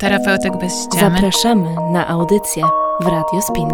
Terapeutek 0.00 0.56
bez 0.60 0.72
ściemy. 0.84 1.16
Zapraszamy 1.16 1.76
na 1.92 2.08
audycję 2.08 2.64
w 3.00 3.06
Radio 3.06 3.42
Spin. 3.42 3.68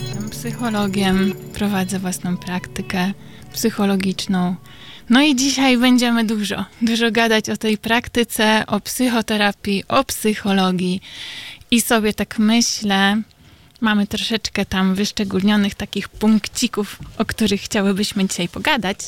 Jestem 0.00 0.30
psychologiem, 0.30 1.34
prowadzę 1.54 1.98
własną 1.98 2.36
praktykę 2.36 3.12
psychologiczną. 3.52 4.54
No 5.10 5.22
i 5.22 5.36
dzisiaj 5.36 5.78
będziemy 5.78 6.24
dużo, 6.24 6.64
dużo 6.82 7.10
gadać 7.10 7.50
o 7.50 7.56
tej 7.56 7.78
praktyce, 7.78 8.64
o 8.66 8.80
psychoterapii, 8.80 9.84
o 9.88 10.04
psychologii. 10.04 11.00
I 11.70 11.80
sobie 11.80 12.14
tak 12.14 12.38
myślę, 12.38 13.22
mamy 13.80 14.06
troszeczkę 14.06 14.66
tam 14.66 14.94
wyszczególnionych 14.94 15.74
takich 15.74 16.08
punkcików, 16.08 16.98
o 17.18 17.24
których 17.24 17.60
chciałybyśmy 17.60 18.28
dzisiaj 18.28 18.48
pogadać, 18.48 18.98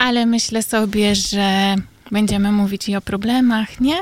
ale 0.00 0.26
myślę 0.26 0.62
sobie, 0.62 1.14
że 1.14 1.74
będziemy 2.10 2.52
mówić 2.52 2.88
i 2.88 2.96
o 2.96 3.00
problemach, 3.00 3.80
nie? 3.80 3.96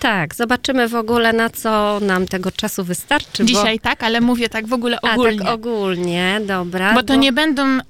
Tak, 0.00 0.34
zobaczymy 0.34 0.88
w 0.88 0.94
ogóle 0.94 1.32
na 1.32 1.50
co 1.50 2.00
nam 2.02 2.26
tego 2.26 2.52
czasu 2.52 2.84
wystarczy. 2.84 3.44
Dzisiaj 3.44 3.76
bo... 3.76 3.82
tak, 3.82 4.02
ale 4.02 4.20
mówię 4.20 4.48
tak 4.48 4.66
w 4.66 4.72
ogóle 4.72 5.00
ogólnie. 5.00 5.40
A 5.40 5.44
tak 5.44 5.54
ogólnie, 5.54 6.40
dobra. 6.46 6.94
Bo 6.94 7.02
to 7.02 7.12
bo... 7.12 7.20
nie 7.20 7.32
będą, 7.32 7.78
y, 7.78 7.80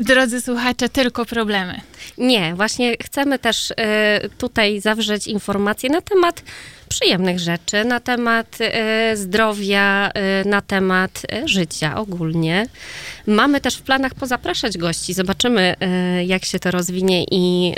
drodzy 0.00 0.40
słuchacze, 0.40 0.88
tylko 0.88 1.24
problemy. 1.24 1.80
Nie, 2.18 2.54
właśnie 2.54 2.96
chcemy 3.04 3.38
też 3.38 3.70
y, 3.70 3.74
tutaj 4.38 4.80
zawrzeć 4.80 5.26
informacje 5.26 5.90
na 5.90 6.00
temat 6.00 6.42
przyjemnych 6.92 7.38
rzeczy, 7.38 7.84
na 7.84 8.00
temat 8.00 8.58
y, 8.60 9.16
zdrowia, 9.16 10.10
y, 10.42 10.48
na 10.48 10.60
temat 10.60 11.22
y, 11.44 11.48
życia 11.48 11.96
ogólnie. 11.96 12.66
Mamy 13.26 13.60
też 13.60 13.76
w 13.76 13.82
planach 13.82 14.14
pozapraszać 14.14 14.78
gości. 14.78 15.14
Zobaczymy, 15.14 15.74
jak 16.26 16.44
się 16.44 16.58
to 16.58 16.70
rozwinie 16.70 17.24
i 17.30 17.74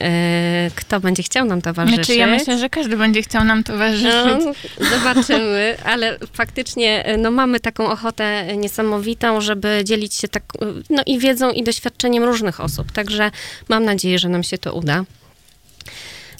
kto 0.74 1.00
będzie 1.00 1.22
chciał 1.22 1.44
nam 1.44 1.62
towarzyszyć. 1.62 2.06
Znaczy, 2.06 2.18
ja 2.18 2.26
myślę, 2.26 2.58
że 2.58 2.68
każdy 2.68 2.96
będzie 2.96 3.22
chciał 3.22 3.44
nam 3.44 3.64
towarzyszyć. 3.64 4.44
No, 4.80 4.88
zobaczymy, 4.98 5.76
ale 5.84 6.18
faktycznie 6.32 7.04
no, 7.18 7.30
mamy 7.30 7.60
taką 7.60 7.86
ochotę 7.86 8.56
niesamowitą, 8.56 9.40
żeby 9.40 9.80
dzielić 9.84 10.14
się 10.14 10.28
tak, 10.28 10.42
no, 10.90 11.02
i 11.06 11.18
wiedzą, 11.18 11.50
i 11.50 11.62
doświadczeniem 11.62 12.24
różnych 12.24 12.60
osób. 12.60 12.92
Także 12.92 13.30
mam 13.68 13.84
nadzieję, 13.84 14.18
że 14.18 14.28
nam 14.28 14.42
się 14.42 14.58
to 14.58 14.74
uda. 14.74 15.04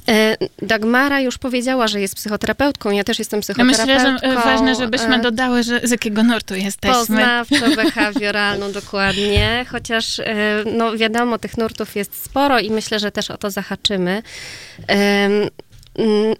E, 0.09 0.37
Dagmara 0.63 1.21
już 1.21 1.39
powiedziała, 1.39 1.89
że 1.89 2.01
jest 2.01 2.15
psychoterapeutką. 2.15 2.91
Ja 2.91 3.05
też 3.05 3.19
jestem 3.19 3.41
psychoterapeutką. 3.41 4.13
Myślę, 4.13 4.19
że 4.23 4.35
ważne, 4.35 4.75
żebyśmy 4.75 5.17
e, 5.17 5.21
dodały, 5.21 5.63
że 5.63 5.81
z 5.85 5.91
jakiego 5.91 6.23
nurtu 6.23 6.55
jesteśmy. 6.55 6.97
Poznawczo-behawioralną, 6.97 8.73
dokładnie. 8.81 9.67
Chociaż, 9.71 10.19
e, 10.19 10.25
no 10.73 10.97
wiadomo, 10.97 11.39
tych 11.39 11.59
nurtów 11.59 11.97
jest 11.97 12.25
sporo 12.25 12.61
i 12.61 12.71
myślę, 12.71 12.99
że 12.99 13.13
też 13.13 13.31
o 13.31 13.37
to 13.37 13.51
zahaczymy. 13.51 14.23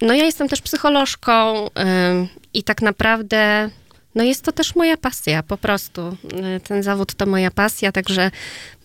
No 0.03 0.15
ja 0.15 0.25
jestem 0.25 0.49
też 0.49 0.61
psycholożką 0.61 1.71
i 2.55 2.63
tak 2.63 2.83
naprawdę 2.83 3.71
no 4.15 4.23
jest 4.23 4.43
to 4.43 4.53
też 4.53 4.75
moja 4.75 4.97
pasja, 4.97 5.43
po 5.43 5.57
prostu. 5.57 6.17
Ten 6.69 6.83
zawód 6.83 7.15
to 7.15 7.27
moja 7.27 7.51
pasja, 7.51 7.93
także 7.93 8.31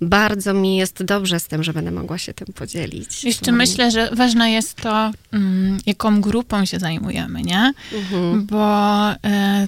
bardzo 0.02 0.54
mi 0.54 0.78
jest 0.78 1.04
dobrze 1.04 1.40
z 1.40 1.48
tym, 1.48 1.64
że 1.64 1.74
będę 1.74 1.92
mogła 1.92 2.18
się 2.18 2.34
tym 2.34 2.54
podzielić. 2.54 3.24
Jeszcze 3.24 3.52
myślę, 3.52 3.92
że 3.92 4.10
ważne 4.12 4.52
jest 4.52 4.76
to, 4.76 5.12
mm, 5.34 5.78
jaką 5.86 6.22
grupą 6.22 6.66
się 6.66 6.80
zajmujemy, 6.80 7.42
nie? 7.42 7.74
Mhm. 7.94 8.46
Bo 8.46 9.12
y, 9.12 9.16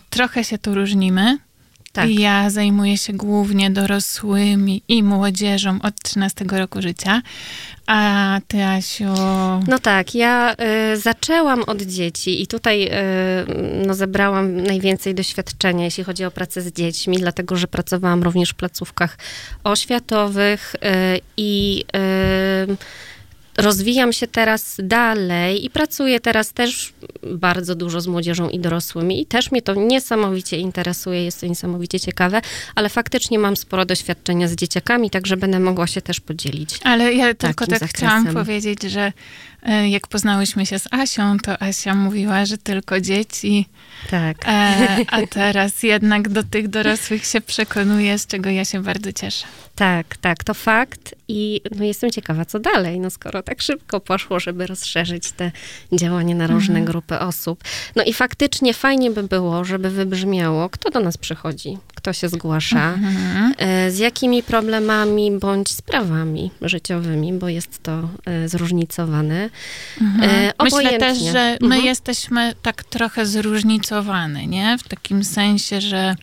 trochę 0.09 0.43
się 0.43 0.57
tu 0.57 0.75
różnimy. 0.75 1.37
Tak. 1.93 2.09
Ja 2.09 2.49
zajmuję 2.49 2.97
się 2.97 3.13
głównie 3.13 3.71
dorosłymi 3.71 4.83
i 4.87 5.03
młodzieżą 5.03 5.79
od 5.81 5.95
13 6.03 6.45
roku 6.45 6.81
życia. 6.81 7.21
A 7.87 8.39
ty, 8.47 8.63
Asiu? 8.63 9.13
No 9.67 9.79
tak, 9.79 10.15
ja 10.15 10.55
y, 10.93 10.97
zaczęłam 10.97 11.63
od 11.63 11.81
dzieci 11.81 12.41
i 12.41 12.47
tutaj 12.47 12.87
y, 12.87 12.91
no, 13.87 13.93
zebrałam 13.93 14.63
najwięcej 14.63 15.15
doświadczenia, 15.15 15.85
jeśli 15.85 16.03
chodzi 16.03 16.25
o 16.25 16.31
pracę 16.31 16.61
z 16.61 16.73
dziećmi, 16.73 17.17
dlatego 17.17 17.55
że 17.55 17.67
pracowałam 17.67 18.23
również 18.23 18.49
w 18.49 18.55
placówkach 18.55 19.17
oświatowych 19.63 20.75
y, 20.75 21.19
i 21.37 21.83
y, 22.69 22.77
rozwijam 23.57 24.13
się 24.13 24.27
teraz 24.27 24.77
dalej 24.83 25.65
i 25.65 25.69
pracuję 25.69 26.19
teraz 26.19 26.53
też 26.53 26.93
bardzo 27.23 27.75
dużo 27.75 28.01
z 28.01 28.07
młodzieżą 28.07 28.49
i 28.49 28.59
dorosłymi 28.59 29.21
i 29.21 29.25
też 29.25 29.51
mnie 29.51 29.61
to 29.61 29.73
niesamowicie 29.75 30.57
interesuje, 30.57 31.23
jest 31.23 31.41
to 31.41 31.47
niesamowicie 31.47 31.99
ciekawe, 31.99 32.41
ale 32.75 32.89
faktycznie 32.89 33.39
mam 33.39 33.55
sporo 33.55 33.85
doświadczenia 33.85 34.47
z 34.47 34.55
dzieciakami, 34.55 35.09
także 35.09 35.37
będę 35.37 35.59
mogła 35.59 35.87
się 35.87 36.01
też 36.01 36.19
podzielić. 36.19 36.79
Ale 36.83 37.13
ja 37.13 37.33
tylko 37.33 37.67
tak 37.67 37.79
zakresem. 37.79 37.87
chciałam 37.87 38.33
powiedzieć, 38.33 38.83
że 38.83 39.13
jak 39.89 40.07
poznałyśmy 40.07 40.65
się 40.65 40.79
z 40.79 40.93
Asią, 40.93 41.37
to 41.39 41.61
Asia 41.61 41.95
mówiła, 41.95 42.45
że 42.45 42.57
tylko 42.57 43.01
dzieci. 43.01 43.65
Tak. 44.09 44.37
E, 44.47 44.97
a 45.07 45.27
teraz 45.27 45.83
jednak 45.83 46.29
do 46.29 46.43
tych 46.43 46.67
dorosłych 46.67 47.25
się 47.25 47.41
przekonuje, 47.41 48.19
z 48.19 48.27
czego 48.27 48.49
ja 48.49 48.65
się 48.65 48.83
bardzo 48.83 49.13
cieszę. 49.13 49.45
Tak, 49.75 50.17
tak, 50.17 50.43
to 50.43 50.53
fakt 50.53 51.15
i 51.27 51.61
no, 51.75 51.83
jestem 51.83 52.11
ciekawa, 52.11 52.45
co 52.45 52.59
dalej, 52.59 52.99
no 52.99 53.09
skoro 53.09 53.43
tak 53.43 53.61
szybko 53.61 53.99
poszło, 53.99 54.39
żeby 54.39 54.67
rozszerzyć 54.67 55.31
te 55.31 55.51
działania 55.93 56.35
na 56.35 56.47
różne 56.47 56.79
mhm. 56.79 56.85
grupy 56.85 57.19
osób. 57.19 57.63
No 57.95 58.03
i 58.03 58.13
faktycznie 58.13 58.73
fajnie 58.73 59.11
by 59.11 59.23
było, 59.23 59.65
żeby 59.65 59.89
wybrzmiało, 59.89 60.69
kto 60.69 60.89
do 60.89 60.99
nas 60.99 61.17
przychodzi, 61.17 61.77
kto 62.01 62.13
się 62.13 62.29
zgłasza, 62.29 62.93
mhm. 62.93 63.53
E, 63.57 63.91
z 63.91 63.97
jakimi 63.97 64.43
problemami 64.43 65.31
bądź 65.31 65.71
sprawami 65.71 66.51
życiowymi, 66.61 67.33
bo 67.33 67.49
jest 67.49 67.83
to 67.83 68.09
e, 68.25 68.49
zróżnicowane. 68.49 69.49
Mhm. 70.01 70.51
Myślę 70.63 70.99
też, 70.99 71.17
że 71.19 71.57
my 71.61 71.75
mhm. 71.75 71.85
jesteśmy 71.85 72.53
tak 72.61 72.83
trochę 72.83 73.25
zróżnicowane, 73.25 74.47
nie? 74.47 74.77
W 74.77 74.87
takim 74.87 75.23
sensie, 75.23 75.81
że 75.81 76.15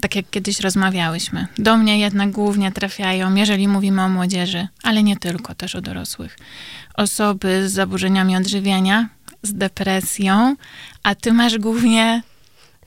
tak 0.00 0.16
jak 0.16 0.30
kiedyś 0.30 0.60
rozmawiałyśmy. 0.60 1.46
Do 1.58 1.76
mnie 1.76 1.98
jednak 1.98 2.30
głównie 2.30 2.72
trafiają, 2.72 3.34
jeżeli 3.34 3.68
mówimy 3.68 4.02
o 4.02 4.08
młodzieży, 4.08 4.68
ale 4.82 5.02
nie 5.02 5.16
tylko, 5.16 5.54
też 5.54 5.74
o 5.74 5.80
dorosłych. 5.80 6.38
Osoby 6.94 7.68
z 7.68 7.72
zaburzeniami 7.72 8.36
odżywiania, 8.36 9.08
z 9.42 9.52
depresją, 9.52 10.56
a 11.02 11.14
ty 11.14 11.32
masz 11.32 11.58
głównie 11.58 12.22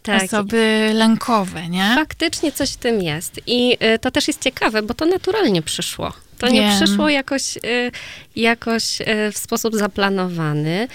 tak. 0.04 0.24
osoby 0.24 0.92
lękowe, 0.94 1.70
nie? 1.70 1.92
Faktycznie 1.96 2.52
coś 2.52 2.72
w 2.72 2.78
tym 2.78 3.02
jest. 3.02 3.42
I 3.48 3.78
y, 3.96 4.00
to 4.00 4.12
też 4.12 4.28
jest 4.28 4.42
ciekawe, 4.42 4.82
bo 4.82 4.94
to 4.94 5.06
naturalnie 5.06 5.62
przyszło. 5.62 6.14
To 6.38 6.48
Wiem. 6.48 6.56
nie 6.56 6.76
przyszło 6.76 7.10
jakoś, 7.10 7.58
y, 7.58 7.92
jakoś 8.36 9.02
y, 9.02 9.06
w 9.32 9.38
sposób 9.38 9.76
zaplanowany. 9.76 10.88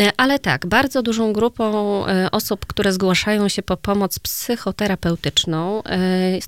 E, 0.00 0.12
ale 0.16 0.38
tak, 0.38 0.66
bardzo 0.66 1.02
dużą 1.02 1.32
grupą 1.32 2.06
e, 2.06 2.30
osób, 2.30 2.66
które 2.66 2.92
zgłaszają 2.92 3.48
się 3.48 3.62
po 3.62 3.76
pomoc 3.76 4.18
psychoterapeutyczną, 4.18 5.82
e, 5.84 5.98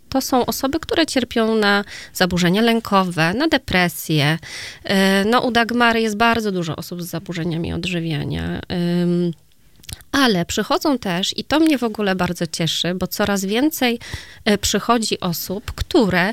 to 0.09 0.21
są 0.21 0.47
osoby, 0.47 0.81
które 0.81 1.07
cierpią 1.07 1.55
na 1.55 1.85
zaburzenia 2.13 2.63
lękowe, 2.63 3.35
na 3.35 3.49
depresję. 3.49 4.39
No, 5.27 5.41
u 5.41 5.51
Dagmary 5.51 6.01
jest 6.01 6.17
bardzo 6.17 6.53
dużo 6.53 6.77
osób 6.77 7.03
z 7.03 7.07
zaburzeniami 7.07 7.73
odżywiania. 7.73 8.61
Ale 10.17 10.45
przychodzą 10.45 10.99
też, 10.99 11.39
i 11.39 11.45
to 11.45 11.61
mnie 11.61 11.79
w 11.79 11.83
ogóle 11.83 12.15
bardzo 12.15 12.47
cieszy, 12.47 12.95
bo 12.95 13.07
coraz 13.07 13.45
więcej 13.45 13.99
przychodzi 14.61 15.21
osób, 15.21 15.73
które 15.73 16.33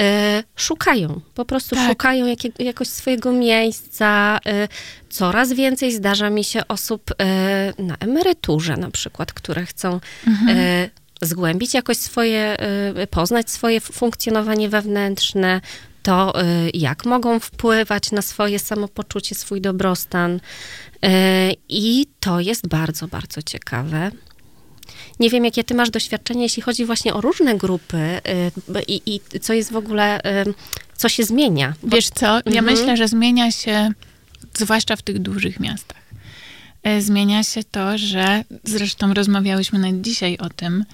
E, 0.00 0.42
szukają, 0.56 1.20
po 1.34 1.44
prostu 1.44 1.76
tak. 1.76 1.88
szukają 1.88 2.26
jakiego, 2.26 2.62
jakoś 2.62 2.88
swojego 2.88 3.32
miejsca. 3.32 4.38
E, 4.46 4.68
coraz 5.08 5.52
więcej 5.52 5.92
zdarza 5.92 6.30
mi 6.30 6.44
się 6.44 6.68
osób 6.68 7.10
e, 7.10 7.72
na 7.78 7.96
emeryturze 8.00 8.76
na 8.76 8.90
przykład, 8.90 9.32
które 9.32 9.66
chcą 9.66 10.00
mhm. 10.26 10.58
zgłębić 11.22 11.74
jakoś 11.74 11.96
swoje, 11.96 12.56
poznać 13.10 13.50
swoje 13.50 13.80
funkcjonowanie 13.80 14.68
wewnętrzne, 14.68 15.60
to 16.02 16.32
jak 16.74 17.04
mogą 17.04 17.40
wpływać 17.40 18.12
na 18.12 18.22
swoje 18.22 18.58
samopoczucie, 18.58 19.34
swój 19.34 19.60
dobrostan. 19.60 20.40
I 21.68 22.06
to 22.20 22.40
jest 22.40 22.68
bardzo, 22.68 23.08
bardzo 23.08 23.42
ciekawe. 23.42 24.10
Nie 25.20 25.30
wiem, 25.30 25.44
jakie 25.44 25.64
ty 25.64 25.74
masz 25.74 25.90
doświadczenie, 25.90 26.42
jeśli 26.42 26.62
chodzi 26.62 26.84
właśnie 26.84 27.14
o 27.14 27.20
różne 27.20 27.54
grupy 27.54 27.96
y, 27.96 28.82
i, 28.88 29.02
i 29.06 29.40
co 29.40 29.52
jest 29.52 29.72
w 29.72 29.76
ogóle, 29.76 30.20
y, 30.46 30.54
co 30.96 31.08
się 31.08 31.24
zmienia. 31.24 31.74
Wiesz 31.82 32.10
co, 32.10 32.26
ja 32.26 32.40
mhm. 32.40 32.64
myślę, 32.64 32.96
że 32.96 33.08
zmienia 33.08 33.50
się, 33.50 33.90
zwłaszcza 34.54 34.96
w 34.96 35.02
tych 35.02 35.18
dużych 35.18 35.60
miastach. 35.60 35.99
E, 36.82 37.02
zmienia 37.02 37.42
się 37.42 37.64
to, 37.64 37.98
że 37.98 38.44
zresztą 38.64 39.14
rozmawiałyśmy 39.14 39.78
nawet 39.78 40.00
dzisiaj 40.00 40.38
o 40.38 40.48
tym, 40.48 40.84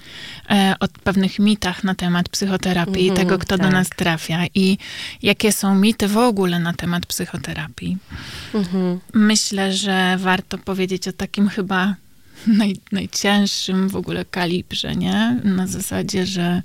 e, 0.49 0.75
o 0.79 0.87
pewnych 1.03 1.39
mitach 1.39 1.83
na 1.83 1.95
temat 1.95 2.29
psychoterapii 2.29 3.07
i 3.07 3.11
tego, 3.11 3.37
kto 3.37 3.57
tak. 3.57 3.67
do 3.67 3.71
nas 3.71 3.89
trafia 3.89 4.39
i 4.55 4.77
jakie 5.23 5.51
są 5.51 5.75
mity 5.75 6.07
w 6.07 6.17
ogóle 6.17 6.59
na 6.59 6.73
temat 6.73 7.05
psychoterapii. 7.05 7.97
Mhm. 8.53 8.99
Myślę, 9.13 9.73
że 9.73 10.17
warto 10.19 10.57
powiedzieć 10.57 11.07
o 11.07 11.13
takim 11.13 11.49
chyba 11.49 11.95
naj, 12.59 12.75
najcięższym 12.91 13.89
w 13.89 13.95
ogóle 13.95 14.25
kalibrze, 14.25 14.95
nie? 14.95 15.39
Na 15.43 15.67
zasadzie, 15.67 16.25
że 16.25 16.61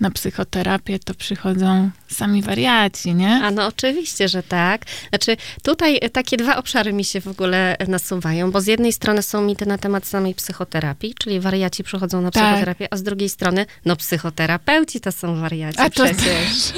na 0.00 0.10
psychoterapię 0.10 0.98
to 0.98 1.14
przychodzą 1.14 1.90
sami 2.08 2.42
wariaci, 2.42 3.14
nie? 3.14 3.40
A 3.44 3.50
no 3.50 3.66
oczywiście, 3.66 4.28
że 4.28 4.42
tak. 4.42 4.82
Znaczy 5.08 5.36
tutaj 5.62 6.00
takie 6.12 6.36
dwa 6.36 6.56
obszary 6.56 6.92
mi 6.92 7.04
się 7.04 7.20
w 7.20 7.26
ogóle 7.28 7.76
nasuwają, 7.88 8.50
bo 8.50 8.60
z 8.60 8.66
jednej 8.66 8.92
strony 8.92 9.22
są 9.22 9.42
mity 9.42 9.66
na 9.66 9.78
temat 9.78 10.06
samej 10.06 10.34
psychoterapii, 10.34 11.14
czyli 11.18 11.40
wariaci 11.40 11.84
przychodzą 11.84 12.20
na 12.20 12.30
Tak. 12.30 12.42
psychoterapię, 12.44 12.88
a 12.90 12.96
z 12.96 13.02
drugiej 13.02 13.28
strony, 13.28 13.66
no 13.84 13.96
psychoterapeuci 13.96 15.00
to 15.00 15.12
są 15.12 15.40
wariaci 15.40 15.78
A 15.80 15.90
to 15.90 16.04
przecież. 16.04 16.24
też. 16.24 16.72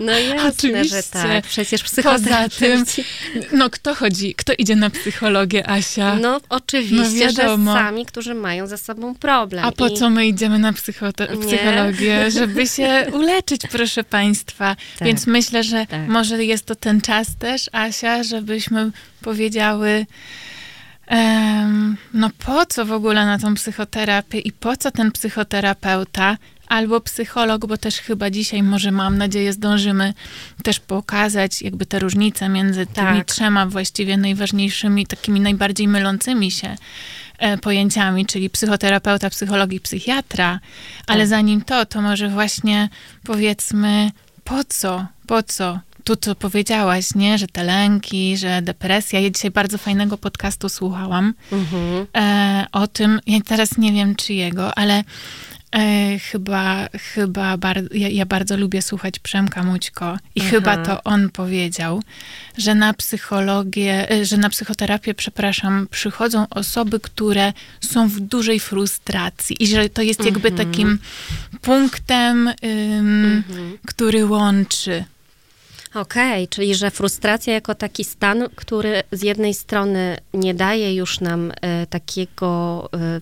No 0.00 0.12
jasne, 0.12 0.48
Oczywiście. 0.58 0.96
że 0.96 1.02
tak. 1.02 1.44
Przecież 1.44 1.82
Poza 1.82 2.02
tym, 2.02 2.12
psychoterapeuci. 2.20 3.04
no 3.52 3.70
kto 3.70 3.94
chodzi, 3.94 4.34
kto 4.34 4.52
idzie 4.58 4.76
na 4.76 4.90
psychologię, 4.90 5.70
Asia? 5.70 6.14
No 6.14 6.30
No 6.30 6.40
oczywiście, 6.48 7.30
że 7.30 7.42
wiadomo. 7.42 7.74
sami, 7.74 8.06
którzy 8.06 8.34
mają 8.34 8.66
za 8.66 8.76
sobą 8.76 9.14
problem. 9.14 9.64
A 9.64 9.72
po 9.72 9.88
I- 9.88 9.96
co 9.96 10.10
my 10.10 10.26
idziemy 10.26 10.58
na 10.58 10.72
psychote- 10.72 11.36
Nie. 11.38 11.46
psychologię? 11.46 12.30
Żeby 12.60 12.68
się 12.70 13.06
uleczyć, 13.12 13.60
proszę 13.70 14.04
Państwa. 14.04 14.76
Tak. 14.98 15.08
Więc 15.08 15.26
myślę, 15.26 15.64
że 15.64 15.86
Tak. 15.86 16.08
może 16.08 16.44
jest 16.44 16.66
to 16.66 16.74
ten 16.74 17.00
czas 17.00 17.36
też, 17.36 17.70
Asia, 17.72 18.22
żebyśmy 18.22 18.90
powiedziały, 19.22 20.06
em, 21.06 21.96
no 22.14 22.30
po 22.46 22.66
co 22.66 22.86
w 22.86 22.92
ogóle 22.92 23.26
na 23.26 23.38
tą 23.38 23.54
psychoterapię 23.54 24.38
i 24.38 24.52
po 24.52 24.76
co 24.76 24.90
ten 24.90 25.12
psychoterapeuta 25.12 26.36
albo 26.68 27.00
psycholog, 27.00 27.66
bo 27.66 27.76
też 27.76 27.96
chyba 27.96 28.30
dzisiaj 28.30 28.62
może, 28.62 28.90
mam 28.90 29.18
nadzieję, 29.18 29.52
zdążymy 29.52 30.14
też 30.62 30.80
pokazać 30.80 31.62
jakby 31.62 31.86
te 31.86 31.98
różnice 31.98 32.48
między 32.48 32.86
tymi 32.86 33.18
Tak. 33.18 33.26
trzema 33.26 33.66
właściwie 33.66 34.16
najważniejszymi, 34.16 35.06
takimi 35.06 35.40
najbardziej 35.40 35.88
mylącymi 35.88 36.50
się 36.50 36.76
pojęciami, 37.62 38.26
czyli 38.26 38.50
psychoterapeuta, 38.50 39.30
psycholog 39.30 39.72
i 39.72 39.80
psychiatra. 39.80 40.60
Ale 41.06 41.20
Tak. 41.20 41.28
zanim 41.28 41.62
to, 41.62 41.86
to 41.86 42.02
może 42.02 42.28
właśnie 42.28 42.88
powiedzmy, 43.24 44.10
po 44.44 44.64
co, 44.68 45.06
po 45.26 45.42
co? 45.42 45.78
Tu, 46.04 46.16
co 46.16 46.34
powiedziałaś, 46.34 47.14
nie? 47.14 47.38
Że 47.38 47.46
te 47.46 47.64
lęki, 47.64 48.36
że 48.36 48.62
depresja. 48.62 49.20
Ja 49.20 49.30
dzisiaj 49.30 49.50
bardzo 49.50 49.78
fajnego 49.78 50.18
podcastu 50.18 50.68
słuchałam 50.68 51.34
Mhm. 51.52 52.06
e, 52.16 52.66
o 52.72 52.86
tym, 52.86 53.20
ja 53.26 53.38
teraz 53.46 53.78
nie 53.78 53.92
wiem 53.92 54.16
czyjego, 54.16 54.78
ale 54.78 55.04
e, 55.72 56.18
chyba, 56.18 56.88
chyba 57.14 57.56
bar, 57.56 57.82
ja, 57.94 58.08
ja 58.08 58.26
bardzo 58.26 58.56
lubię 58.56 58.82
słuchać 58.82 59.18
Przemka 59.18 59.62
Mućko 59.62 60.18
i 60.34 60.40
Aha. 60.40 60.50
chyba 60.50 60.76
to 60.76 61.02
on 61.04 61.30
powiedział, 61.30 62.02
że 62.58 62.74
na 62.74 62.94
psychologię, 62.94 64.10
e, 64.10 64.24
że 64.24 64.36
na 64.36 64.50
psychoterapię, 64.50 65.14
przepraszam, 65.14 65.86
przychodzą 65.90 66.46
osoby, 66.50 67.00
które 67.00 67.52
są 67.80 68.08
w 68.08 68.20
dużej 68.20 68.60
frustracji 68.60 69.62
i 69.62 69.66
że 69.66 69.88
to 69.88 70.02
jest 70.02 70.24
jakby 70.24 70.48
Mhm. 70.48 70.68
takim 70.68 70.98
punktem, 71.62 72.48
ym, 72.48 72.54
Mhm. 73.48 73.78
który 73.86 74.26
łączy. 74.26 75.04
Okej, 75.94 76.48
czyli 76.48 76.74
że 76.74 76.90
frustracja 76.90 77.52
jako 77.54 77.74
taki 77.74 78.04
stan, 78.04 78.48
który 78.56 79.02
z 79.12 79.22
jednej 79.22 79.54
strony 79.54 80.16
nie 80.34 80.54
daje 80.54 80.94
już 80.94 81.20
nam 81.20 81.52
e, 81.60 81.86
takiego, 81.86 82.88
e, 82.94 83.20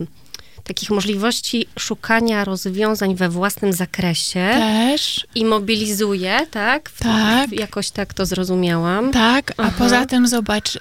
takich 0.68 0.90
możliwości 0.90 1.66
szukania 1.78 2.44
rozwiązań 2.44 3.14
we 3.14 3.28
własnym 3.28 3.72
zakresie 3.72 4.48
Też, 4.52 5.26
i 5.34 5.44
mobilizuje, 5.44 6.38
tak? 6.50 6.90
W- 6.90 6.98
Tak. 7.02 7.50
w- 7.50 7.52
Jakoś 7.52 7.90
tak 7.90 8.14
to 8.14 8.26
zrozumiałam. 8.26 9.10
tak, 9.12 9.50
a 9.56 9.62
Aha. 9.62 9.72
poza 9.78 10.06
tym 10.06 10.26
zobacz, 10.28 10.78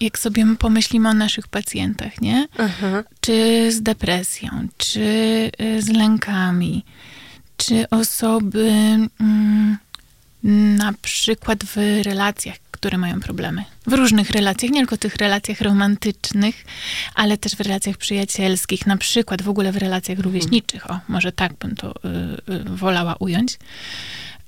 jak 0.00 0.18
sobie 0.18 0.46
pomyślimy 0.58 1.08
o 1.08 1.14
naszych 1.14 1.48
pacjentach, 1.48 2.20
nie? 2.20 2.48
Aha. 2.58 3.02
czy 3.20 3.66
z 3.72 3.82
depresją, 3.82 4.48
czy 4.78 5.00
y, 5.60 5.82
z 5.82 5.88
lękami, 5.88 6.84
czy 7.56 7.90
osoby 7.90 8.68
mm, 9.20 9.78
na 10.76 10.92
przykład 11.02 11.64
w 11.64 11.76
relacjach, 12.04 12.56
które 12.84 12.98
mają 12.98 13.20
problemy. 13.20 13.64
W 13.86 13.92
różnych 13.92 14.30
relacjach, 14.30 14.72
nie 14.72 14.80
tylko 14.80 14.96
tych 14.96 15.16
relacjach 15.16 15.60
romantycznych, 15.60 16.64
ale 17.14 17.38
też 17.38 17.56
w 17.56 17.60
relacjach 17.60 17.96
przyjacielskich, 17.96 18.86
na 18.86 18.96
przykład 18.96 19.42
w 19.42 19.48
ogóle 19.48 19.72
w 19.72 19.76
relacjach 19.76 20.18
rówieśniczych. 20.18 20.90
O, 20.90 21.00
może 21.08 21.32
tak 21.32 21.52
bym 21.54 21.76
to 21.76 21.90
y, 21.90 22.52
y, 22.54 22.64
wolała 22.64 23.14
ująć. 23.14 23.58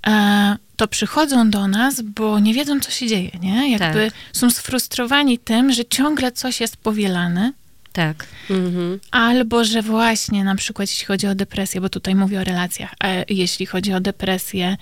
E, 0.06 0.56
to 0.76 0.88
przychodzą 0.88 1.50
do 1.50 1.68
nas, 1.68 2.00
bo 2.00 2.38
nie 2.38 2.54
wiedzą, 2.54 2.80
co 2.80 2.90
się 2.90 3.06
dzieje, 3.06 3.30
nie? 3.42 3.70
Jakby 3.70 4.10
Tak. 4.10 4.14
są 4.32 4.50
sfrustrowani 4.50 5.38
tym, 5.38 5.72
że 5.72 5.84
ciągle 5.84 6.32
coś 6.32 6.60
jest 6.60 6.76
powielane, 6.76 7.52
Tak. 7.92 8.26
Mhm. 8.50 9.00
Albo, 9.10 9.64
że 9.64 9.82
właśnie 9.82 10.44
na 10.44 10.54
przykład 10.54 10.90
jeśli 10.90 11.06
chodzi 11.06 11.26
o 11.26 11.34
depresję, 11.34 11.80
bo 11.80 11.88
tutaj 11.88 12.14
mówię 12.14 12.40
o 12.40 12.44
relacjach, 12.44 12.94
a 13.00 13.08
jeśli 13.28 13.66
chodzi 13.66 13.92
o 13.92 14.00
depresję, 14.00 14.76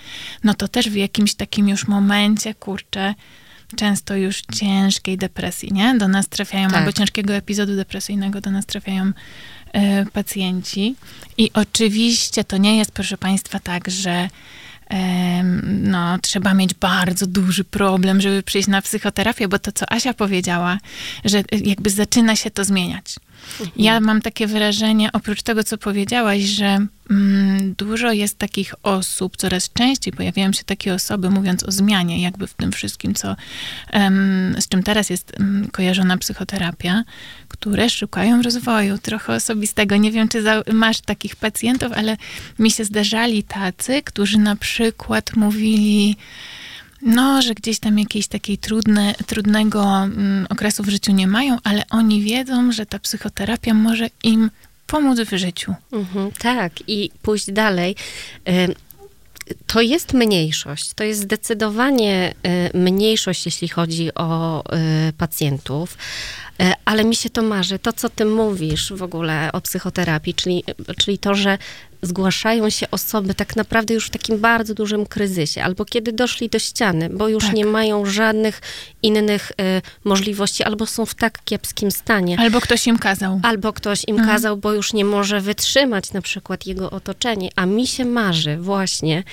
no 0.44 0.54
to 0.54 0.68
też 0.68 0.90
w 0.90 0.96
jakimś 0.96 1.34
takim 1.34 1.68
już 1.68 1.86
momencie, 1.88 2.54
kurczę, 2.54 3.14
często 3.76 4.16
już 4.16 4.43
ciężkiej 4.55 5.19
depresji, 5.19 5.72
nie? 5.72 5.94
Do 5.99 6.08
nas 6.08 6.28
trafiają, 6.28 6.69
Tak. 6.69 6.78
albo 6.78 6.93
ciężkiego 6.93 7.34
epizodu 7.34 7.76
depresyjnego 7.76 8.40
do 8.40 8.50
nas 8.50 8.66
trafiają 8.66 9.12
e, 9.72 10.06
pacjenci. 10.06 10.94
I 11.38 11.50
oczywiście 11.55 12.44
to 12.44 12.56
nie 12.56 12.76
jest, 12.76 12.93
proszę 12.93 13.19
Państwa, 13.19 13.61
tak, 13.61 13.90
że 13.90 14.28
no, 15.64 16.19
trzeba 16.19 16.54
mieć 16.54 16.75
bardzo 16.75 17.26
duży 17.26 17.64
problem, 17.64 18.20
żeby 18.20 18.42
przyjść 18.42 18.69
na 18.69 18.82
psychoterapię, 18.82 19.48
bo 19.48 19.58
to, 19.58 19.72
co 19.72 19.92
Asia 19.92 20.14
powiedziała, 20.14 20.78
że 21.25 21.38
y, 21.38 21.44
jakby 21.64 21.90
zaczyna 21.90 22.36
się 22.36 22.50
to 22.50 22.64
zmieniać. 22.64 23.16
Ja 23.76 24.00
mam 24.00 24.22
takie 24.22 24.46
wrażenie, 24.46 25.12
oprócz 25.12 25.42
tego, 25.42 25.64
co 25.64 25.78
powiedziałaś, 25.78 26.40
że 26.42 26.86
mm, 27.10 27.75
dużo 27.78 28.12
jest 28.12 28.38
takich 28.38 28.75
osób, 28.82 29.36
coraz 29.36 29.72
częściej 29.72 30.12
pojawiają 30.12 30.52
się 30.52 30.64
takie 30.64 30.94
osoby, 30.94 31.31
mówiąc 31.31 31.62
o 31.62 31.72
zmianie, 31.72 32.22
jakby 32.22 32.46
w 32.46 32.54
tym 32.54 32.72
wszystkim, 32.72 33.14
co, 33.14 33.36
em, 33.90 34.56
z 34.60 34.69
czym 34.69 34.82
teraz 34.82 35.10
jest 35.10 35.40
em, 35.40 35.69
kojarzona 35.72 36.19
psychoterapia, 36.19 37.04
które 37.64 37.90
szukają 37.90 38.43
rozwoju, 38.43 38.99
trochę 38.99 39.32
osobistego. 39.34 39.96
Nie 39.96 40.12
wiem, 40.12 40.28
czy 40.28 40.43
za, 40.43 40.62
masz 40.72 41.00
takich 41.00 41.37
pacjentów, 41.37 41.93
ale 41.93 42.16
mi 42.58 42.70
się 42.70 42.84
zdarzali 42.84 43.43
tacy, 43.43 44.02
którzy 44.02 44.38
na 44.38 44.56
przykład 44.56 45.37
mówili, 45.37 46.16
no, 47.02 47.43
że 47.43 47.55
gdzieś 47.55 47.78
tam 47.78 47.99
jakiejś 47.99 48.26
takiej 48.26 48.58
trudne, 48.58 49.14
trudnego 49.26 49.84
mm, 49.84 50.46
okresu 50.50 50.82
w 50.82 50.88
życiu 50.88 51.12
nie 51.12 51.26
mają, 51.26 51.58
ale 51.64 51.82
oni 51.90 52.22
wiedzą, 52.22 52.72
że 52.72 52.87
ta 52.87 52.99
psychoterapia 52.99 53.75
może 53.75 54.06
im 54.22 54.50
pomóc 54.87 55.20
w 55.20 55.37
życiu. 55.37 55.75
Mhm, 55.93 56.31
tak, 56.38 56.72
i 56.87 57.10
pójść 57.22 57.50
dalej. 57.50 57.96
Ym, 58.49 58.75
To 59.67 59.81
jest 59.81 60.12
mniejszość. 60.12 60.94
To 60.94 61.05
jest 61.05 61.20
zdecydowanie 61.20 62.34
y, 62.75 62.78
mniejszość, 62.78 63.46
jeśli 63.46 63.69
chodzi 63.69 64.14
o 64.14 64.62
y, 65.08 65.12
pacjentów. 65.12 65.96
Y, 66.63 66.73
Ale 66.84 67.05
mi 67.05 67.17
się 67.17 67.31
to 67.31 67.43
marzy, 67.43 67.79
to 67.79 67.93
co 67.93 68.08
ty 68.08 68.25
mówisz 68.25 68.93
w 68.93 69.03
ogóle 69.03 69.51
o 69.53 69.61
psychoterapii, 69.61 70.34
czyli, 70.34 70.65
czyli 70.99 71.19
to, 71.19 71.34
że 71.34 71.58
zgłaszają 72.03 72.70
się 72.70 72.91
osoby 72.91 73.34
tak 73.34 73.56
naprawdę 73.56 73.94
już 73.94 74.06
w 74.06 74.11
takim 74.11 74.39
bardzo 74.41 74.75
dużym 74.75 75.06
kryzysie, 75.06 75.63
albo 75.63 75.84
kiedy 75.84 76.13
doszli 76.13 76.49
do 76.49 76.58
ściany, 76.58 77.08
bo 77.11 77.29
już 77.29 77.44
Tak. 77.44 77.55
nie 77.55 77.67
mają 77.67 78.06
żadnych 78.06 78.61
innych 79.03 79.53
y, 79.53 79.82
możliwości, 80.05 80.65
albo 80.65 80.87
są 80.87 81.06
w 81.06 81.15
tak 81.15 81.39
kiepskim 81.44 81.91
stanie. 81.91 82.39
Albo 82.41 82.61
ktoś 82.61 82.87
im 82.87 82.99
kazał. 82.99 83.41
Albo 83.43 83.73
ktoś 83.73 84.05
im 84.08 84.17
kazał, 84.17 84.56
bo 84.56 84.73
już 84.73 84.93
nie 84.93 85.05
może 85.05 85.41
wytrzymać 85.41 86.13
na 86.13 86.23
przykład 86.23 86.67
jego 86.67 86.91
otoczenie. 86.91 87.51
A 87.56 87.67
mi 87.67 87.87
się 87.87 88.05
marzy 88.05 88.56
właśnie, 88.56 89.25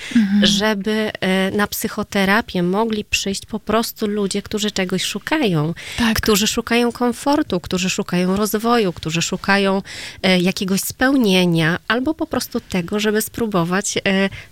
żeby 0.44 1.12
e, 1.20 1.52
na 1.52 1.68
psychoterapię 1.68 2.64
mogli 2.64 3.06
przyjść 3.06 3.46
po 3.46 3.60
prostu 3.60 4.08
ludzie, 4.08 4.42
którzy 4.42 4.72
czegoś 4.72 5.04
szukają. 5.04 5.74
Tak. 5.98 6.18
Którzy 6.18 6.48
szukają 6.48 6.92
komfortu, 6.92 7.11
którzy 7.62 7.90
szukają 7.90 8.36
rozwoju, 8.36 8.94
którzy 8.94 9.22
szukają 9.22 9.82
e, 10.24 10.40
jakiegoś 10.40 10.82
spełnienia, 10.82 11.80
albo 11.88 12.14
po 12.14 12.28
prostu 12.28 12.60
tego, 12.60 13.00
żeby 13.00 13.22
spróbować 13.22 13.98
e, 13.98 14.02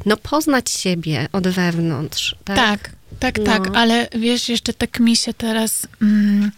no, 0.06 0.18
poznać 0.18 0.70
siebie 0.70 1.28
od 1.32 1.48
wewnątrz. 1.48 2.36
Tak? 2.46 2.56
Tak, 2.56 2.89
tak, 3.20 3.38
No. 3.38 3.44
tak, 3.44 3.75
ale 3.75 4.08
wiesz, 4.16 4.50
jeszcze 4.50 4.74
tak 4.74 5.00
mi 5.00 5.16
się 5.16 5.34
teraz 5.34 5.88
mm, 6.01 6.51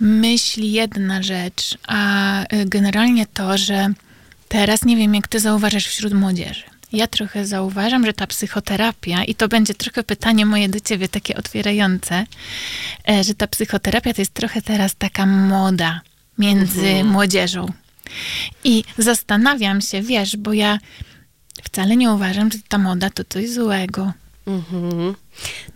myśli 0.00 0.72
jedna 0.72 1.22
rzecz, 1.22 1.78
a 1.88 2.42
y, 2.42 2.46
generalnie 2.66 3.26
to, 3.26 3.58
że 3.58 3.92
teraz 4.48 4.84
nie 4.84 4.96
wiem, 4.96 5.14
jak 5.14 5.28
ty 5.28 5.40
zauważasz 5.40 5.86
wśród 5.86 6.12
młodzieży. 6.12 6.64
Ja 6.92 7.06
trochę 7.06 7.46
zauważam, 7.46 8.06
że 8.06 8.12
ta 8.12 8.26
psychoterapia, 8.26 9.24
i 9.24 9.34
to 9.34 9.48
będzie 9.48 9.74
trochę 9.74 10.02
pytanie 10.02 10.46
moje 10.46 10.68
do 10.68 10.80
ciebie, 10.80 11.08
takie 11.08 11.36
otwierające, 11.36 12.26
e, 13.08 13.24
że 13.24 13.34
ta 13.34 13.46
psychoterapia 13.46 14.14
to 14.14 14.22
jest 14.22 14.34
trochę 14.34 14.62
teraz 14.62 14.94
taka 14.98 15.26
moda 15.26 16.00
między 16.38 17.04
młodzieżą. 17.04 17.72
I 18.64 18.84
zastanawiam 18.98 19.80
się, 19.80 20.02
wiesz, 20.02 20.36
bo 20.36 20.52
ja 20.52 20.78
wcale 21.62 21.96
nie 21.96 22.10
uważam, 22.10 22.52
że 22.52 22.58
ta 22.68 22.78
moda 22.78 23.10
to 23.10 23.22
coś 23.28 23.50
złego. 23.50 24.12
Mhm. 24.46 25.14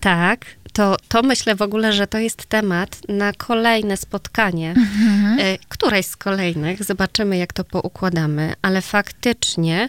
Tak, 0.00 0.46
to, 0.72 0.96
to 1.08 1.22
myślę 1.22 1.54
w 1.54 1.62
ogóle, 1.62 1.92
że 1.92 2.06
to 2.06 2.18
jest 2.18 2.46
temat 2.46 3.08
na 3.08 3.32
kolejne 3.32 3.96
spotkanie. 3.96 4.70
Mhm. 4.70 5.38
E, 5.40 5.58
Któreś 5.68 6.06
z 6.06 6.16
kolejnych, 6.16 6.84
zobaczymy 6.84 7.36
jak 7.36 7.52
to 7.52 7.64
poukładamy, 7.64 8.54
ale 8.62 8.82
faktycznie 8.82 9.88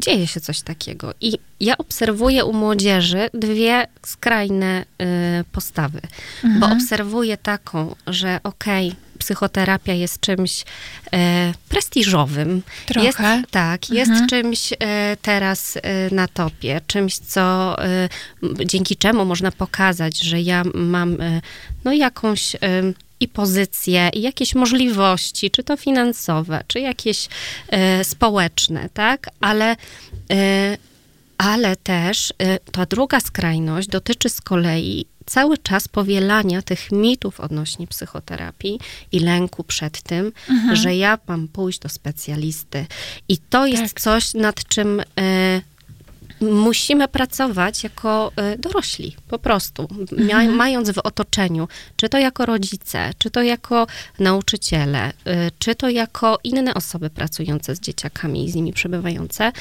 dzieje 0.00 0.26
się 0.26 0.40
coś 0.40 0.60
takiego. 0.62 1.14
I 1.20 1.38
ja 1.60 1.78
obserwuję 1.78 2.44
u 2.44 2.52
młodzieży 2.52 3.30
dwie 3.34 3.86
skrajne 4.06 4.84
y, 5.02 5.04
postawy, 5.52 6.00
mhm. 6.44 6.60
bo 6.60 6.76
obserwuję 6.76 7.36
taką, 7.36 7.94
że 8.06 8.40
okej, 8.44 8.88
okay, 8.88 9.10
psychoterapia 9.20 9.92
jest 9.92 10.20
czymś 10.20 10.64
e, 11.12 11.52
prestiżowym. 11.68 12.62
Trochę. 12.86 13.06
Jest, 13.06 13.18
tak, 13.50 13.90
jest 13.90 14.10
mhm. 14.10 14.28
czymś 14.28 14.72
e, 14.72 15.16
teraz 15.22 15.76
e, 15.76 16.14
na 16.14 16.28
topie, 16.28 16.80
czymś, 16.86 17.18
co 17.18 17.76
dzięki 18.64 18.96
czemu 18.96 19.24
można 19.24 19.52
pokazać, 19.52 20.18
że 20.18 20.40
ja 20.40 20.62
mam 20.74 21.16
no 21.84 21.92
jakąś 21.92 22.56
i 23.20 23.28
pozycje, 23.28 24.10
i 24.14 24.20
jakieś 24.22 24.54
możliwości, 24.54 25.50
czy 25.50 25.64
to 25.64 25.76
finansowe, 25.76 26.64
czy 26.66 26.80
jakieś 26.80 27.28
społeczne, 28.02 28.88
tak? 28.94 29.30
Ale 29.40 29.76
ale 31.38 31.76
też 31.76 32.32
ta 32.72 32.86
druga 32.86 33.20
skrajność 33.20 33.88
dotyczy 33.88 34.28
z 34.28 34.40
kolei 34.40 35.06
cały 35.26 35.58
czas 35.58 35.88
powielania 35.88 36.62
tych 36.62 36.92
mitów 36.92 37.40
odnośnie 37.40 37.86
psychoterapii 37.86 38.80
i 39.12 39.20
lęku 39.20 39.64
przed 39.64 40.02
tym, 40.02 40.32
mhm. 40.48 40.76
że 40.76 40.96
ja 40.96 41.18
mam 41.26 41.48
pójść 41.48 41.78
do 41.78 41.88
specjalisty. 41.88 42.86
I 43.28 43.38
to 43.38 43.66
jest 43.66 43.94
tak. 43.94 44.00
coś, 44.00 44.34
nad 44.34 44.64
czym 44.64 45.00
y, 45.00 45.04
musimy 46.40 47.08
pracować 47.08 47.84
jako 47.84 48.32
y, 48.54 48.58
dorośli, 48.58 49.16
po 49.28 49.38
prostu, 49.38 49.88
mhm. 50.12 50.54
mając 50.54 50.90
w 50.90 50.98
otoczeniu, 50.98 51.68
czy 51.96 52.08
to 52.08 52.18
jako 52.18 52.46
rodzice, 52.46 53.10
czy 53.18 53.30
to 53.30 53.42
jako 53.42 53.86
nauczyciele, 54.18 55.08
y, 55.10 55.12
czy 55.58 55.74
to 55.74 55.88
jako 55.88 56.38
inne 56.44 56.74
osoby 56.74 57.10
pracujące 57.10 57.76
z 57.76 57.80
dzieciakami 57.80 58.44
i 58.44 58.50
z 58.50 58.54
nimi 58.54 58.72
przebywające, 58.72 59.52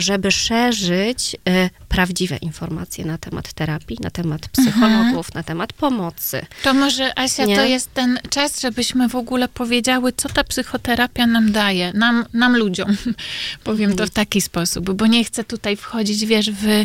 żeby 0.00 0.30
szerzyć 0.30 1.36
y, 1.48 1.70
prawdziwe 1.88 2.36
informacje 2.36 3.04
na 3.04 3.18
temat 3.18 3.52
terapii, 3.52 3.98
na 4.00 4.10
temat 4.10 4.48
psychologów, 4.48 5.26
mhm. 5.26 5.32
na 5.34 5.42
temat 5.42 5.72
pomocy. 5.72 6.46
To 6.62 6.74
może, 6.74 7.18
Asia, 7.18 7.44
Nie? 7.44 7.56
to 7.56 7.64
jest 7.64 7.94
ten 7.94 8.18
czas, 8.30 8.60
żebyśmy 8.60 9.08
w 9.08 9.16
ogóle 9.16 9.48
powiedziały, 9.48 10.12
co 10.12 10.28
ta 10.28 10.44
psychoterapia 10.44 11.26
nam 11.26 11.52
daje, 11.52 11.92
nam, 11.92 12.24
nam 12.32 12.56
ludziom. 12.56 12.96
Powiem 13.64 13.90
mhm. 13.90 13.98
to 13.98 14.06
w 14.06 14.14
taki 14.14 14.40
sposób, 14.40 14.90
bo 14.90 15.06
nie 15.06 15.24
chcę 15.24 15.44
tutaj 15.44 15.76
wchodzić, 15.76 16.26
wiesz, 16.26 16.50
w 16.50 16.84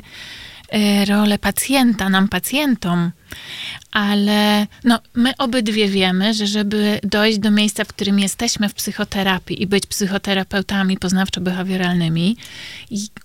Y, 0.73 1.05
rolę 1.05 1.39
pacjenta, 1.39 2.09
nam 2.09 2.27
pacjentom, 2.27 3.11
ale 3.91 4.67
no, 4.83 4.99
my 5.13 5.33
obydwie 5.37 5.87
wiemy, 5.87 6.33
że 6.33 6.47
żeby 6.47 6.99
dojść 7.03 7.39
do 7.39 7.51
miejsca, 7.51 7.83
w 7.83 7.87
którym 7.87 8.19
jesteśmy 8.19 8.69
w 8.69 8.73
psychoterapii 8.73 9.61
i 9.61 9.67
być 9.67 9.85
psychoterapeutami 9.85 10.97
poznawczo-behawioralnymi, 10.97 12.35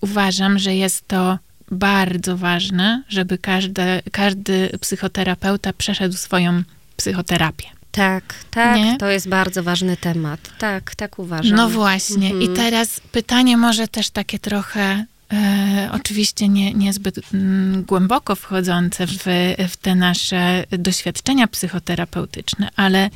uważam, 0.00 0.58
że 0.58 0.74
jest 0.74 1.08
to 1.08 1.38
bardzo 1.70 2.36
ważne, 2.36 3.02
żeby 3.08 3.38
każdy, 3.38 3.82
każdy 4.12 4.70
psychoterapeuta 4.80 5.72
przeszedł 5.72 6.14
swoją 6.14 6.62
psychoterapię. 6.96 7.66
Tak, 7.92 8.24
tak, 8.50 8.76
nie? 8.76 8.96
to 8.98 9.08
jest 9.10 9.28
bardzo 9.28 9.62
ważny 9.62 9.96
temat. 9.96 10.40
Tak, 10.58 10.94
tak 10.94 11.18
uważam. 11.18 11.56
No 11.56 11.68
właśnie. 11.68 12.30
Mhm. 12.30 12.42
I 12.42 12.56
teraz 12.56 13.00
pytanie 13.12 13.56
może 13.56 13.88
też 13.88 14.10
takie 14.10 14.38
trochę 14.38 15.04
E, 15.32 15.88
oczywiście 15.92 16.48
nie, 16.48 16.74
niezbyt 16.74 17.20
mm, 17.34 17.84
głęboko 17.84 18.34
wchodzące 18.34 19.06
w, 19.06 19.24
w 19.68 19.76
te 19.76 19.94
nasze 19.94 20.64
doświadczenia 20.70 21.46
psychoterapeutyczne, 21.46 22.68
ale 22.76 23.10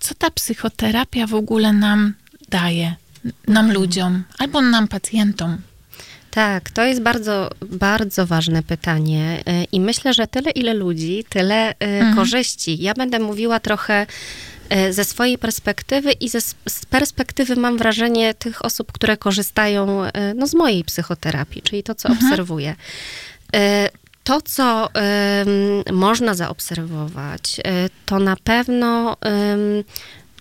co 0.00 0.14
ta 0.14 0.30
psychoterapia 0.30 1.26
w 1.26 1.34
ogóle 1.34 1.72
nam 1.72 2.14
daje, 2.48 2.94
nam 3.24 3.66
mhm. 3.66 3.72
ludziom 3.72 4.24
albo 4.38 4.60
nam 4.60 4.88
pacjentom? 4.88 5.58
Tak, 6.30 6.70
to 6.70 6.84
jest 6.84 7.02
bardzo, 7.02 7.50
bardzo 7.70 8.26
ważne 8.26 8.62
pytanie 8.62 9.42
e, 9.46 9.64
i 9.64 9.80
myślę, 9.80 10.14
że 10.14 10.26
tyle 10.26 10.50
ile 10.50 10.74
ludzi, 10.74 11.24
tyle 11.28 11.68
e, 11.68 11.74
mhm. 11.78 12.16
korzyści. 12.16 12.82
Ja 12.82 12.94
będę 12.94 13.18
mówiła 13.18 13.60
trochę 13.60 14.06
ze 14.90 15.04
swojej 15.04 15.38
perspektywy 15.38 16.12
i 16.12 16.28
ze, 16.28 16.40
z 16.68 16.86
perspektywy, 16.90 17.56
mam 17.56 17.78
wrażenie, 17.78 18.34
tych 18.34 18.64
osób, 18.64 18.92
które 18.92 19.16
korzystają 19.16 20.04
e, 20.04 20.34
no, 20.34 20.46
z 20.46 20.54
mojej 20.54 20.84
psychoterapii, 20.84 21.62
czyli 21.62 21.82
to, 21.82 21.94
co 21.94 22.08
mhm. 22.08 22.26
obserwuję. 22.26 22.76
E, 23.54 23.90
to, 24.24 24.40
co 24.42 24.88
można 25.92 26.34
zaobserwować, 26.34 27.60
to 28.06 28.18
na 28.18 28.36
pewno 28.44 29.16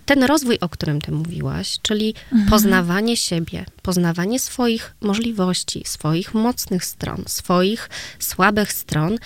ten 0.10 0.24
rozwój, 0.24 0.58
o 0.60 0.70
którym 0.70 1.02
ty 1.02 1.12
mówiłaś, 1.12 1.78
czyli 1.82 2.14
mhm. 2.32 2.50
poznawanie 2.50 3.18
siebie, 3.18 3.66
poznawanie 3.82 4.40
swoich 4.40 4.96
możliwości, 5.02 5.84
swoich 5.86 6.34
mocnych 6.34 6.86
stron, 6.86 7.24
swoich 7.28 7.90
słabych 8.20 8.74
stron 8.74 9.18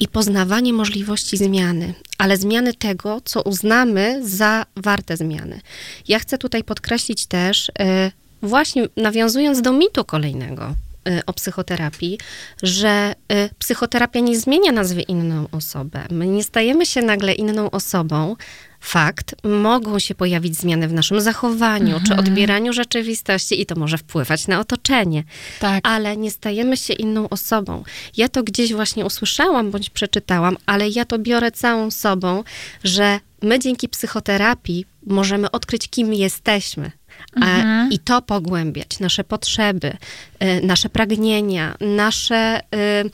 i 0.00 0.08
poznawanie 0.08 0.72
możliwości 0.72 1.36
zmiany, 1.36 1.94
ale 2.18 2.36
zmiany 2.36 2.74
tego, 2.74 3.20
co 3.24 3.42
uznamy 3.42 4.20
za 4.28 4.66
warte 4.76 5.16
zmiany. 5.16 5.60
Ja 6.08 6.18
chcę 6.18 6.38
tutaj 6.38 6.64
podkreślić 6.64 7.26
też, 7.26 7.72
e, 7.78 8.10
właśnie 8.42 8.88
nawiązując 8.96 9.62
do 9.62 9.72
mitu 9.72 10.04
kolejnego, 10.04 10.74
e, 11.08 11.26
o 11.26 11.32
psychoterapii, 11.32 12.18
że 12.62 13.14
e, 13.28 13.48
psychoterapia 13.58 14.20
nie 14.20 14.38
zmienia 14.38 14.72
nas 14.72 14.92
w 14.92 15.08
inną 15.08 15.46
osobę. 15.52 16.04
My 16.10 16.26
nie 16.26 16.44
stajemy 16.44 16.86
się 16.86 17.02
nagle 17.02 17.32
inną 17.32 17.70
osobą, 17.70 18.36
fakt, 18.80 19.34
mogą 19.44 19.98
się 19.98 20.14
pojawić 20.14 20.56
zmiany 20.56 20.88
w 20.88 20.92
naszym 20.92 21.20
zachowaniu 21.20 21.96
mhm. 21.96 22.04
czy 22.04 22.16
odbieraniu 22.16 22.72
rzeczywistości 22.72 23.60
i 23.60 23.66
to 23.66 23.74
może 23.74 23.98
wpływać 23.98 24.48
na 24.48 24.60
otoczenie. 24.60 25.24
Tak. 25.60 25.88
Ale 25.88 26.16
nie 26.16 26.30
stajemy 26.30 26.76
się 26.76 26.94
inną 26.94 27.28
osobą. 27.28 27.84
Ja 28.16 28.28
to 28.28 28.42
gdzieś 28.42 28.72
właśnie 28.72 29.04
usłyszałam 29.04 29.70
bądź 29.70 29.90
przeczytałam, 29.90 30.56
ale 30.66 30.88
ja 30.88 31.04
to 31.04 31.18
biorę 31.18 31.52
całą 31.52 31.90
sobą, 31.90 32.44
że 32.84 33.20
my 33.42 33.58
dzięki 33.58 33.88
psychoterapii 33.88 34.84
możemy 35.06 35.50
odkryć, 35.50 35.88
kim 35.88 36.14
jesteśmy. 36.14 36.90
Mhm. 37.36 37.92
I 37.92 37.98
to 37.98 38.22
pogłębiać, 38.22 39.00
nasze 39.00 39.24
potrzeby, 39.24 39.96
y, 40.42 40.66
nasze 40.66 40.88
pragnienia, 40.88 41.74
nasze 41.80 42.60
y, 42.60 43.10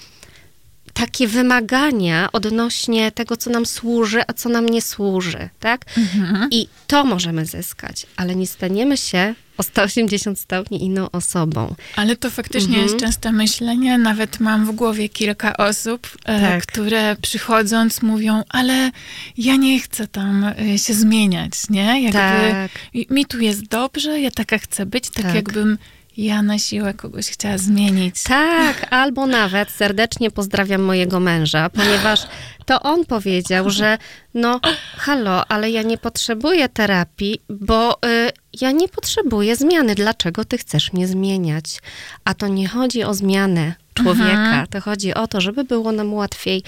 takie 0.94 1.28
wymagania 1.28 2.28
odnośnie 2.32 3.12
tego, 3.12 3.36
co 3.36 3.50
nam 3.50 3.66
służy, 3.66 4.22
a 4.26 4.32
co 4.32 4.48
nam 4.48 4.68
nie 4.68 4.82
służy, 4.82 5.48
tak? 5.60 5.84
Mhm. 5.98 6.48
I 6.50 6.68
to 6.86 7.04
możemy 7.04 7.46
zyskać, 7.46 8.06
ale 8.16 8.36
nie 8.36 8.46
staniemy 8.46 8.96
się 8.96 9.34
o 9.56 9.62
180 9.62 10.40
stopni 10.40 10.84
inną 10.84 11.10
osobą. 11.10 11.74
Ale 11.96 12.16
to 12.16 12.30
faktycznie 12.30 12.76
mhm. 12.78 12.82
jest 12.82 12.96
częste 12.96 13.32
myślenie. 13.32 13.98
Nawet 13.98 14.40
mam 14.40 14.66
w 14.66 14.72
głowie 14.72 15.08
kilka 15.08 15.56
osób, 15.56 16.08
e, 16.24 16.40
tak. 16.40 16.66
które 16.66 17.16
przychodząc 17.22 18.02
mówią, 18.02 18.42
ale 18.48 18.90
ja 19.38 19.56
nie 19.56 19.80
chcę 19.80 20.08
tam 20.08 20.44
e, 20.44 20.78
się 20.78 20.94
zmieniać, 20.94 21.52
nie? 21.70 22.02
Jakby 22.02 22.18
tak. 22.18 22.70
mi 23.10 23.26
tu 23.26 23.40
jest 23.40 23.66
dobrze, 23.66 24.20
ja 24.20 24.30
taka 24.30 24.58
chcę 24.58 24.86
być, 24.86 25.10
tak, 25.10 25.24
tak. 25.24 25.34
jakbym 25.34 25.78
ja 26.16 26.42
na 26.42 26.58
siłę 26.58 26.94
kogoś 26.94 27.26
chciała 27.26 27.58
zmienić. 27.58 28.22
Tak, 28.22 28.86
albo 28.92 29.26
nawet 29.26 29.70
serdecznie 29.70 30.30
pozdrawiam 30.30 30.82
mojego 30.82 31.20
męża, 31.20 31.70
ponieważ 31.70 32.26
to 32.66 32.82
on 32.82 33.04
powiedział, 33.04 33.70
że 33.70 33.98
no 34.34 34.60
halo, 34.96 35.46
ale 35.48 35.70
ja 35.70 35.82
nie 35.82 35.98
potrzebuję 35.98 36.68
terapii, 36.68 37.40
bo 37.48 37.94
y, 37.94 38.30
ja 38.60 38.70
nie 38.70 38.88
potrzebuję 38.88 39.56
zmiany. 39.56 39.94
Dlaczego 39.94 40.44
ty 40.44 40.58
chcesz 40.58 40.92
mnie 40.92 41.08
zmieniać? 41.08 41.78
A 42.24 42.34
to 42.34 42.48
nie 42.48 42.68
chodzi 42.68 43.04
o 43.04 43.14
zmianę 43.14 43.74
człowieka. 43.94 44.30
Mhm. 44.30 44.66
To 44.66 44.80
chodzi 44.80 45.14
o 45.14 45.26
to, 45.26 45.40
żeby 45.40 45.64
było 45.64 45.92
nam 45.92 46.14
łatwiej. 46.14 46.62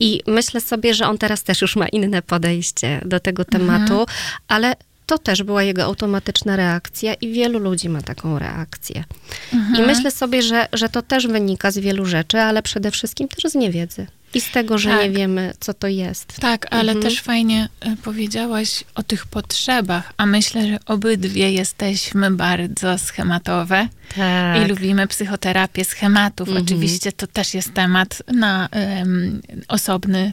I 0.00 0.22
myślę 0.26 0.60
sobie, 0.60 0.94
że 0.94 1.06
on 1.06 1.18
teraz 1.18 1.42
też 1.42 1.60
już 1.62 1.76
ma 1.76 1.88
inne 1.88 2.22
podejście 2.22 3.00
do 3.04 3.20
tego 3.20 3.44
tematu, 3.44 4.00
mhm. 4.00 4.06
ale 4.48 4.76
to 5.06 5.18
też 5.18 5.42
była 5.42 5.62
jego 5.62 5.84
automatyczna 5.84 6.56
reakcja 6.56 7.14
i 7.14 7.32
wielu 7.32 7.58
ludzi 7.58 7.88
ma 7.88 8.02
taką 8.02 8.38
reakcję. 8.38 9.04
Mhm. 9.52 9.84
I 9.84 9.86
myślę 9.86 10.10
sobie, 10.10 10.42
że, 10.42 10.68
że 10.72 10.88
to 10.88 11.02
też 11.02 11.26
wynika 11.26 11.70
z 11.70 11.78
wielu 11.78 12.04
rzeczy, 12.04 12.40
ale 12.40 12.62
przede 12.62 12.90
wszystkim 12.90 13.28
też 13.28 13.52
z 13.52 13.54
niewiedzy. 13.54 14.06
I 14.34 14.40
z 14.40 14.50
tego, 14.50 14.78
że 14.78 14.90
tak. 14.90 15.02
nie 15.02 15.10
wiemy, 15.10 15.52
co 15.60 15.74
to 15.74 15.86
jest. 15.86 16.36
Tak, 16.40 16.66
ale 16.70 16.92
mhm. 16.92 17.02
też 17.02 17.20
fajnie 17.20 17.68
e, 17.80 17.96
powiedziałaś 17.96 18.84
o 18.94 19.02
tych 19.02 19.26
potrzebach, 19.26 20.12
a 20.16 20.26
myślę, 20.26 20.68
że 20.68 20.78
obydwie 20.86 21.52
jesteśmy 21.52 22.30
bardzo 22.30 22.98
schematowe 22.98 23.88
tak. 24.16 24.62
i 24.62 24.68
lubimy 24.68 25.06
psychoterapię 25.06 25.84
schematów. 25.84 26.48
Mhm. 26.48 26.66
Oczywiście 26.66 27.12
to 27.12 27.26
też 27.26 27.54
jest 27.54 27.74
temat 27.74 28.22
na 28.32 28.68
um, 28.72 29.40
osobny, 29.68 30.32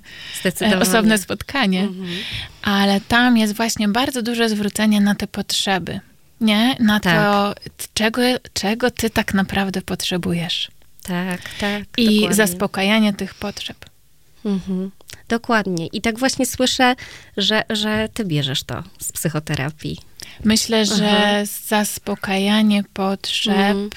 e, 0.61 0.79
osobne 0.79 1.17
spotkanie, 1.17 1.81
mhm. 1.81 2.07
ale 2.61 3.01
tam 3.01 3.37
jest 3.37 3.55
właśnie 3.55 3.87
bardzo 3.87 4.21
duże 4.21 4.49
zwrócenie 4.49 5.01
na 5.01 5.15
te 5.15 5.27
potrzeby. 5.27 5.99
Nie? 6.41 6.75
Na 6.79 6.99
tak. 6.99 7.15
to, 7.15 7.55
czego, 7.93 8.21
czego 8.53 8.91
ty 8.91 9.09
tak 9.09 9.33
naprawdę 9.33 9.81
potrzebujesz. 9.81 10.71
Tak, 11.03 11.41
tak. 11.59 11.83
I 11.97 12.05
dokładnie. 12.05 12.35
zaspokajanie 12.35 13.13
tych 13.13 13.33
potrzeb. 13.33 13.88
Mhm, 14.45 14.91
dokładnie. 15.29 15.87
I 15.87 16.01
tak 16.01 16.19
właśnie 16.19 16.45
słyszę, 16.45 16.95
że, 17.37 17.63
że 17.69 18.09
ty 18.13 18.25
bierzesz 18.25 18.63
to 18.63 18.83
z 18.99 19.11
psychoterapii. 19.11 19.97
Myślę, 20.43 20.85
że 20.85 21.09
Aha. 21.09 21.45
zaspokajanie 21.67 22.83
potrzeb 22.93 23.77
mhm. 23.77 23.89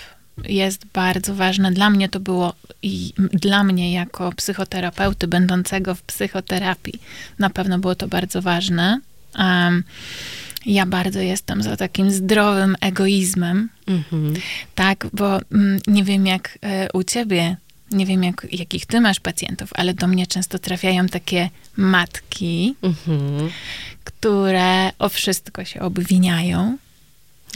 jest 0.44 0.86
bardzo 0.86 1.34
ważne. 1.34 1.72
Dla 1.72 1.90
mnie 1.90 2.08
to 2.08 2.20
było 2.20 2.54
i 2.82 3.12
dla 3.16 3.64
mnie 3.64 3.92
jako 3.92 4.32
psychoterapeuty 4.32 5.26
będącego 5.26 5.94
w 5.94 6.02
psychoterapii 6.02 7.00
na 7.38 7.50
pewno 7.50 7.78
było 7.78 7.94
to 7.94 8.08
bardzo 8.08 8.42
ważne. 8.42 9.00
Um, 9.38 9.84
ja 10.66 10.86
bardzo 10.86 11.20
jestem 11.20 11.62
za 11.62 11.76
takim 11.76 12.10
zdrowym 12.10 12.76
egoizmem, 12.80 13.68
mhm. 13.86 14.34
tak, 14.74 15.06
bo 15.12 15.40
mm, 15.52 15.78
nie 15.86 16.04
wiem 16.04 16.26
jak 16.26 16.58
e, 16.62 16.88
u 16.92 17.02
ciebie, 17.04 17.56
nie 17.92 18.06
wiem 18.06 18.24
jak, 18.24 18.46
jakich 18.52 18.86
ty 18.86 19.00
masz 19.00 19.20
pacjentów, 19.20 19.70
ale 19.74 19.94
do 19.94 20.06
mnie 20.06 20.26
często 20.26 20.58
trafiają 20.58 21.06
takie 21.06 21.50
matki, 21.76 22.74
mhm. 22.82 23.50
które 24.04 24.90
o 24.98 25.08
wszystko 25.08 25.64
się 25.64 25.80
obwiniają. 25.80 26.78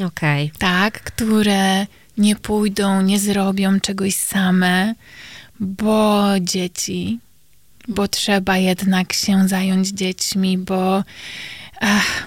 Okej. 0.04 0.46
Okay. 0.46 0.58
Tak, 0.58 1.02
które 1.02 1.86
nie 2.18 2.36
pójdą, 2.36 3.02
nie 3.02 3.18
zrobią 3.18 3.80
czegoś 3.80 4.14
same, 4.14 4.94
bo 5.60 6.24
dzieci, 6.40 7.18
bo 7.88 8.08
trzeba 8.08 8.56
jednak 8.56 9.12
się 9.12 9.48
zająć 9.48 9.88
dziećmi, 9.88 10.58
bo 10.58 11.04
ach, 11.80 12.26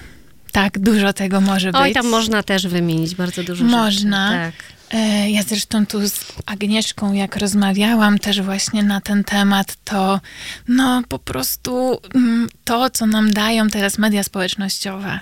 tak, 0.51 0.79
dużo 0.79 1.13
tego 1.13 1.41
może 1.41 1.71
być. 1.71 1.81
Oj, 1.81 1.93
tam 1.93 2.07
można 2.07 2.43
też 2.43 2.67
wymienić 2.67 3.15
bardzo 3.15 3.43
dużo 3.43 3.65
Można. 3.65 4.45
Rzeczy, 4.45 4.57
tak. 4.57 4.78
E, 4.91 5.29
ja 5.29 5.43
zresztą 5.43 5.85
tu 5.85 6.09
z 6.09 6.25
Agnieszką, 6.45 7.13
jak 7.13 7.35
rozmawiałam 7.35 8.19
też 8.19 8.41
właśnie 8.41 8.83
na 8.83 9.01
ten 9.01 9.23
temat, 9.23 9.77
to 9.83 10.19
no 10.67 11.01
po 11.09 11.19
prostu 11.19 11.99
mm, 12.15 12.49
to, 12.63 12.89
co 12.89 13.05
nam 13.05 13.33
dają 13.33 13.69
teraz 13.69 13.97
media 13.97 14.23
społecznościowe, 14.23 15.19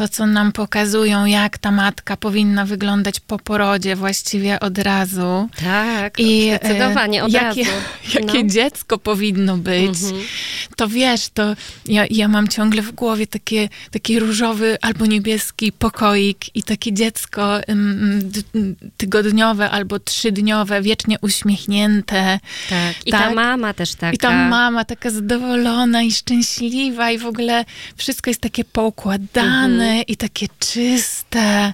to, 0.00 0.08
co 0.08 0.26
nam 0.26 0.52
pokazują, 0.52 1.26
jak 1.26 1.58
ta 1.58 1.70
matka 1.70 2.16
powinna 2.16 2.64
wyglądać 2.64 3.20
po 3.20 3.38
porodzie 3.38 3.96
właściwie 3.96 4.60
od 4.60 4.78
razu. 4.78 5.48
Tak, 5.64 6.18
I 6.18 6.52
zdecydowanie 6.56 7.24
od 7.24 7.32
jakie, 7.32 7.64
razu. 7.64 7.76
Jakie 8.14 8.42
no. 8.44 8.50
dziecko 8.50 8.98
powinno 8.98 9.56
być. 9.56 10.02
Mhm. 10.02 10.22
To 10.76 10.88
wiesz, 10.88 11.28
to 11.34 11.56
ja, 11.86 12.04
ja 12.10 12.28
mam 12.28 12.48
ciągle 12.48 12.82
w 12.82 12.92
głowie 12.92 13.26
takie, 13.26 13.68
taki 13.90 14.18
różowy 14.18 14.78
albo 14.82 15.06
niebieski 15.06 15.72
pokoik 15.72 16.56
i 16.56 16.62
takie 16.62 16.92
dziecko 16.92 17.60
tygodniowe 18.96 19.70
albo 19.70 19.98
trzydniowe, 19.98 20.82
wiecznie 20.82 21.16
uśmiechnięte. 21.20 22.40
Tak. 22.70 23.06
I 23.06 23.10
tak? 23.10 23.20
ta 23.20 23.34
mama 23.34 23.74
też 23.74 23.94
taka. 23.94 24.12
I 24.12 24.18
ta 24.18 24.48
mama 24.48 24.84
taka 24.84 25.10
zadowolona 25.10 26.02
i 26.02 26.12
szczęśliwa 26.12 27.10
i 27.10 27.18
w 27.18 27.26
ogóle 27.26 27.64
wszystko 27.96 28.30
jest 28.30 28.40
takie 28.40 28.64
poukładane. 28.64 29.84
Mhm 29.84 29.89
i 29.98 30.16
takie 30.16 30.46
czyste. 30.58 31.72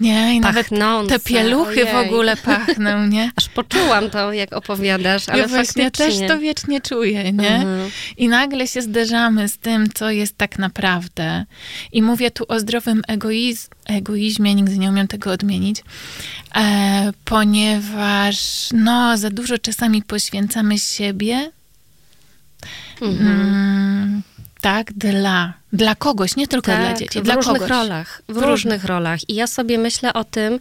Nie, 0.00 0.36
i 0.36 0.40
nawet 0.40 0.68
te 1.08 1.18
pieluchy 1.18 1.82
Ojej. 1.82 1.92
w 1.92 1.96
ogóle 1.96 2.36
pachną, 2.36 3.06
nie? 3.06 3.32
Aż 3.36 3.48
poczułam 3.48 4.10
to, 4.10 4.32
jak 4.32 4.52
opowiadasz, 4.52 5.28
ale 5.28 5.42
ja 5.42 5.48
właśnie 5.48 5.90
też 5.90 6.14
to 6.28 6.38
wiecznie 6.38 6.80
czuję, 6.80 7.32
nie? 7.32 7.54
Mhm. 7.54 7.90
I 8.16 8.28
nagle 8.28 8.66
się 8.66 8.82
zderzamy 8.82 9.48
z 9.48 9.58
tym, 9.58 9.92
co 9.94 10.10
jest 10.10 10.36
tak 10.36 10.58
naprawdę. 10.58 11.44
I 11.92 12.02
mówię 12.02 12.30
tu 12.30 12.44
o 12.48 12.60
zdrowym 12.60 13.02
egoiz 13.08 13.68
egoizmie, 13.86 14.54
nigdy 14.54 14.78
nie 14.78 14.88
umiem 14.88 15.08
tego 15.08 15.30
odmienić, 15.30 15.82
e, 16.56 17.12
ponieważ 17.24 18.68
no, 18.72 19.16
za 19.16 19.30
dużo 19.30 19.58
czasami 19.58 20.02
poświęcamy 20.02 20.78
siebie. 20.78 21.50
Mhm. 23.02 23.30
Mm, 23.30 24.22
tak, 24.60 24.92
dla, 24.92 25.52
dla 25.72 25.94
kogoś, 25.94 26.36
nie 26.36 26.46
tylko 26.46 26.72
tak, 26.72 26.80
dla 26.80 26.94
dzieci, 26.94 27.20
w 27.20 27.22
dla 27.22 27.34
różnych 27.34 27.54
kogoś. 27.54 27.70
rolach, 27.70 28.22
w, 28.28 28.34
w 28.34 28.42
różnych 28.42 28.84
rolach. 28.84 29.28
I 29.28 29.34
ja 29.34 29.46
sobie 29.46 29.78
myślę 29.78 30.12
o 30.12 30.24
tym, 30.24 30.58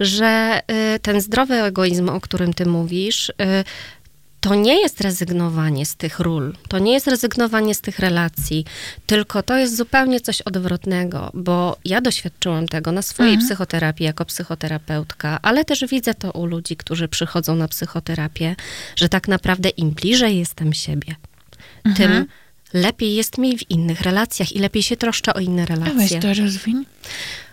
że 0.00 0.60
y, 0.96 1.00
ten 1.00 1.20
zdrowy 1.20 1.54
egoizm, 1.54 2.08
o 2.08 2.20
którym 2.20 2.54
ty 2.54 2.66
mówisz, 2.66 3.28
y, 3.28 3.34
to 4.40 4.54
nie 4.54 4.80
jest 4.80 5.00
rezygnowanie 5.00 5.86
z 5.86 5.96
tych 5.96 6.20
ról, 6.20 6.54
to 6.68 6.78
nie 6.78 6.92
jest 6.92 7.06
rezygnowanie 7.06 7.74
z 7.74 7.80
tych 7.80 7.98
relacji, 7.98 8.64
tylko 9.06 9.42
to 9.42 9.56
jest 9.56 9.76
zupełnie 9.76 10.20
coś 10.20 10.42
odwrotnego, 10.42 11.30
bo 11.34 11.76
ja 11.84 12.00
doświadczyłam 12.00 12.68
tego 12.68 12.92
na 12.92 13.02
swojej 13.02 13.32
mhm. 13.32 13.48
psychoterapii 13.48 14.06
jako 14.06 14.24
psychoterapeutka, 14.24 15.38
ale 15.42 15.64
też 15.64 15.84
widzę 15.86 16.14
to 16.14 16.32
u 16.32 16.46
ludzi, 16.46 16.76
którzy 16.76 17.08
przychodzą 17.08 17.56
na 17.56 17.68
psychoterapię, 17.68 18.56
że 18.96 19.08
tak 19.08 19.28
naprawdę 19.28 19.68
im 19.68 19.90
bliżej 19.90 20.38
jestem 20.38 20.72
siebie, 20.72 21.14
mhm. 21.84 21.96
tym 21.96 22.26
lepiej 22.72 23.14
jest 23.14 23.38
mi 23.38 23.58
w 23.58 23.70
innych 23.70 24.00
relacjach 24.00 24.52
i 24.52 24.58
lepiej 24.58 24.82
się 24.82 24.96
troszczę 24.96 25.34
o 25.34 25.40
inne 25.40 25.66
relacje. 25.66 25.94
Weź 25.94 26.12
to 26.22 26.42
rozwiń. 26.42 26.84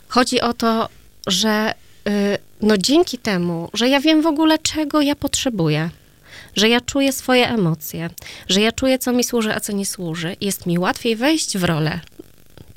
Chodzi 0.08 0.42
o 0.42 0.54
to, 0.54 0.90
że 1.28 1.74
y, 2.08 2.38
no 2.62 2.78
dzięki 2.78 3.18
temu, 3.18 3.70
że 3.74 3.90
ja 3.90 4.00
wiem 4.00 4.22
w 4.22 4.26
ogóle, 4.26 4.58
czego 4.58 5.02
ja 5.02 5.16
potrzebuję, 5.16 5.90
że 6.56 6.70
ja 6.70 6.82
czuję 6.82 7.12
swoje 7.12 7.50
emocje, 7.50 8.10
że 8.50 8.62
ja 8.62 8.72
czuję, 8.72 9.00
co 9.00 9.14
mi 9.14 9.24
służy, 9.24 9.54
a 9.54 9.60
co 9.60 9.74
nie 9.74 9.86
służy, 9.86 10.36
jest 10.42 10.66
mi 10.66 10.80
łatwiej 10.80 11.16
wejść 11.16 11.58
w 11.58 11.64
rolę 11.64 12.00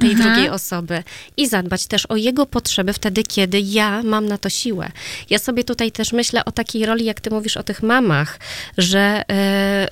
tej 0.00 0.10
mhm. 0.10 0.28
drugiej 0.28 0.50
osoby 0.50 1.02
i 1.36 1.48
zadbać 1.48 1.86
też 1.86 2.06
o 2.06 2.16
jego 2.16 2.46
potrzeby 2.46 2.92
wtedy, 2.92 3.22
kiedy 3.22 3.60
ja 3.60 4.02
mam 4.02 4.26
na 4.26 4.38
to 4.38 4.48
siłę. 4.50 4.90
Ja 5.30 5.38
sobie 5.38 5.64
tutaj 5.64 5.92
też 5.92 6.12
myślę 6.12 6.44
o 6.44 6.52
takiej 6.52 6.86
roli, 6.86 7.04
jak 7.04 7.20
ty 7.20 7.30
mówisz 7.30 7.56
o 7.56 7.62
tych 7.62 7.82
mamach, 7.82 8.38
że 8.78 9.22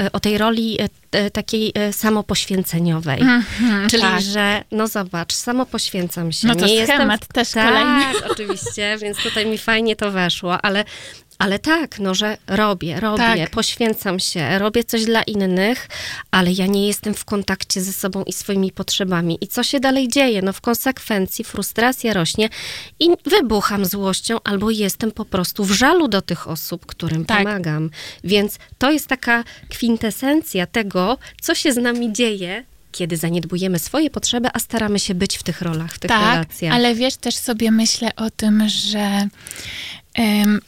y, 0.07 0.13
o 0.13 0.21
tej 0.21 0.39
roli 0.39 0.83
y, 0.83 0.89
takiej 1.33 1.73
y, 1.88 1.92
samopoświęceniowej. 1.92 3.21
Mhm, 3.21 3.88
Czyli, 3.90 4.03
tak. 4.03 4.23
że 4.23 4.64
no 4.71 4.88
zobacz, 4.88 5.35
samopoświęcam 5.35 6.33
się. 6.33 6.49
No 6.49 6.55
to 6.55 6.66
Nie 6.66 6.87
schemat 6.87 7.21
jestem, 7.21 7.35
też 7.35 7.51
tak, 7.51 7.68
kolejny. 7.68 8.05
oczywiście, 8.31 8.97
więc 9.01 9.18
tutaj 9.18 9.47
mi 9.47 9.59
fajnie 9.59 9.97
to 9.97 10.11
weszło, 10.11 10.64
ale 10.64 10.85
ale 11.38 11.59
tak, 11.59 11.99
no, 11.99 12.14
że 12.14 12.37
robię, 12.47 13.01
robię, 13.01 13.18
tak. 13.18 13.51
poświęcam 13.51 14.21
się, 14.21 14.59
robię 14.59 14.85
coś 14.85 15.05
dla 15.05 15.23
innych, 15.23 15.88
ale 16.31 16.53
ja 16.53 16.66
nie 16.66 16.87
jestem 16.87 17.14
w 17.14 17.25
kontakcie 17.25 17.81
ze 17.81 17.92
sobą 17.92 18.25
i 18.25 18.33
swoimi 18.33 18.73
potrzebami. 18.73 19.38
I 19.40 19.49
co 19.49 19.62
się 19.62 19.81
dalej 19.81 20.09
dzieje? 20.09 20.42
No 20.42 20.53
w 20.53 20.61
konsekwencji 20.61 21.44
frustracja 21.44 22.12
rośnie 22.12 22.49
i 23.01 23.09
wybucham 23.25 23.85
złością, 23.85 24.38
albo 24.44 24.71
jestem 24.71 25.11
po 25.11 25.25
prostu 25.25 25.64
w 25.64 25.71
żalu 25.71 26.09
do 26.09 26.23
tych 26.23 26.49
osób, 26.49 26.87
którym 26.87 27.25
tak. 27.25 27.38
pomagam. 27.38 27.90
Więc 28.25 28.59
to 28.79 28.90
jest 28.90 29.07
taka 29.07 29.44
kwintesencja 29.68 30.66
tego, 30.66 30.98
co 31.41 31.55
się 31.55 31.73
z 31.73 31.77
nami 31.77 32.13
dzieje, 32.13 32.65
kiedy 32.93 33.17
zaniedbujemy 33.17 33.79
swoje 33.79 34.11
potrzeby, 34.11 34.49
a 34.53 34.59
staramy 34.59 34.99
się 34.99 35.15
być 35.15 35.37
w 35.37 35.43
tych 35.43 35.63
rolach, 35.63 35.93
w 35.93 35.99
tych 35.99 36.09
tak, 36.09 36.35
relacjach. 36.35 36.75
Ale 36.75 36.95
wiesz, 36.95 37.17
też 37.17 37.37
sobie 37.37 37.71
myślę 37.71 38.17
o 38.17 38.31
tym, 38.31 38.69
że 38.69 39.29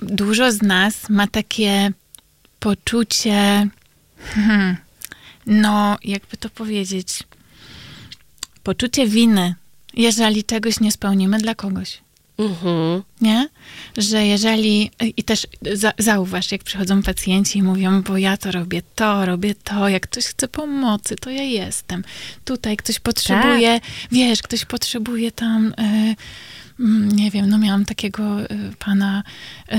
dużo 0.02 0.52
z 0.52 0.62
nas 0.62 1.08
ma 1.08 1.26
takie 1.26 1.92
poczucie, 2.60 3.68
hmm, 4.34 4.76
no, 5.46 5.98
jakby 6.04 6.36
to 6.36 6.50
powiedzieć, 6.50 7.08
poczucie 8.62 9.06
winy, 9.06 9.54
jeżeli 9.94 10.44
czegoś 10.44 10.80
nie 10.80 10.92
spełnimy 10.92 11.38
dla 11.38 11.54
kogoś. 11.54 12.00
Mhm. 12.40 13.02
Nie? 13.20 13.48
Że 13.96 14.26
jeżeli, 14.26 14.90
i 15.16 15.24
też 15.24 15.46
za, 15.72 15.92
zauważ, 15.98 16.52
jak 16.52 16.64
przychodzą 16.64 17.02
pacjenci 17.02 17.58
i 17.58 17.62
mówią, 17.62 18.02
bo 18.02 18.16
ja 18.18 18.36
to 18.36 18.52
robię 18.52 18.82
to, 18.94 19.26
robię 19.26 19.54
to, 19.54 19.88
jak 19.88 20.02
ktoś 20.02 20.24
chce 20.24 20.48
pomocy, 20.48 21.16
to 21.16 21.30
ja 21.30 21.42
jestem. 21.42 22.04
Tutaj 22.44 22.76
ktoś 22.76 22.98
potrzebuje, 22.98 23.80
tak. 23.80 23.90
wiesz, 24.12 24.42
ktoś 24.42 24.64
potrzebuje 24.64 25.32
tam. 25.32 25.66
Y, 25.66 26.16
nie 27.14 27.30
wiem, 27.30 27.48
no 27.48 27.58
miałam 27.58 27.84
takiego 27.84 28.42
y, 28.42 28.46
pana, 28.78 29.22
y, 29.72 29.76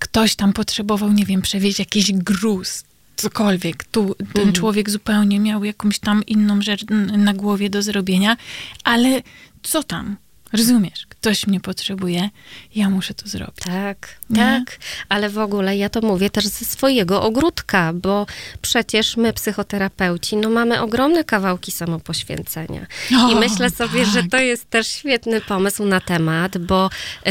ktoś 0.00 0.34
tam 0.34 0.52
potrzebował, 0.52 1.12
nie 1.12 1.26
wiem, 1.26 1.42
przewieźć 1.42 1.78
jakiś 1.78 2.12
gruz, 2.12 2.84
cokolwiek. 3.16 3.84
Tu 3.84 4.14
ten 4.14 4.26
mhm. 4.28 4.52
człowiek 4.52 4.90
zupełnie 4.90 5.40
miał 5.40 5.64
jakąś 5.64 5.98
tam 5.98 6.26
inną 6.26 6.62
rzecz 6.62 6.84
na 7.18 7.34
głowie 7.34 7.70
do 7.70 7.82
zrobienia, 7.82 8.36
ale 8.84 9.22
co 9.62 9.82
tam? 9.82 10.16
Rozumiesz, 10.52 11.06
ktoś 11.08 11.46
mnie 11.46 11.60
potrzebuje, 11.60 12.30
ja 12.74 12.90
muszę 12.90 13.14
to 13.14 13.28
zrobić. 13.28 13.64
Tak, 13.64 14.08
nie? 14.30 14.36
tak, 14.36 14.78
ale 15.08 15.30
w 15.30 15.38
ogóle 15.38 15.76
ja 15.76 15.88
to 15.88 16.00
mówię 16.00 16.30
też 16.30 16.46
ze 16.46 16.64
swojego 16.64 17.22
ogródka, 17.22 17.92
bo 17.92 18.26
przecież 18.62 19.16
my, 19.16 19.32
psychoterapeuci, 19.32 20.36
no 20.36 20.50
mamy 20.50 20.80
ogromne 20.80 21.24
kawałki 21.24 21.72
samopoświęcenia. 21.72 22.86
O, 23.18 23.30
I 23.30 23.34
myślę 23.34 23.70
sobie, 23.70 24.04
tak. 24.04 24.12
że 24.12 24.22
to 24.22 24.36
jest 24.36 24.70
też 24.70 24.88
świetny 24.88 25.40
pomysł 25.40 25.84
na 25.84 26.00
temat, 26.00 26.58
bo 26.58 26.90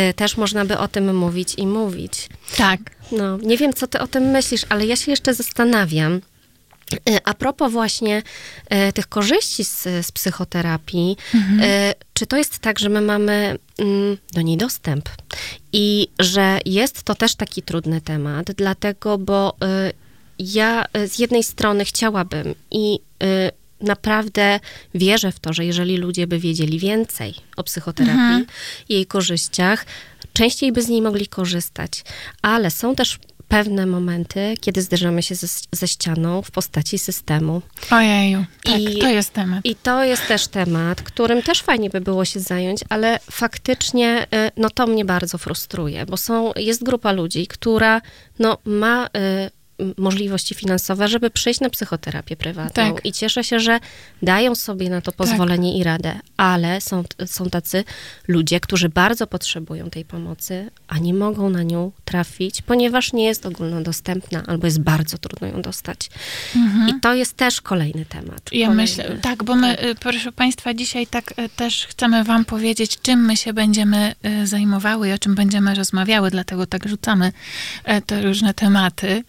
y, 0.10 0.13
też 0.13 0.38
można 0.38 0.65
by 0.65 0.78
o 0.78 0.88
tym 0.88 1.17
mówić 1.17 1.56
i 1.58 1.67
mówić. 1.67 2.30
Tak. 2.58 2.80
No, 3.12 3.38
nie 3.38 3.58
wiem, 3.58 3.73
co 3.73 3.88
ty 3.88 3.99
o 3.99 4.08
tym 4.08 4.23
myślisz, 4.23 4.62
ale 4.69 4.86
ja 4.86 4.95
się 4.95 5.12
jeszcze 5.12 5.34
zastanawiam, 5.34 6.21
E, 7.10 7.28
a 7.28 7.34
propos 7.34 7.71
właśnie 7.71 8.23
e, 8.69 8.93
tych 8.93 9.08
korzyści 9.08 9.63
z, 9.65 9.84
z 9.84 10.12
psychoterapii, 10.12 11.17
mhm. 11.36 11.60
e, 11.63 11.93
czy 12.15 12.28
to 12.28 12.38
jest 12.38 12.60
tak, 12.60 12.80
że 12.80 12.89
my 12.89 13.01
mamy 13.01 13.58
mm, 13.78 14.17
do 14.34 14.41
niej 14.41 14.58
dostęp 14.58 15.10
i 15.73 16.08
że 16.19 16.60
jest 16.65 17.04
to 17.04 17.15
też 17.15 17.36
taki 17.36 17.62
trudny 17.62 18.01
temat, 18.01 18.51
dlatego, 18.51 19.17
bo 19.17 19.56
ja 20.39 20.86
z 21.08 21.19
jednej 21.19 21.43
strony 21.43 21.86
chciałabym 21.86 22.56
i 22.71 22.99
naprawdę 23.82 24.60
wierzę 24.95 25.32
w 25.32 25.39
to, 25.39 25.54
że 25.54 25.65
jeżeli 25.65 25.97
ludzie 25.97 26.28
by 26.28 26.39
wiedzieli 26.39 26.80
więcej 26.80 27.36
o 27.58 27.63
psychoterapii 27.63 28.15
mhm. 28.15 28.45
i 28.89 28.93
jej 28.93 29.06
korzyściach, 29.06 29.86
częściej 30.34 30.71
by 30.71 30.82
z 30.82 30.88
niej 30.88 31.01
mogli 31.01 31.28
korzystać. 31.28 32.04
Ale 32.41 32.71
są 32.71 32.95
też 32.95 33.19
pewne 33.47 33.86
momenty, 33.86 34.55
kiedy 34.62 34.81
zderzamy 34.81 35.23
się 35.23 35.36
ze, 35.36 35.47
ze 35.71 35.88
ścianą 35.88 36.41
w 36.41 36.51
postaci 36.51 36.99
systemu. 36.99 37.62
Ojeju, 37.91 38.45
tak, 38.63 38.81
I, 38.81 38.99
to 38.99 39.08
jest 39.08 39.34
temat. 39.34 39.65
I 39.65 39.75
to 39.75 40.03
jest 40.03 40.27
też 40.27 40.47
temat, 40.47 41.01
którym 41.01 41.41
też 41.41 41.62
fajnie 41.62 41.89
by 41.89 42.01
było 42.01 42.25
się 42.25 42.39
zająć, 42.39 42.81
ale 42.89 43.19
faktycznie 43.31 44.23
y, 44.23 44.51
no 44.58 44.69
to 44.69 44.88
mnie 44.88 45.05
bardzo 45.05 45.38
frustruje, 45.38 46.05
bo 46.05 46.17
są, 46.17 46.51
jest 46.55 46.84
grupa 46.84 47.12
ludzi, 47.12 47.47
która 47.47 48.01
no, 48.39 48.58
ma 48.65 49.08
y, 49.08 49.10
możliwości 49.97 50.55
finansowe, 50.55 51.07
żeby 51.07 51.29
przyjść 51.29 51.59
na 51.59 51.69
psychoterapię 51.69 52.35
prywatną. 52.35 52.93
Tak. 52.93 53.05
I 53.05 53.11
cieszę 53.11 53.43
się, 53.43 53.59
że 53.59 53.79
dają 54.21 54.55
sobie 54.55 54.89
na 54.89 55.01
to 55.01 55.11
tak. 55.11 55.15
pozwolenie 55.15 55.71
tak. 55.71 55.79
i 55.79 55.83
radę, 55.83 56.19
ale 56.38 56.81
są, 56.81 57.03
są 57.25 57.49
tacy 57.49 57.83
ludzie, 58.27 58.59
którzy 58.59 58.89
bardzo 58.89 59.27
potrzebują 59.27 59.89
tej 59.89 60.05
pomocy, 60.05 60.71
a 60.88 60.97
nie 60.97 61.13
mogą 61.13 61.49
na 61.49 61.63
nią 61.63 61.91
trafić, 62.05 62.61
ponieważ 62.61 63.13
nie 63.13 63.25
jest 63.25 63.45
ogólnodostępna 63.45 64.43
albo 64.47 64.67
jest 64.67 64.79
bardzo 64.79 65.17
trudno 65.17 65.47
ją 65.47 65.61
dostać. 65.61 66.09
Mhm. 66.55 66.89
I 66.89 66.99
to 66.99 67.13
jest 67.13 67.38
też 67.38 67.61
kolejny 67.61 68.05
temat. 68.05 68.41
Ja 68.51 68.67
kolejny. 68.67 68.75
myślę, 68.75 69.17
tak, 69.21 69.43
bo 69.43 69.55
my, 69.55 69.75
tak. 69.75 69.99
proszę 69.99 70.31
Państwa, 70.31 70.73
dzisiaj 70.73 71.07
tak 71.07 71.39
y, 71.39 71.49
też 71.49 71.88
chcemy 71.88 72.23
Wam 72.23 72.45
powiedzieć, 72.45 73.01
czym 73.01 73.25
my 73.25 73.38
się 73.38 73.53
będziemy 73.53 74.15
y, 74.43 74.47
zajmowały 74.47 75.09
i 75.09 75.11
o 75.11 75.17
czym 75.17 75.35
będziemy 75.35 75.75
rozmawiały, 75.75 76.31
dlatego 76.31 76.65
tak 76.65 76.89
rzucamy 76.89 77.31
te 78.05 78.21
różne 78.21 78.53
tematy 78.53 79.23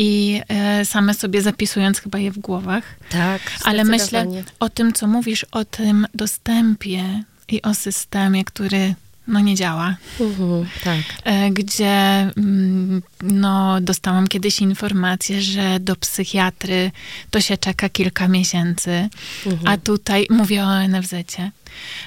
i 0.00 0.40
e, 0.48 0.84
same 0.84 1.14
sobie 1.14 1.42
zapisując 1.42 2.00
chyba 2.00 2.18
je 2.18 2.30
w 2.30 2.38
głowach. 2.38 2.84
Tak. 3.10 3.42
Ale 3.64 3.84
myślę 3.84 4.26
o 4.60 4.68
tym, 4.68 4.92
co 4.92 5.06
mówisz, 5.06 5.44
o 5.44 5.64
tym 5.64 6.06
dostępie 6.14 7.22
i 7.48 7.62
o 7.62 7.74
systemie, 7.74 8.44
który 8.44 8.94
no 9.26 9.40
nie 9.40 9.54
działa. 9.54 9.96
Mhm, 10.20 10.66
tak. 10.84 11.00
E, 11.24 11.50
gdzie 11.50 12.30
mm, 12.36 13.02
no, 13.22 13.80
dostałam 13.80 14.28
kiedyś 14.28 14.60
informację, 14.60 15.42
że 15.42 15.80
do 15.80 15.96
psychiatry 15.96 16.90
to 17.30 17.40
się 17.40 17.56
czeka 17.56 17.88
kilka 17.88 18.28
miesięcy, 18.28 19.08
mhm. 19.46 19.68
a 19.68 19.76
tutaj, 19.76 20.26
mówię 20.30 20.64
o 20.64 20.88
NFZ-cie, 20.88 21.50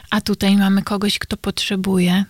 a 0.09 0.21
tutaj 0.21 0.57
mamy 0.57 0.81
kogoś, 0.81 1.19
kto 1.19 1.37
potrzebuje 1.37 2.25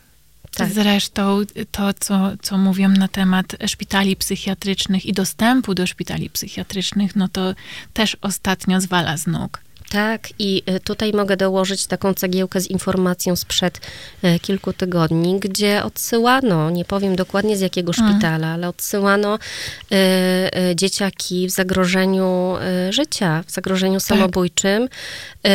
tak. 0.55 0.73
Zresztą 0.73 1.41
to, 1.71 1.93
co, 1.93 2.31
co 2.41 2.57
mówią 2.57 2.89
na 2.89 3.07
temat 3.07 3.55
szpitali 3.67 4.15
psychiatrycznych 4.15 5.05
i 5.05 5.13
dostępu 5.13 5.75
do 5.75 5.87
szpitali 5.87 6.29
psychiatrycznych, 6.29 7.15
no 7.15 7.27
to 7.27 7.53
też 7.93 8.17
ostatnio 8.21 8.81
zwala 8.81 9.17
z 9.17 9.27
nóg. 9.27 9.62
Tak, 9.89 10.29
i 10.39 10.63
e, 10.65 10.79
tutaj 10.79 11.13
mogę 11.13 11.37
dołożyć 11.37 11.87
taką 11.87 12.13
cegiełkę 12.13 12.61
z 12.61 12.67
informacją 12.67 13.35
sprzed 13.35 13.81
e, 14.21 14.39
kilku 14.39 14.73
tygodni, 14.73 15.39
gdzie 15.39 15.83
odsyłano, 15.83 16.69
nie 16.69 16.85
powiem 16.85 17.15
dokładnie 17.15 17.57
z 17.57 17.61
jakiego 17.61 17.91
mm. 17.97 18.11
szpitala, 18.11 18.47
ale 18.47 18.69
odsyłano 18.69 19.39
y, 19.39 20.75
dzieciaki 20.75 21.47
w 21.47 21.51
zagrożeniu 21.51 22.55
życia, 22.89 23.43
w 23.47 23.51
zagrożeniu 23.51 23.99
tak. 23.99 24.07
samobójczym, 24.07 24.83
y, 24.83 25.49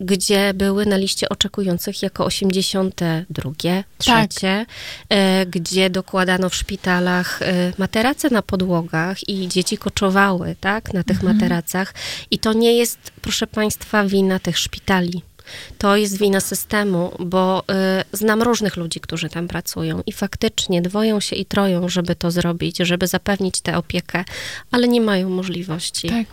gdzie 0.00 0.54
były 0.54 0.86
na 0.86 0.96
liście 0.96 1.28
oczekujących 1.28 2.02
jako 2.02 2.24
82, 2.24 3.50
trzecie, 3.98 4.66
tak. 5.08 5.18
y, 5.18 5.46
gdzie 5.46 5.90
dokładano 5.90 6.48
w 6.48 6.54
szpitalach 6.54 7.40
materace 7.78 8.30
na 8.30 8.42
podłogach 8.42 9.28
i 9.28 9.48
dzieci 9.48 9.78
koczowały, 9.78 10.56
tak, 10.60 10.94
na 10.94 11.02
tych 11.02 11.16
mhm. 11.16 11.34
materacach. 11.34 11.94
I 12.30 12.38
to 12.38 12.52
nie 12.52 12.76
jest, 12.76 12.98
proszę 13.22 13.45
Państwa, 13.46 14.04
wina 14.04 14.38
tych 14.38 14.58
szpitali. 14.58 15.22
To 15.78 15.96
jest 15.96 16.18
wina 16.18 16.40
systemu, 16.40 17.12
bo 17.18 17.64
y, 18.12 18.16
znam 18.16 18.42
różnych 18.42 18.76
ludzi, 18.76 19.00
którzy 19.00 19.28
tam 19.28 19.48
pracują 19.48 20.02
i 20.06 20.12
faktycznie 20.12 20.82
dwoją 20.82 21.20
się 21.20 21.36
i 21.36 21.44
troją, 21.44 21.88
żeby 21.88 22.14
to 22.14 22.30
zrobić, 22.30 22.78
żeby 22.78 23.06
zapewnić 23.06 23.60
tę 23.60 23.78
opiekę, 23.78 24.24
ale 24.70 24.88
nie 24.88 25.00
mają 25.00 25.28
możliwości. 25.30 26.08
Tak. 26.08 26.26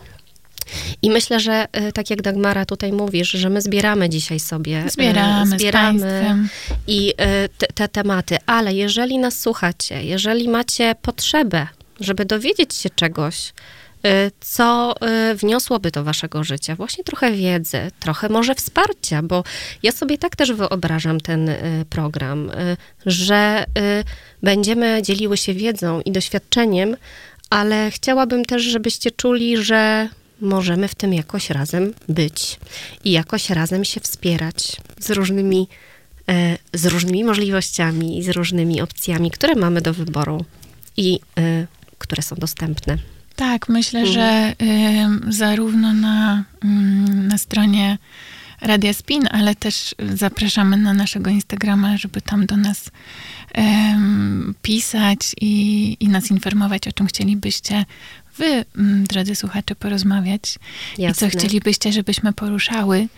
I 1.02 1.10
myślę, 1.10 1.40
że 1.40 1.66
y, 1.88 1.92
tak 1.92 2.10
jak 2.10 2.22
Dagmara 2.22 2.64
tutaj 2.64 2.92
mówisz, 2.92 3.30
że 3.30 3.50
my 3.50 3.62
zbieramy 3.62 4.08
dzisiaj 4.08 4.40
sobie. 4.40 4.84
Y, 4.86 4.90
zbieramy, 4.90 5.58
zbieramy 5.58 6.48
i 6.86 7.10
y, 7.10 7.14
te, 7.58 7.66
te 7.66 7.88
tematy, 7.88 8.36
ale 8.46 8.74
jeżeli 8.74 9.18
nas 9.18 9.40
słuchacie, 9.40 10.04
jeżeli 10.04 10.48
macie 10.48 10.94
potrzebę, 11.02 11.66
żeby 12.00 12.24
dowiedzieć 12.24 12.74
się 12.74 12.90
czegoś, 12.90 13.52
co 14.40 14.94
y, 15.30 15.34
wniosłoby 15.34 15.90
do 15.90 16.04
waszego 16.04 16.44
życia? 16.44 16.76
Właśnie 16.76 17.04
trochę 17.04 17.32
wiedzy, 17.32 17.90
trochę 18.00 18.28
może 18.28 18.54
wsparcia, 18.54 19.22
bo 19.22 19.44
ja 19.82 19.92
sobie 19.92 20.18
tak 20.18 20.36
też 20.36 20.52
wyobrażam 20.52 21.20
ten 21.20 21.48
y, 21.48 21.84
program, 21.90 22.50
że 23.06 23.64
będziemy 24.42 25.02
dzieliły 25.02 25.36
się 25.36 25.54
wiedzą 25.54 26.00
i 26.00 26.12
doświadczeniem, 26.12 26.96
ale 27.50 27.90
chciałabym 27.90 28.44
też, 28.44 28.62
żebyście 28.62 29.10
czuli, 29.10 29.56
że 29.56 30.08
możemy 30.40 30.88
w 30.88 30.94
tym 30.94 31.14
jakoś 31.14 31.50
razem 31.50 31.94
być 32.08 32.58
i 33.04 33.12
jakoś 33.12 33.50
razem 33.50 33.84
się 33.84 34.00
wspierać 34.00 34.76
z 34.98 35.10
różnymi, 35.10 35.68
z 36.74 36.86
różnymi 36.86 37.24
możliwościami 37.24 38.18
i 38.18 38.22
z 38.22 38.28
różnymi 38.28 38.80
opcjami, 38.80 39.30
które 39.30 39.54
mamy 39.54 39.80
do 39.80 39.94
wyboru 39.94 40.44
i 40.96 41.20
które 41.98 42.22
są 42.22 42.36
dostępne. 42.36 43.13
Tak, 43.36 43.68
myślę, 43.68 44.00
mhm. 44.00 44.14
że 44.14 44.54
y, 45.28 45.32
zarówno 45.32 45.92
na, 45.92 46.44
y, 46.64 46.66
na 47.14 47.38
stronie 47.38 47.98
Radia 48.60 48.92
Spin, 48.92 49.28
ale 49.30 49.54
też 49.54 49.94
zapraszamy 50.14 50.76
na 50.76 50.94
naszego 50.94 51.30
Instagrama, 51.30 51.96
żeby 51.96 52.20
tam 52.20 52.46
do 52.46 52.56
nas 52.56 52.90
pisać 54.62 55.18
i, 55.40 55.96
i 56.00 56.08
nas 56.08 56.30
informować, 56.30 56.88
o 56.88 56.92
czym 56.92 57.06
chcielibyście 57.06 57.84
wy, 58.36 58.64
drodzy 59.04 59.34
słuchacze, 59.34 59.74
porozmawiać 59.74 60.58
Jasne. 60.98 61.28
i 61.28 61.30
co 61.30 61.38
chcielibyście, 61.38 61.92
żebyśmy 61.92 62.32
poruszały, 62.32 63.08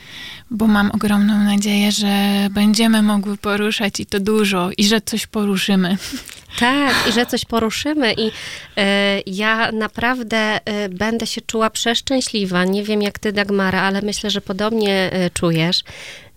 bo 0.50 0.66
mam 0.66 0.90
ogromną 0.90 1.44
nadzieję, 1.44 1.92
że 1.92 2.48
będziemy 2.50 3.02
mogły 3.02 3.36
poruszać 3.36 4.00
i 4.00 4.06
to 4.06 4.20
dużo, 4.20 4.70
i 4.78 4.84
że 4.84 5.00
coś 5.00 5.26
poruszymy. 5.26 5.96
Tak, 6.58 7.08
i 7.08 7.12
że 7.12 7.26
coś 7.26 7.44
poruszymy. 7.44 8.12
I 8.12 8.26
y, 8.26 8.32
ja 9.26 9.72
naprawdę 9.72 10.56
y, 10.56 10.88
będę 10.88 11.26
się 11.26 11.40
czuła 11.40 11.70
przeszczęśliwa. 11.70 12.64
Nie 12.64 12.84
wiem 12.84 13.02
jak 13.02 13.18
ty, 13.18 13.32
Dagmara, 13.32 13.82
ale 13.82 14.02
myślę, 14.02 14.30
że 14.30 14.40
podobnie 14.40 15.10
y, 15.26 15.30
czujesz. 15.30 15.84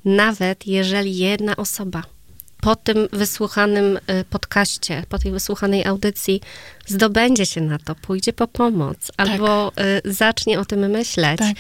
Nawet 0.06 0.68
jeżeli 0.68 1.18
jedna 1.18 1.56
osoba 1.56 2.04
po 2.62 2.76
tym 2.76 3.08
wysłuchanym 3.12 4.00
podcaście, 4.30 5.04
po 5.10 5.20
tej 5.20 5.32
wysłuchanej 5.32 5.86
audycji 5.86 6.42
zdobędzie 6.86 7.46
się 7.46 7.62
na 7.62 7.80
to, 7.80 7.96
pójdzie 7.96 8.34
po 8.34 8.48
pomoc 8.48 8.98
tak. 9.16 9.30
albo 9.30 9.72
zacznie 10.06 10.60
o 10.60 10.66
tym 10.66 10.80
myśleć. 10.92 11.40
Tak 11.40 11.56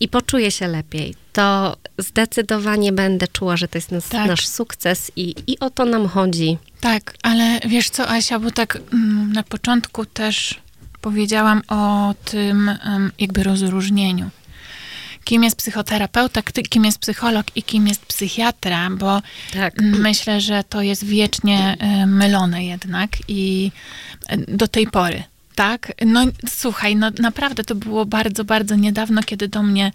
i 0.00 0.08
poczuję 0.08 0.50
się 0.50 0.68
lepiej, 0.68 1.14
to 1.32 1.76
zdecydowanie 1.98 2.92
będę 2.92 3.28
czuła, 3.28 3.56
że 3.56 3.68
to 3.68 3.78
jest 3.78 3.90
nas, 3.90 4.08
tak. 4.08 4.28
nasz 4.28 4.46
sukces 4.48 5.12
i, 5.16 5.34
i 5.46 5.58
o 5.58 5.70
to 5.70 5.84
nam 5.84 6.08
chodzi. 6.08 6.58
Tak, 6.80 7.14
ale 7.22 7.60
wiesz 7.66 7.90
co, 7.90 8.10
Asia, 8.10 8.38
bo 8.38 8.50
tak 8.50 8.78
mm, 8.92 9.32
na 9.32 9.42
początku 9.42 10.04
też 10.06 10.60
powiedziałam 11.00 11.62
o 11.68 12.14
tym 12.24 12.70
jakby 13.18 13.42
rozróżnieniu. 13.42 14.30
Kim 15.24 15.44
jest 15.44 15.56
psychoterapeuta, 15.56 16.42
kim 16.42 16.84
jest 16.84 16.98
psycholog 16.98 17.46
i 17.56 17.62
kim 17.62 17.88
jest 17.88 18.06
psychiatra, 18.06 18.90
bo 18.90 19.22
tak. 19.52 19.74
myślę, 19.80 20.40
że 20.40 20.64
to 20.64 20.82
jest 20.82 21.04
wiecznie 21.04 21.76
mylone 22.06 22.64
jednak 22.64 23.10
i 23.28 23.72
e, 24.28 24.36
do 24.36 24.68
tej 24.68 24.86
pory 24.86 25.22
tak? 25.58 25.92
No 26.06 26.24
słuchaj, 26.48 26.96
no 26.96 27.10
naprawdę 27.18 27.64
to 27.64 27.74
było 27.74 28.06
bardzo, 28.06 28.44
bardzo 28.44 28.76
niedawno, 28.76 29.22
kiedy 29.22 29.48
do 29.48 29.62
mnie 29.62 29.92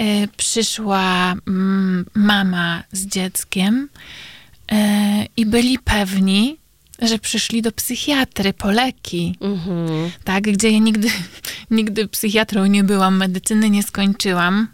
y, 0.00 0.28
przyszła 0.36 1.34
y, 1.34 1.38
mama 2.14 2.82
z 2.92 3.06
dzieckiem 3.06 3.88
y, 4.72 4.76
i 5.36 5.46
byli 5.46 5.78
pewni, 5.78 6.56
że 7.02 7.18
przyszli 7.18 7.62
do 7.62 7.72
psychiatry 7.72 8.52
po 8.52 8.70
leki, 8.70 9.36
mhm. 9.40 10.10
tak, 10.24 10.44
gdzie 10.44 10.70
ja 10.70 10.78
nigdy, 10.78 11.08
nigdy 11.70 12.08
psychiatrą 12.08 12.66
nie 12.66 12.84
byłam, 12.84 13.16
medycyny 13.16 13.70
nie 13.70 13.82
skończyłam, 13.82 14.68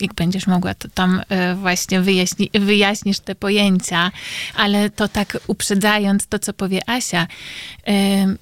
jak 0.00 0.14
będziesz 0.14 0.46
mogła, 0.46 0.74
to 0.74 0.88
tam 0.94 1.22
e, 1.28 1.54
właśnie 1.54 2.00
wyjaśni, 2.00 2.50
wyjaśnisz 2.54 3.20
te 3.20 3.34
pojęcia, 3.34 4.10
ale 4.54 4.90
to 4.90 5.08
tak 5.08 5.38
uprzedzając 5.46 6.26
to, 6.26 6.38
co 6.38 6.52
powie 6.52 6.90
Asia, 6.90 7.26
e, 7.86 7.92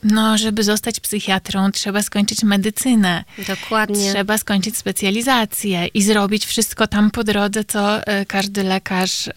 no, 0.02 0.38
żeby 0.38 0.64
zostać 0.64 1.00
psychiatrą, 1.00 1.72
trzeba 1.72 2.02
skończyć 2.02 2.42
medycynę. 2.42 3.24
Dokładnie. 3.48 4.12
Trzeba 4.12 4.38
skończyć 4.38 4.76
specjalizację 4.76 5.86
i 5.86 6.02
zrobić 6.02 6.46
wszystko 6.46 6.86
tam 6.86 7.10
po 7.10 7.24
drodze, 7.24 7.64
co 7.64 8.06
e, 8.06 8.26
każdy 8.26 8.62
lekarz 8.62 9.28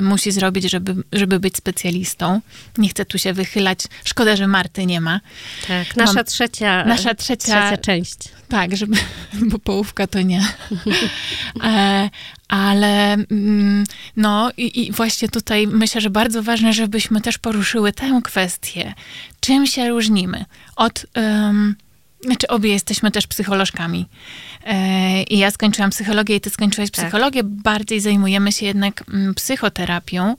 musi 0.00 0.32
zrobić, 0.32 0.70
żeby, 0.70 0.94
żeby 1.12 1.40
być 1.40 1.56
specjalistą. 1.56 2.40
Nie 2.78 2.88
chcę 2.88 3.04
tu 3.04 3.18
się 3.18 3.32
wychylać. 3.32 3.78
Szkoda, 4.04 4.36
że 4.36 4.46
Marty 4.46 4.86
nie 4.86 5.00
ma. 5.00 5.20
Tak, 5.68 5.96
nasza 5.96 6.12
Mam, 6.12 6.24
trzecia, 6.24 6.84
nasza 6.84 7.14
trzecia, 7.14 7.68
trzecia 7.68 7.76
część. 7.76 8.18
Tak, 8.48 8.76
żeby, 8.76 8.96
bo 9.50 9.58
połówka 9.58 10.06
to 10.06 10.22
nie. 10.22 10.29
e, 11.64 12.10
ale 12.48 13.12
mm, 13.12 13.84
no 14.16 14.50
i, 14.56 14.86
i, 14.86 14.92
właśnie 14.92 15.28
tutaj 15.28 15.66
myślę, 15.66 16.00
że 16.00 16.10
bardzo 16.10 16.42
ważne, 16.42 16.72
żebyśmy 16.72 17.20
też 17.20 17.38
poruszyły 17.38 17.92
tę 17.92 18.20
kwestię. 18.24 18.94
Czym 19.40 19.66
się 19.66 19.88
różnimy 19.88 20.44
od... 20.76 21.06
Um, 21.16 21.76
znaczy, 22.24 22.48
obie 22.48 22.72
jesteśmy 22.72 23.10
też 23.10 23.26
psycholożkami. 23.26 24.06
E, 24.66 25.22
I 25.22 25.38
ja 25.38 25.50
skończyłam 25.50 25.90
psychologię, 25.90 26.36
i 26.36 26.40
ty 26.40 26.50
skończyłaś 26.50 26.90
tak. 26.90 27.04
psychologię. 27.04 27.40
Bardziej 27.44 28.00
zajmujemy 28.00 28.52
się 28.52 28.66
jednak 28.66 29.04
mm, 29.08 29.34
psychoterapią, 29.34 30.36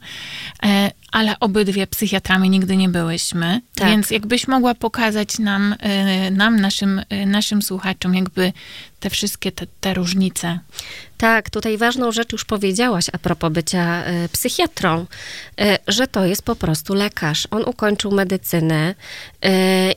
e, 0.63 0.91
ale 1.11 1.39
obydwie 1.39 1.87
psychiatrami 1.87 2.49
nigdy 2.49 2.77
nie 2.77 2.89
byłyśmy. 2.89 3.61
Tak. 3.75 3.87
Więc 3.87 4.11
jakbyś 4.11 4.47
mogła 4.47 4.75
pokazać 4.75 5.39
nam, 5.39 5.75
e, 5.79 6.31
nam 6.31 6.59
naszym, 6.59 7.01
naszym 7.25 7.61
słuchaczom, 7.61 8.15
jakby 8.15 8.53
te 9.01 9.09
wszystkie 9.09 9.51
te, 9.51 9.65
te 9.81 9.93
różnice. 9.93 10.59
Tak, 11.17 11.49
tutaj 11.49 11.77
ważną 11.77 12.11
rzecz 12.11 12.31
już 12.31 12.45
powiedziałaś 12.45 13.05
a 13.13 13.17
propos 13.17 13.51
bycia 13.51 14.03
y, 14.07 14.29
psychiatrą, 14.29 15.05
y, 15.61 15.77
że 15.87 16.07
to 16.07 16.25
jest 16.25 16.43
po 16.43 16.55
prostu 16.55 16.93
lekarz. 16.93 17.47
On 17.51 17.63
ukończył 17.63 18.11
medycynę 18.11 18.95
y, 19.45 19.49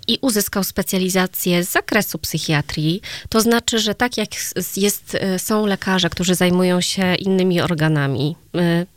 i 0.08 0.18
uzyskał 0.20 0.64
specjalizację 0.64 1.64
z 1.64 1.72
zakresu 1.72 2.18
psychiatrii. 2.18 3.00
To 3.28 3.40
znaczy, 3.40 3.78
że 3.78 3.94
tak 3.94 4.16
jak 4.16 4.28
jest, 4.76 5.16
są 5.38 5.66
lekarze, 5.66 6.10
którzy 6.10 6.34
zajmują 6.34 6.80
się 6.80 7.14
innymi 7.14 7.60
organami, 7.60 8.36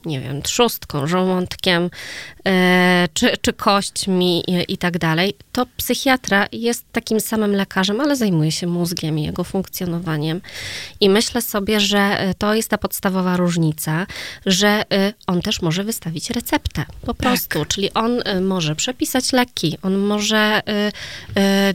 nie 0.06 0.22
wiem, 0.22 0.42
trzustką, 0.42 1.08
żołądkiem, 1.08 1.90
czy, 3.14 3.38
czy 3.42 3.54
kośćmi 3.54 4.44
i, 4.68 4.78
tak 4.78 4.98
dalej, 4.98 5.34
to 5.52 5.66
psychiatra 5.78 6.48
jest 6.52 6.86
takim 6.92 7.20
samym 7.20 7.52
lekarzem, 7.52 8.02
ale 8.02 8.16
zajmuje 8.16 8.52
się 8.52 8.68
mózgiem 8.68 9.20
i 9.20 9.24
jego 9.24 9.44
funkcjonowaniem. 9.44 10.42
I 11.00 11.10
myślę 11.10 11.42
sobie, 11.42 11.80
że 11.80 12.18
E, 12.18 12.34
to 12.34 12.54
jest 12.54 12.70
ta 12.70 12.78
podstawowa 12.78 13.38
różnica, 13.38 14.08
że 14.46 14.68
e, 14.68 15.14
on 15.28 15.42
też 15.42 15.62
może 15.62 15.84
wystawić 15.84 16.30
receptę, 16.30 16.86
po 17.02 17.14
tak. 17.14 17.18
prostu. 17.18 17.60
Tak. 17.60 17.68
Czyli 17.68 17.94
on 17.94 18.22
e, 18.26 18.42
może 18.42 18.76
przepisać 18.76 19.34
leki, 19.34 19.78
on 19.82 19.98
może 19.98 20.62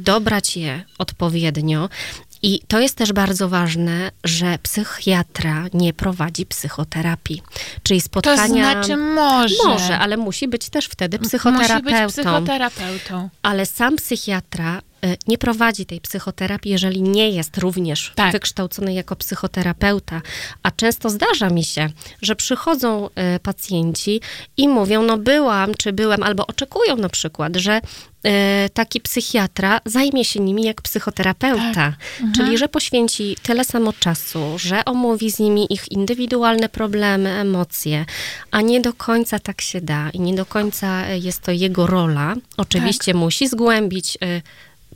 dobrać 0.00 0.56
je 0.56 0.84
odpowiednio. 0.98 1.88
I 2.42 2.60
to 2.68 2.80
jest 2.80 2.96
też 2.96 3.12
bardzo 3.12 3.48
ważne, 3.48 4.10
że 4.24 4.58
psychiatra 4.62 5.64
nie 5.74 5.92
prowadzi 5.92 6.46
psychoterapii. 6.46 7.42
Czyli 7.82 8.00
spotkania. 8.00 8.74
To 8.74 8.84
znaczy 8.84 8.96
może. 8.96 9.54
Może, 9.66 9.98
ale 9.98 10.16
musi 10.16 10.48
być 10.48 10.68
też 10.70 10.86
wtedy 10.86 11.18
psychoterapeutą. 11.18 11.82
Musi 11.82 12.04
być 12.04 12.12
psychoterapeutą. 12.12 13.28
Ale 13.42 13.66
sam 13.66 13.96
psychiatra 13.96 14.82
nie 15.26 15.38
prowadzi 15.38 15.86
tej 15.86 16.00
psychoterapii, 16.00 16.72
jeżeli 16.72 17.02
nie 17.02 17.30
jest 17.30 17.58
również 17.58 18.12
tak. 18.14 18.32
wykształcony 18.32 18.94
jako 18.94 19.16
psychoterapeuta. 19.16 20.22
A 20.62 20.70
często 20.70 21.10
zdarza 21.10 21.50
mi 21.50 21.64
się, 21.64 21.88
że 22.22 22.36
przychodzą 22.36 23.08
y, 23.36 23.40
pacjenci 23.40 24.20
i 24.56 24.68
mówią, 24.68 25.02
no 25.02 25.18
byłam, 25.18 25.74
czy 25.78 25.92
byłem, 25.92 26.22
albo 26.22 26.46
oczekują 26.46 26.96
na 26.96 27.08
przykład, 27.08 27.56
że 27.56 27.80
y, 28.26 28.30
taki 28.70 29.00
psychiatra 29.00 29.80
zajmie 29.84 30.24
się 30.24 30.40
nimi 30.40 30.62
jak 30.62 30.82
psychoterapeuta, 30.82 31.74
tak. 31.74 31.94
mhm. 32.20 32.32
czyli 32.32 32.58
że 32.58 32.68
poświęci 32.68 33.36
tyle 33.42 33.64
samo 33.64 33.92
czasu, 33.92 34.58
że 34.58 34.84
omówi 34.84 35.30
z 35.30 35.38
nimi 35.38 35.72
ich 35.72 35.92
indywidualne 35.92 36.68
problemy, 36.68 37.30
emocje, 37.30 38.04
a 38.50 38.60
nie 38.60 38.80
do 38.80 38.92
końca 38.92 39.38
tak 39.38 39.60
się 39.60 39.80
da 39.80 40.10
i 40.10 40.20
nie 40.20 40.34
do 40.34 40.46
końca 40.46 41.08
jest 41.08 41.40
to 41.40 41.52
jego 41.52 41.86
rola. 41.86 42.34
Oczywiście 42.56 43.12
tak. 43.12 43.20
musi 43.20 43.48
zgłębić 43.48 44.18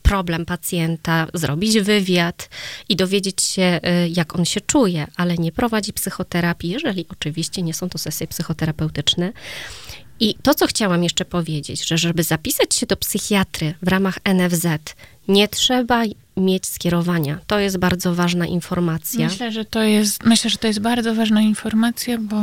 problem 0.08 0.46
pacjenta, 0.46 1.26
zrobić 1.34 1.80
wywiad 1.80 2.48
i 2.88 2.96
dowiedzieć 2.96 3.42
się, 3.42 3.80
y, 4.04 4.08
jak 4.08 4.36
on 4.36 4.44
się 4.44 4.60
czuje, 4.60 5.06
ale 5.16 5.34
nie 5.34 5.52
prowadzi 5.52 5.92
psychoterapii, 5.92 6.70
jeżeli 6.70 7.06
oczywiście 7.08 7.62
nie 7.62 7.74
są 7.74 7.88
to 7.88 7.98
sesje 7.98 8.26
psychoterapeutyczne. 8.26 9.32
I 10.20 10.34
to, 10.42 10.54
co 10.54 10.66
chciałam 10.66 11.04
jeszcze 11.04 11.24
powiedzieć, 11.24 11.88
że 11.88 11.98
żeby 11.98 12.22
zapisać 12.22 12.74
się 12.74 12.86
do 12.86 12.96
psychiatry 12.96 13.74
w 13.82 13.88
ramach 13.88 14.18
NFZ, 14.34 14.66
nie 15.28 15.48
trzeba 15.48 16.02
mieć 16.36 16.66
skierowania. 16.66 17.38
To 17.46 17.58
jest 17.58 17.78
bardzo 17.78 18.14
ważna 18.14 18.46
informacja. 18.46 19.28
Myślę, 19.28 19.52
że 19.52 19.64
to 19.64 19.82
jest, 19.82 20.24
myślę, 20.24 20.50
że 20.50 20.56
to 20.58 20.66
jest 20.66 20.80
bardzo 20.80 21.14
ważna 21.14 21.40
informacja, 21.40 22.18
bo 22.18 22.42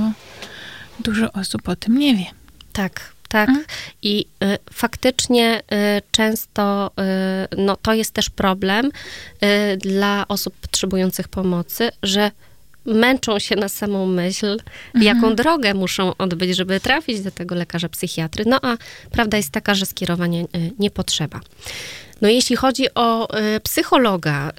dużo 0.99 1.31
osób 1.31 1.69
o 1.69 1.75
tym 1.75 1.97
nie 1.97 2.15
wie. 2.15 2.25
Tak, 2.73 3.12
tak? 3.33 3.49
Mhm. 3.49 3.65
I 4.01 4.25
y, 4.43 4.57
faktycznie 4.73 5.61
y, 5.61 6.01
często 6.11 6.91
y, 7.53 7.57
no, 7.57 7.75
to 7.75 7.93
jest 7.93 8.13
też 8.13 8.29
problem 8.29 8.85
y, 9.43 9.77
dla 9.77 10.25
osób 10.27 10.53
potrzebujących 10.61 11.27
pomocy, 11.27 11.89
że 12.03 12.31
męczą 12.85 13.39
się 13.39 13.55
na 13.55 13.69
samą 13.69 14.05
myśl, 14.05 14.51
mhm. 14.95 15.03
jaką 15.03 15.35
drogę 15.35 15.73
muszą 15.73 16.17
odbyć, 16.17 16.55
żeby 16.55 16.79
trafić 16.79 17.21
do 17.21 17.31
tego 17.31 17.55
lekarza 17.55 17.89
psychiatry. 17.89 18.43
No 18.47 18.59
a 18.61 18.77
prawda 19.11 19.37
jest 19.37 19.51
taka, 19.51 19.75
że 19.75 19.85
skierowania 19.85 20.41
y, 20.41 20.47
nie 20.79 20.91
potrzeba. 20.91 21.39
No 22.21 22.29
jeśli 22.29 22.55
chodzi 22.55 22.93
o 22.95 23.39
y, 23.39 23.59
psychologa, 23.59 24.51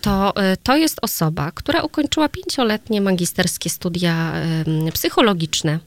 to, 0.00 0.34
to 0.62 0.76
jest 0.76 0.98
osoba, 1.02 1.52
która 1.54 1.82
ukończyła 1.82 2.28
pięcioletnie 2.28 3.00
magisterskie 3.00 3.70
studia 3.70 4.32
psychologiczne 4.92 5.78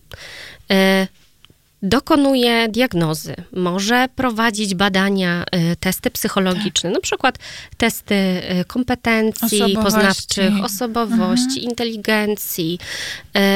dokonuje 1.83 2.67
diagnozy, 2.69 3.35
może 3.51 4.07
prowadzić 4.15 4.75
badania, 4.75 5.45
y, 5.71 5.75
testy 5.75 6.11
psychologiczne, 6.11 6.89
tak. 6.89 6.93
na 6.93 7.01
przykład 7.01 7.39
testy 7.77 8.15
y, 8.15 8.65
kompetencji 8.65 9.61
osobowości. 9.61 9.83
poznawczych, 9.83 10.63
osobowości, 10.63 11.59
mhm. 11.59 11.69
inteligencji. 11.69 12.79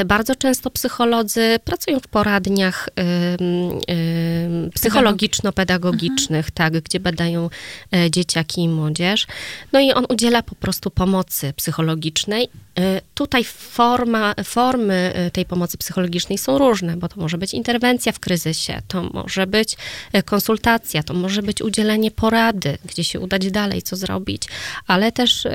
Y, 0.01 0.05
bardzo 0.05 0.35
często 0.35 0.69
psycholodzy 0.69 1.59
pracują 1.63 1.99
w 1.99 2.07
poradniach 2.07 2.89
psychologiczno-pedagogicznych, 4.73 6.45
mhm. 6.47 6.53
tak, 6.53 6.73
gdzie 6.73 6.99
badają 6.99 7.49
dzieciaki 8.09 8.61
i 8.61 8.69
młodzież. 8.69 9.27
No 9.73 9.79
i 9.79 9.91
on 9.91 10.05
udziela 10.09 10.43
po 10.43 10.55
prostu 10.55 10.91
pomocy 10.91 11.53
psychologicznej 11.53 12.49
tutaj 13.15 13.43
forma, 13.43 14.33
formy 14.43 15.13
y, 15.27 15.31
tej 15.31 15.45
pomocy 15.45 15.77
psychologicznej 15.77 16.37
są 16.37 16.57
różne, 16.57 16.97
bo 16.97 17.09
to 17.09 17.21
może 17.21 17.37
być 17.37 17.53
interwencja 17.53 18.11
w 18.11 18.19
kryzysie, 18.19 18.81
to 18.87 19.03
może 19.03 19.47
być 19.47 19.77
y, 20.17 20.23
konsultacja, 20.23 21.03
to 21.03 21.13
może 21.13 21.43
być 21.43 21.61
udzielenie 21.61 22.11
porady, 22.11 22.77
gdzie 22.85 23.03
się 23.03 23.19
udać 23.19 23.51
dalej, 23.51 23.81
co 23.81 23.95
zrobić, 23.95 24.43
ale 24.87 25.11
też 25.11 25.47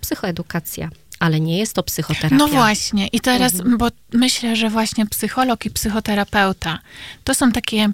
psychoedukacja 0.00 0.90
ale 1.18 1.40
nie 1.40 1.58
jest 1.58 1.74
to 1.74 1.82
psychoterapia. 1.82 2.36
No 2.36 2.48
właśnie, 2.48 3.06
i 3.06 3.20
teraz, 3.20 3.54
mhm. 3.54 3.78
bo 3.78 3.88
myślę, 4.12 4.56
że 4.56 4.70
właśnie 4.70 5.06
psycholog 5.06 5.66
i 5.66 5.70
psychoterapeuta 5.70 6.78
to 7.24 7.34
są 7.34 7.52
takie 7.52 7.92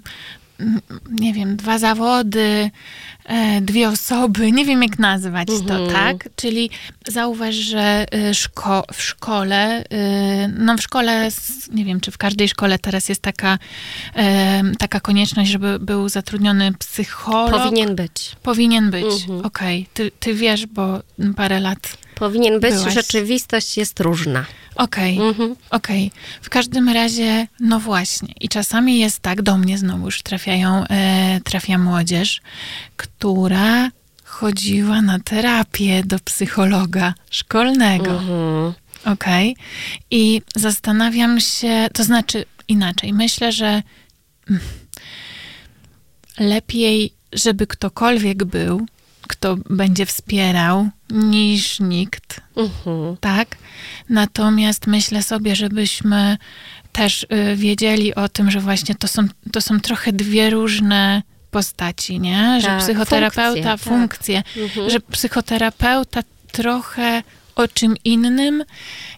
nie 1.09 1.33
wiem, 1.33 1.55
dwa 1.55 1.79
zawody, 1.79 2.69
e, 3.25 3.61
dwie 3.61 3.89
osoby, 3.89 4.51
nie 4.51 4.65
wiem 4.65 4.83
jak 4.83 4.99
nazwać 4.99 5.47
to, 5.47 5.75
mhm. 5.75 5.89
tak? 5.91 6.29
Czyli 6.35 6.69
zauważ, 7.07 7.55
że 7.55 8.05
e, 8.11 8.33
szko 8.33 8.83
w 8.93 9.01
szkole, 9.01 9.83
e, 9.89 10.47
no 10.47 10.77
w 10.77 10.81
szkole, 10.81 11.29
nie 11.71 11.85
wiem, 11.85 11.99
czy 11.99 12.11
w 12.11 12.17
każdej 12.17 12.49
szkole 12.49 12.79
teraz 12.79 13.09
jest 13.09 13.21
taka, 13.21 13.57
taka 14.79 14.99
konieczność, 14.99 15.51
żeby 15.51 15.79
był 15.79 16.09
zatrudniony 16.09 16.73
psycholog. 16.73 17.63
Powinien 17.63 17.95
być. 17.95 18.35
Powinien 18.43 18.91
być, 18.91 19.05
mhm. 19.05 19.45
okej. 19.45 19.81
Okay. 19.81 19.93
Ty, 19.93 20.11
ty 20.19 20.33
wiesz, 20.33 20.65
bo 20.65 21.01
parę 21.35 21.59
lat 21.59 21.97
Powinien 22.15 22.59
być, 22.59 22.73
byłaś. 22.73 22.93
rzeczywistość 22.93 23.77
jest 23.77 23.99
różna. 23.99 24.45
Okej, 24.77 25.15
okay, 25.15 25.27
mhm. 25.27 25.55
okej. 25.69 26.07
Okay. 26.07 26.19
W 26.41 26.49
każdym 26.49 26.89
razie, 26.89 27.47
no 27.59 27.79
właśnie. 27.79 28.33
I 28.41 28.49
czasami 28.49 28.99
jest 28.99 29.19
tak, 29.19 29.41
do 29.41 29.57
mnie 29.57 29.77
znowuż 29.77 30.23
trafiają, 30.23 30.83
e, 30.89 31.41
trafia 31.43 31.77
młodzież, 31.77 32.41
która 32.97 33.89
chodziła 34.23 35.01
na 35.01 35.19
terapię 35.19 36.03
do 36.03 36.19
psychologa 36.19 37.13
szkolnego. 37.29 38.11
Mhm. 38.11 38.73
Okej. 39.05 39.51
Okay. 39.51 39.65
I 40.11 40.41
zastanawiam 40.55 41.39
się, 41.39 41.87
to 41.93 42.03
znaczy 42.03 42.45
inaczej. 42.67 43.13
Myślę, 43.13 43.51
że 43.51 43.83
mm, 44.49 44.61
lepiej, 46.39 47.13
żeby 47.33 47.67
ktokolwiek 47.67 48.43
był, 48.43 48.85
kto 49.27 49.55
będzie 49.69 50.05
wspierał, 50.05 50.89
niż 51.09 51.79
nikt. 51.79 52.41
Mhm. 52.55 53.17
Tak? 53.17 53.57
Natomiast 54.09 54.87
myślę 54.87 55.23
sobie, 55.23 55.55
żebyśmy 55.55 56.37
też 56.91 57.23
y, 57.23 57.55
wiedzieli 57.55 58.15
o 58.15 58.29
tym, 58.29 58.51
że 58.51 58.59
właśnie 58.59 58.95
to 58.95 59.07
są, 59.07 59.27
to 59.51 59.61
są 59.61 59.79
trochę 59.79 60.13
dwie 60.13 60.49
różne 60.49 61.21
postaci, 61.51 62.19
nie? 62.19 62.61
Że 62.61 62.67
tak, 62.67 62.79
psychoterapeuta, 62.79 63.77
funkcje, 63.77 63.91
funkcje, 63.91 64.43
tak. 64.43 64.63
mhm. 64.63 64.89
że 64.89 64.99
psychoterapeuta 64.99 66.21
trochę 66.51 67.23
o 67.55 67.67
czym 67.67 67.95
innym 68.03 68.63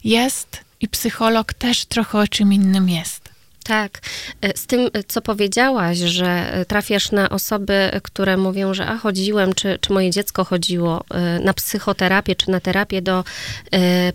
jest 0.03 0.63
i 0.79 0.87
psycholog 0.87 1.53
też 1.53 1.85
trochę 1.85 2.19
o 2.19 2.27
czym 2.27 2.53
innym 2.53 2.89
jest. 2.89 3.28
Tak. 3.69 4.01
E, 4.41 4.57
z 4.57 4.65
tym, 4.65 4.89
e, 4.93 5.03
co 5.03 5.21
powiedziałaś, 5.21 5.97
że 5.97 6.53
e, 6.53 6.65
trafiasz 6.65 7.11
na 7.11 7.29
osoby, 7.29 7.89
które 8.03 8.37
mówią, 8.37 8.73
że 8.73 8.87
a 8.87 8.97
chodziłem, 8.97 9.53
czy, 9.53 9.77
czy 9.81 9.93
moje 9.93 10.11
dziecko 10.11 10.43
chodziło 10.43 11.03
na 11.43 11.53
psychoterapię, 11.53 12.35
czy 12.35 12.51
na 12.51 12.59
terapię 12.59 13.01
do 13.01 13.23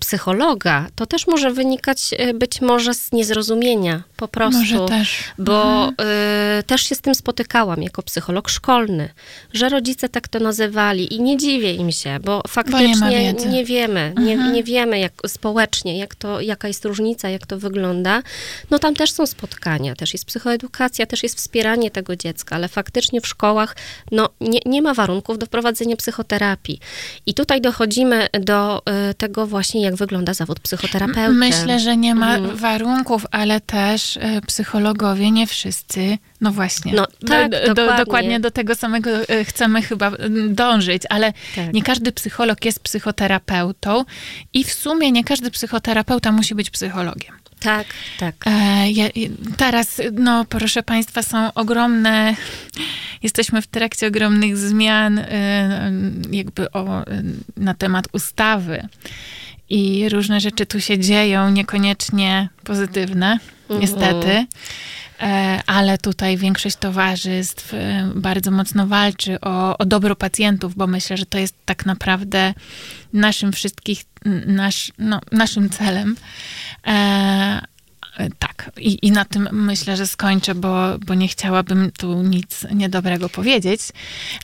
psychologa, 0.01 0.87
to 0.95 1.07
też 1.07 1.27
może 1.27 1.51
wynikać 1.51 2.11
być 2.35 2.61
może 2.61 2.95
z 2.95 3.13
niezrozumienia 3.13 4.03
po 4.17 4.29
prostu. 4.29 4.61
Może 4.61 4.87
też. 4.87 5.25
Bo 5.39 5.85
mhm. 5.85 6.09
też 6.67 6.83
się 6.83 6.95
z 6.95 7.01
tym 7.01 7.15
spotykałam 7.15 7.83
jako 7.83 8.03
psycholog 8.03 8.49
szkolny, 8.49 9.09
że 9.53 9.69
rodzice 9.69 10.09
tak 10.09 10.29
to 10.29 10.39
nazywali 10.39 11.15
i 11.15 11.21
nie 11.21 11.37
dziwię 11.37 11.75
im 11.75 11.93
się, 11.93 12.19
bo 12.21 12.43
faktycznie 12.49 12.95
bo 13.01 13.09
nie, 13.09 13.33
nie, 13.33 13.65
wiemy, 13.65 14.01
mhm. 14.01 14.27
nie, 14.27 14.53
nie 14.53 14.65
wiemy 14.65 14.99
jak 14.99 15.13
społecznie, 15.27 15.99
jak 15.99 16.15
to, 16.15 16.41
jaka 16.41 16.69
jest 16.69 16.85
różnica, 16.85 17.29
jak 17.29 17.47
to 17.47 17.59
wygląda. 17.59 18.23
No 18.71 18.79
tam 18.79 18.95
też 18.95 19.13
są 19.13 19.27
spotkania 19.27 19.44
spotkania, 19.45 19.95
też 19.95 20.13
jest 20.13 20.25
psychoedukacja, 20.25 21.07
też 21.07 21.23
jest 21.23 21.37
wspieranie 21.37 21.91
tego 21.91 22.17
dziecka, 22.17 22.57
ale 22.57 22.69
faktycznie 22.69 23.21
w 23.21 23.27
szkołach 23.27 23.77
no, 24.13 24.29
nie, 24.41 24.61
nie 24.67 24.83
ma 24.83 24.95
warunków 24.95 25.39
do 25.39 25.47
prowadzenia 25.47 25.97
psychoterapii. 25.97 26.81
I 27.27 27.35
tutaj 27.35 27.61
dochodzimy 27.61 28.29
do 28.41 28.83
y, 29.11 29.15
tego 29.15 29.47
właśnie, 29.47 29.83
jak 29.83 29.95
wygląda 29.95 30.35
zawód 30.35 30.61
psychoterapeuty. 30.61 31.31
Myślę, 31.31 31.81
że 31.81 31.97
nie 31.97 32.15
ma 32.15 32.37
mhm. 32.37 32.57
warunków, 32.57 33.27
ale 33.31 33.61
też 33.61 34.17
y, 34.17 34.21
psychologowie, 34.47 35.31
nie 35.31 35.47
wszyscy, 35.47 36.19
no 36.41 36.53
właśnie. 36.53 36.93
No, 36.93 37.07
tak, 37.29 37.51
do, 37.51 37.59
dokładnie. 37.75 38.05
dokładnie 38.05 38.41
do 38.41 38.51
tego 38.51 38.75
samego 38.75 39.11
y, 39.11 39.45
chcemy 39.45 39.83
chyba 39.83 40.13
dążyć, 40.49 41.03
ale 41.11 41.33
tak. 41.57 41.75
nie 41.75 41.83
każdy 41.83 42.13
psycholog 42.13 42.65
jest 42.65 42.81
psychoterapeutą 42.81 44.05
i 44.53 44.65
w 44.65 44.73
sumie 44.73 45.13
nie 45.13 45.25
każdy 45.25 45.51
psychoterapeuta 45.51 46.33
musi 46.33 46.55
być 46.55 46.71
psychologiem. 46.71 47.44
Tak, 47.65 47.87
tak. 48.19 48.35
E, 48.47 48.91
ja, 48.91 49.09
teraz, 49.57 50.01
no 50.13 50.45
proszę 50.45 50.83
Państwa, 50.83 51.23
są 51.23 51.53
ogromne, 51.53 52.37
jesteśmy 53.23 53.63
w 53.63 53.67
trakcie 53.67 54.07
ogromnych 54.07 54.57
zmian 54.57 55.19
e, 55.19 55.93
jakby 56.31 56.71
o, 56.71 57.05
na 57.57 57.75
temat 57.75 58.05
ustawy 58.13 58.89
i 59.71 60.09
różne 60.09 60.41
rzeczy 60.41 60.67
tu 60.67 60.81
się 60.81 60.99
dzieją, 60.99 61.51
niekoniecznie 61.51 62.49
pozytywne, 62.65 63.39
mhm. 63.63 63.81
niestety. 63.81 64.47
E, 65.21 65.61
ale 65.67 65.99
tutaj 65.99 66.37
większość 66.37 66.77
towarzystw 66.77 67.75
e, 67.75 68.11
bardzo 68.15 68.51
mocno 68.51 68.87
walczy 68.87 69.41
o, 69.41 69.79
o 69.79 69.85
dobro 69.85 70.17
pacjentów, 70.17 70.75
bo 70.75 70.87
myślę, 70.87 71.17
że 71.17 71.27
to 71.27 71.39
jest 71.39 71.55
tak 71.65 71.87
naprawdę 71.87 72.55
naszym 73.13 73.53
wszystkich, 73.53 74.05
nasz, 74.47 74.93
no, 74.99 75.21
naszym 75.33 75.71
celem. 75.71 76.17
E, 76.87 77.61
tak, 78.39 78.71
I, 78.77 79.07
i 79.07 79.11
na 79.11 79.25
tym 79.25 79.49
myślę, 79.53 79.97
że 79.97 80.07
skończę, 80.07 80.55
bo, 80.55 80.99
bo 81.07 81.15
nie 81.15 81.29
chciałabym 81.29 81.91
tu 81.99 82.23
nic 82.23 82.67
niedobrego 82.75 83.29
powiedzieć. 83.29 83.81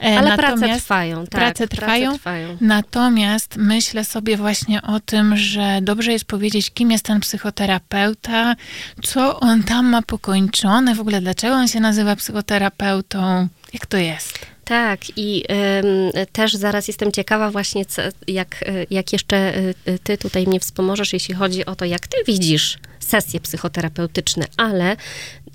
Ale 0.00 0.22
natomiast 0.22 0.59
prace 0.59 0.79
trwają, 0.81 1.26
tak. 1.26 1.31
Prace 1.31 1.68
trwają, 1.68 2.05
prace 2.07 2.18
trwają. 2.18 2.57
Natomiast 2.61 3.57
myślę 3.57 4.05
sobie 4.05 4.37
właśnie 4.37 4.83
o 4.83 5.00
tym, 5.00 5.37
że 5.37 5.79
dobrze 5.83 6.12
jest 6.12 6.24
powiedzieć, 6.24 6.70
kim 6.70 6.90
jest 6.90 7.05
ten 7.05 7.20
psychoterapeuta, 7.20 8.57
co 9.03 9.40
on 9.40 9.62
tam 9.62 9.87
ma 9.87 10.03
pokończone, 10.03 10.94
w 10.94 11.00
ogóle 11.00 11.20
dlaczego 11.20 11.55
on 11.55 11.68
się 11.68 11.81
nazywa 11.81 12.16
psychoterapeutą, 12.16 13.48
jak 13.72 13.87
to 13.87 13.96
jest. 13.96 14.38
Tak, 14.71 15.01
i 15.17 15.45
y, 16.17 16.27
też 16.27 16.55
zaraz 16.55 16.89
jestem 16.89 17.13
ciekawa 17.13 17.51
właśnie, 17.51 17.87
co, 17.87 18.03
jak, 18.29 18.65
jak 18.91 19.13
jeszcze 19.13 19.59
y, 19.89 19.99
ty 20.03 20.19
tutaj 20.19 20.47
mnie 20.47 20.61
wspomożesz, 20.61 21.13
jeśli 21.13 21.35
chodzi 21.35 21.67
o 21.67 21.77
to, 21.77 21.85
jak 21.85 22.07
ty 22.07 22.17
widzisz 22.27 22.79
sesje 23.01 23.41
psychoterapeutyczne, 23.41 24.47
ale 24.57 24.97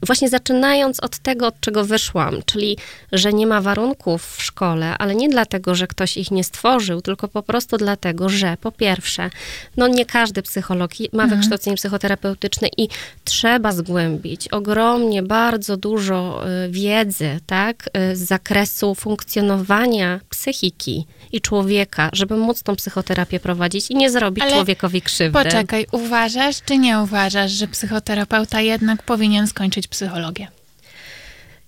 właśnie 0.05 0.29
zaczynając 0.29 0.99
od 0.99 1.17
tego, 1.17 1.47
od 1.47 1.59
czego 1.59 1.85
wyszłam, 1.85 2.41
czyli 2.45 2.77
że 3.11 3.33
nie 3.33 3.47
ma 3.47 3.61
warunków 3.61 4.35
w 4.37 4.43
szkole, 4.43 4.97
ale 4.97 5.15
nie 5.15 5.29
dlatego, 5.29 5.75
że 5.75 5.87
ktoś 5.87 6.17
ich 6.17 6.31
nie 6.31 6.43
stworzył, 6.43 7.01
tylko 7.01 7.27
po 7.27 7.43
prostu 7.43 7.77
dlatego, 7.77 8.29
że 8.29 8.57
po 8.61 8.71
pierwsze, 8.71 9.29
no 9.77 9.87
nie 9.87 10.05
każdy 10.05 10.41
psycholog 10.41 10.91
ma 11.13 11.23
mhm. 11.23 11.29
wykształcenie 11.29 11.75
psychoterapeutyczne 11.75 12.67
i 12.77 12.87
trzeba 13.23 13.71
zgłębić 13.71 14.47
ogromnie, 14.47 15.23
bardzo 15.23 15.77
dużo 15.77 16.43
y, 16.65 16.71
wiedzy, 16.71 17.39
tak, 17.45 17.89
y, 18.11 18.15
z 18.15 18.19
zakresu 18.19 18.95
funkcjonowania 18.95 20.19
psychiki 20.29 21.05
i 21.31 21.41
człowieka, 21.41 22.09
żeby 22.13 22.37
móc 22.37 22.63
tą 22.63 22.75
psychoterapię 22.75 23.39
prowadzić 23.39 23.91
i 23.91 23.95
nie 23.95 24.09
zrobić 24.09 24.43
ale 24.43 24.53
człowiekowi 24.53 25.01
krzywdy. 25.01 25.43
Poczekaj, 25.43 25.85
uważasz 25.91 26.61
czy 26.65 26.77
nie 26.77 26.99
uważasz, 26.99 27.51
że 27.51 27.67
psychoterapeuta 27.67 28.61
jednak 28.61 29.03
powinien 29.03 29.47
skończyć 29.47 29.87
psychologię? 29.95 30.47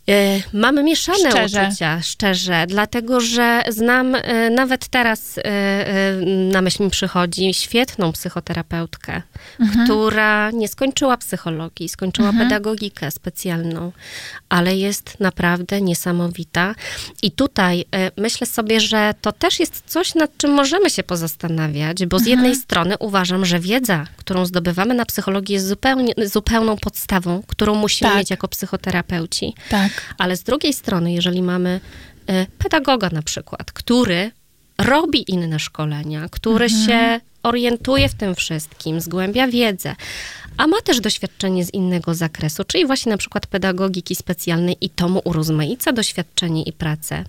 E, 0.09 0.41
mamy 0.53 0.83
mieszane 0.83 1.31
szczerze. 1.31 1.67
uczucia, 1.67 2.01
szczerze, 2.01 2.65
dlatego 2.67 3.21
że 3.21 3.63
znam 3.69 4.15
e, 4.15 4.49
nawet 4.49 4.87
teraz 4.87 5.37
e, 5.37 6.15
na 6.51 6.61
myśl 6.61 6.83
mi 6.83 6.89
przychodzi 6.89 7.53
świetną 7.53 8.11
psychoterapeutkę, 8.11 9.21
mhm. 9.59 9.85
która 9.85 10.51
nie 10.51 10.67
skończyła 10.67 11.17
psychologii, 11.17 11.89
skończyła 11.89 12.29
mhm. 12.29 12.47
pedagogikę 12.49 13.11
specjalną, 13.11 13.91
ale 14.49 14.77
jest 14.77 15.19
naprawdę 15.19 15.81
niesamowita. 15.81 16.75
I 17.21 17.31
tutaj 17.31 17.85
myślę 18.17 18.47
sobie, 18.47 18.79
że 18.79 19.13
to 19.21 19.31
też 19.31 19.59
jest 19.59 19.83
coś, 19.85 20.15
nad 20.15 20.37
czym 20.37 20.51
możemy 20.51 20.89
się 20.89 21.03
pozastanawiać, 21.03 22.05
bo 22.05 22.19
z 22.19 22.21
mhm. 22.21 22.37
jednej 22.37 22.55
strony 22.55 22.97
uważam, 22.97 23.45
że 23.45 23.59
wiedza, 23.59 24.05
którą 24.27 24.45
zdobywamy 24.45 24.93
na 24.93 25.05
psychologii 25.05 25.53
jest 25.53 25.67
zupełnie, 25.67 26.13
zupełną 26.25 26.77
podstawą, 26.77 27.43
którą 27.47 27.75
musimy 27.75 28.09
tak. 28.09 28.19
mieć 28.19 28.29
jako 28.29 28.47
psychoterapeuci. 28.47 29.53
Tak. 29.69 29.91
Ale 30.17 30.37
z 30.37 30.43
drugiej 30.43 30.73
strony, 30.73 31.13
jeżeli 31.13 31.41
mamy 31.41 31.79
e, 32.27 32.45
pedagoga 32.45 33.09
na 33.09 33.21
przykład, 33.21 33.71
który 33.71 34.31
robi 34.77 35.31
inne 35.31 35.59
szkolenia, 35.59 36.29
który 36.31 36.65
mhm. 36.65 36.85
się 36.85 37.19
orientuje 37.43 38.09
w 38.09 38.15
tym 38.15 38.35
wszystkim, 38.35 39.01
zgłębia 39.01 39.47
wiedzę, 39.47 39.95
a 40.57 40.67
ma 40.67 40.81
też 40.81 40.99
doświadczenie 40.99 41.65
z 41.65 41.73
innego 41.73 42.13
zakresu, 42.13 42.63
czyli 42.63 42.85
właśnie 42.85 43.09
na 43.09 43.17
przykład 43.17 43.47
pedagogiki 43.47 44.15
specjalnej 44.15 44.77
i 44.81 44.89
to 44.89 45.09
mu 45.09 45.21
urozmaica 45.23 45.91
doświadczenie 45.91 46.63
i 46.63 46.73
pracę 46.73 47.23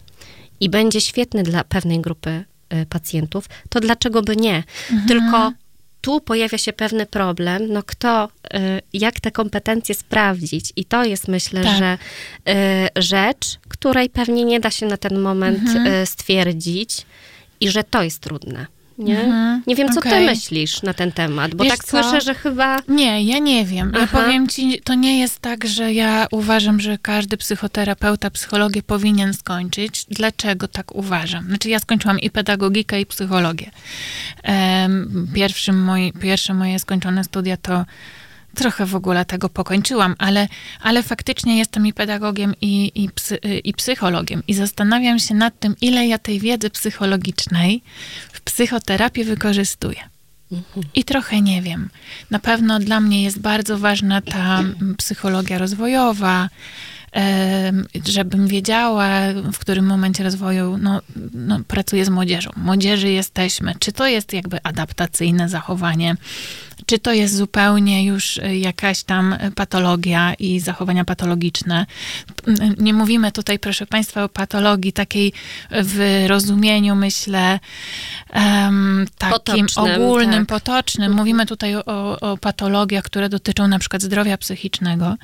i 0.60 0.68
będzie 0.68 1.00
świetny 1.00 1.42
dla 1.42 1.64
pewnej 1.64 2.00
grupy 2.00 2.44
e, 2.68 2.86
pacjentów, 2.86 3.48
to 3.68 3.80
dlaczego 3.80 4.22
by 4.22 4.36
nie? 4.36 4.64
Mhm. 4.90 5.08
Tylko 5.08 5.52
tu 6.00 6.20
pojawia 6.20 6.58
się 6.58 6.72
pewny 6.72 7.06
problem, 7.06 7.72
no 7.72 7.82
kto, 7.82 8.28
y, 8.54 8.58
jak 8.92 9.20
te 9.20 9.30
kompetencje 9.30 9.94
sprawdzić 9.94 10.72
i 10.76 10.84
to 10.84 11.04
jest 11.04 11.28
myślę, 11.28 11.62
tak. 11.62 11.78
że 11.78 11.98
y, 12.52 13.02
rzecz, 13.02 13.58
której 13.68 14.10
pewnie 14.10 14.44
nie 14.44 14.60
da 14.60 14.70
się 14.70 14.86
na 14.86 14.96
ten 14.96 15.18
moment 15.18 15.58
mhm. 15.58 15.86
Y, 15.86 16.06
stwierdzić 16.06 17.06
i 17.60 17.68
że 17.70 17.84
to 17.84 18.02
jest 18.02 18.20
trudne 18.20 18.77
nie? 18.98 19.20
Mhm, 19.20 19.62
nie 19.66 19.76
wiem, 19.76 19.88
co 19.88 20.00
okay. 20.00 20.12
ty 20.12 20.20
myślisz 20.26 20.82
na 20.82 20.94
ten 20.94 21.12
temat, 21.12 21.54
bo 21.54 21.64
Wiesz 21.64 21.72
tak 21.72 21.84
co? 21.84 22.02
słyszę, 22.02 22.20
że 22.20 22.34
chyba... 22.34 22.78
Nie, 22.88 23.22
ja 23.22 23.38
nie 23.38 23.64
wiem. 23.64 23.92
Aha. 23.94 24.00
Ja 24.00 24.24
powiem 24.24 24.48
ci, 24.48 24.80
to 24.84 24.94
nie 24.94 25.18
jest 25.18 25.38
tak, 25.40 25.66
że 25.66 25.92
ja 25.92 26.26
uważam, 26.30 26.80
że 26.80 26.98
każdy 26.98 27.36
psychoterapeuta 27.36 28.30
psychologię 28.30 28.82
powinien 28.82 29.34
skończyć. 29.34 30.04
Dlaczego 30.10 30.68
tak 30.68 30.94
uważam? 30.94 31.44
Znaczy, 31.44 31.68
ja 31.68 31.78
skończyłam 31.78 32.20
i 32.20 32.30
pedagogikę, 32.30 33.00
i 33.00 33.06
psychologię. 33.06 33.70
Pierwszym 35.34 35.84
moi, 35.84 36.12
pierwsze 36.12 36.54
moje 36.54 36.78
skończone 36.78 37.24
studia 37.24 37.56
to 37.56 37.84
trochę 38.58 38.86
w 38.86 38.94
ogóle 38.94 39.24
tego 39.24 39.48
pokończyłam, 39.48 40.14
ale, 40.18 40.48
ale 40.80 41.02
faktycznie 41.02 41.58
jestem 41.58 41.86
i 41.86 41.92
pedagogiem, 41.92 42.54
i, 42.60 42.92
i, 42.94 43.08
psy, 43.10 43.36
i 43.64 43.72
psychologiem. 43.72 44.42
I 44.48 44.54
zastanawiam 44.54 45.18
się 45.18 45.34
nad 45.34 45.58
tym, 45.58 45.74
ile 45.80 46.06
ja 46.06 46.18
tej 46.18 46.40
wiedzy 46.40 46.70
psychologicznej 46.70 47.82
w 48.32 48.40
psychoterapii 48.40 49.24
wykorzystuję. 49.24 50.00
I 50.94 51.04
trochę 51.04 51.40
nie 51.40 51.62
wiem. 51.62 51.90
Na 52.30 52.38
pewno 52.38 52.78
dla 52.78 53.00
mnie 53.00 53.22
jest 53.22 53.40
bardzo 53.40 53.78
ważna 53.78 54.20
ta 54.20 54.62
psychologia 54.96 55.58
rozwojowa, 55.58 56.48
żebym 58.06 58.48
wiedziała, 58.48 59.08
w 59.52 59.58
którym 59.58 59.86
momencie 59.86 60.24
rozwoju 60.24 60.78
no, 60.78 61.00
no, 61.32 61.60
pracuję 61.68 62.04
z 62.04 62.08
młodzieżą. 62.08 62.50
Młodzieży 62.56 63.08
jesteśmy. 63.08 63.74
Czy 63.78 63.92
to 63.92 64.06
jest 64.06 64.32
jakby 64.32 64.62
adaptacyjne 64.62 65.48
zachowanie, 65.48 66.16
czy 66.86 66.98
to 66.98 67.12
jest 67.12 67.36
zupełnie 67.36 68.04
już 68.04 68.40
jakaś 68.52 69.02
tam 69.02 69.36
patologia 69.54 70.34
i 70.34 70.60
zachowania 70.60 71.04
patologiczne. 71.04 71.86
Nie 72.78 72.94
mówimy 72.94 73.32
tutaj, 73.32 73.58
proszę 73.58 73.86
Państwa, 73.86 74.24
o 74.24 74.28
patologii 74.28 74.92
takiej 74.92 75.32
w 75.70 76.24
rozumieniu, 76.28 76.94
myślę, 76.94 77.60
um, 78.34 79.06
takim 79.18 79.66
potocznym, 79.66 79.94
ogólnym, 79.94 80.46
tak. 80.46 80.60
potocznym. 80.60 81.12
Mówimy 81.12 81.46
tutaj 81.46 81.76
o, 81.76 82.20
o 82.20 82.36
patologiach, 82.36 83.04
które 83.04 83.28
dotyczą 83.28 83.68
na 83.68 83.78
przykład 83.78 84.02
zdrowia 84.02 84.38
psychicznego. 84.38 85.16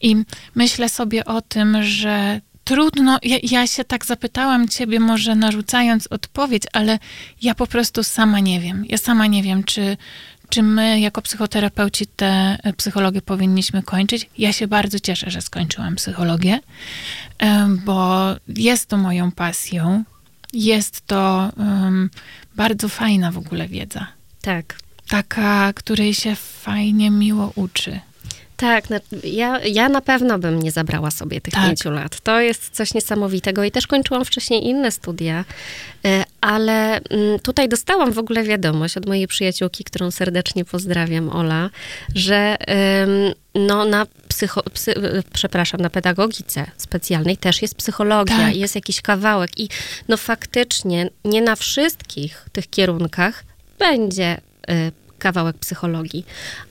I 0.00 0.16
myślę 0.54 0.88
sobie 0.88 1.24
o 1.24 1.40
tym, 1.42 1.82
że 1.82 2.40
trudno, 2.66 3.18
ja, 3.22 3.36
ja, 3.42 3.66
się 3.66 3.84
tak 3.84 4.06
zapytałam 4.06 4.68
ciebie, 4.68 5.00
może 5.00 5.34
narzucając 5.34 6.06
odpowiedź, 6.06 6.62
ale 6.72 6.98
ja 7.42 7.54
po 7.54 7.66
prostu 7.66 8.02
sama 8.02 8.40
nie 8.40 8.60
wiem. 8.60 8.84
Ja 8.88 8.98
sama 8.98 9.26
nie 9.26 9.42
wiem, 9.42 9.64
czy, 9.64 9.96
czy 10.56 10.62
my 10.62 11.00
jako 11.00 11.22
psychoterapeuci 11.22 12.06
tę 12.06 12.58
psychologię 12.76 13.22
powinniśmy 13.22 13.82
kończyć. 13.82 14.30
Ja 14.38 14.52
się 14.52 14.66
bardzo 14.66 15.00
cieszę, 15.00 15.30
że 15.30 15.40
skończyłam 15.40 15.96
psychologię, 15.96 16.60
bo 17.84 18.26
jest 18.48 18.86
to 18.86 18.96
moją 18.96 19.32
pasją. 19.32 20.04
Jest 20.52 21.06
to 21.06 21.52
um, 21.56 22.10
bardzo 22.54 22.88
fajna 22.88 23.30
w 23.30 23.38
ogóle 23.38 23.68
wiedza. 23.68 24.06
Tak. 24.42 24.78
Taka, 25.08 25.72
której 25.72 26.14
się 26.14 26.36
fajnie, 26.36 27.10
miło 27.10 27.52
uczy. 27.54 28.00
Tak, 28.56 28.84
ja, 29.24 29.60
ja 29.60 29.88
na 29.88 30.00
pewno 30.00 30.38
bym 30.38 30.62
nie 30.62 30.72
zabrała 30.72 31.10
sobie 31.10 31.40
tych 31.40 31.54
tak. 31.54 31.66
pięciu 31.66 31.90
lat. 31.90 32.20
To 32.20 32.40
jest 32.40 32.70
coś 32.70 32.94
niesamowitego 32.94 33.64
i 33.64 33.70
też 33.70 33.86
kończyłam 33.86 34.24
wcześniej 34.24 34.66
inne 34.66 34.90
studia, 34.90 35.44
y, 36.06 36.24
ale 36.46 37.00
mm, 37.00 37.38
tutaj 37.40 37.68
dostałam 37.68 38.12
w 38.12 38.18
ogóle 38.18 38.42
wiadomość 38.42 38.96
od 38.96 39.06
mojej 39.06 39.26
przyjaciółki, 39.26 39.84
którą 39.84 40.10
serdecznie 40.10 40.64
pozdrawiam, 40.64 41.28
Ola, 41.28 41.70
że 42.14 42.56
no, 43.54 43.84
na 43.84 44.06
psycho, 44.28 44.62
psy, 44.72 44.94
przepraszam, 45.32 45.80
na 45.80 45.90
pedagogice 45.90 46.66
specjalnej 46.76 47.36
też 47.36 47.62
jest 47.62 47.74
psychologia, 47.74 48.36
tak. 48.36 48.56
jest 48.56 48.74
jakiś 48.74 49.00
kawałek 49.00 49.60
i 49.60 49.68
no 50.08 50.16
faktycznie 50.16 51.08
nie 51.24 51.42
na 51.42 51.56
wszystkich 51.56 52.48
tych 52.52 52.70
kierunkach 52.70 53.44
będzie 53.78 54.36
y, 54.70 55.05
kawałek 55.26 55.56
psychologii, 55.58 56.26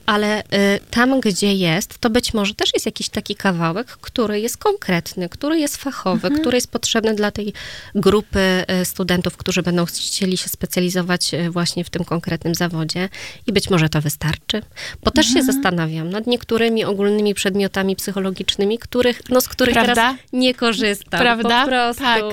ale 0.06 0.40
y, 0.40 0.44
tam, 0.90 1.20
gdzie 1.20 1.54
jest, 1.54 1.98
to 1.98 2.10
być 2.10 2.34
może 2.34 2.54
też 2.54 2.70
jest 2.74 2.86
jakiś 2.86 3.08
taki 3.08 3.34
kawałek, 3.34 3.86
który 3.86 4.40
jest 4.40 4.56
konkretny, 4.56 5.28
który 5.28 5.58
jest 5.58 5.76
fachowy, 5.76 6.26
mhm. 6.26 6.40
który 6.40 6.56
jest 6.56 6.70
potrzebny 6.70 7.14
dla 7.14 7.30
tej 7.30 7.52
grupy 7.94 8.64
y, 8.82 8.84
studentów, 8.84 9.36
którzy 9.36 9.62
będą 9.62 9.86
chcieli 9.86 10.36
się 10.36 10.48
specjalizować 10.48 11.34
y, 11.34 11.50
właśnie 11.50 11.84
w 11.84 11.90
tym 11.90 12.04
konkretnym 12.04 12.54
zawodzie 12.54 13.08
i 13.46 13.52
być 13.52 13.70
może 13.70 13.88
to 13.88 14.00
wystarczy. 14.00 14.62
Bo 15.04 15.10
też 15.10 15.26
mhm. 15.26 15.46
się 15.46 15.52
zastanawiam 15.52 16.10
nad 16.10 16.26
niektórymi 16.26 16.84
ogólnymi 16.84 17.34
przedmiotami 17.34 17.96
psychologicznymi, 17.96 18.78
których, 18.78 19.20
no, 19.28 19.40
z 19.40 19.48
których 19.48 19.74
Prawda? 19.74 19.94
teraz 19.94 20.16
nie 20.32 20.54
korzystam. 20.54 21.20
Prawda? 21.20 21.60
Po 21.60 21.68
prostu. 21.68 22.02
Tak. 22.02 22.24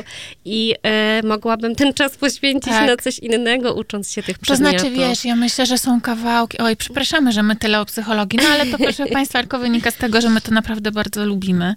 I 0.45 0.75
y, 1.23 1.27
mogłabym 1.27 1.75
ten 1.75 1.93
czas 1.93 2.17
poświęcić 2.17 2.73
tak. 2.73 2.87
na 2.87 2.97
coś 2.97 3.19
innego, 3.19 3.73
ucząc 3.73 4.11
się 4.11 4.23
tych 4.23 4.39
przedmiotów. 4.39 4.73
To 4.73 4.79
znaczy, 4.79 4.95
wiesz, 4.95 5.25
ja 5.25 5.35
myślę, 5.35 5.65
że 5.65 5.77
są 5.77 6.01
kawałki, 6.01 6.12
oj, 6.59 6.75
przepraszamy, 6.75 7.31
że 7.31 7.43
my 7.43 7.55
tyle 7.55 7.81
o 7.81 7.85
psychologii, 7.85 8.39
no 8.43 8.49
ale 8.49 8.65
to 8.65 8.77
proszę 8.77 9.05
Państwa, 9.13 9.39
tylko 9.39 9.59
wynika 9.59 9.91
z 9.91 9.95
tego, 9.95 10.21
że 10.21 10.29
my 10.29 10.41
to 10.41 10.51
naprawdę 10.51 10.91
bardzo 10.91 11.25
lubimy. 11.25 11.75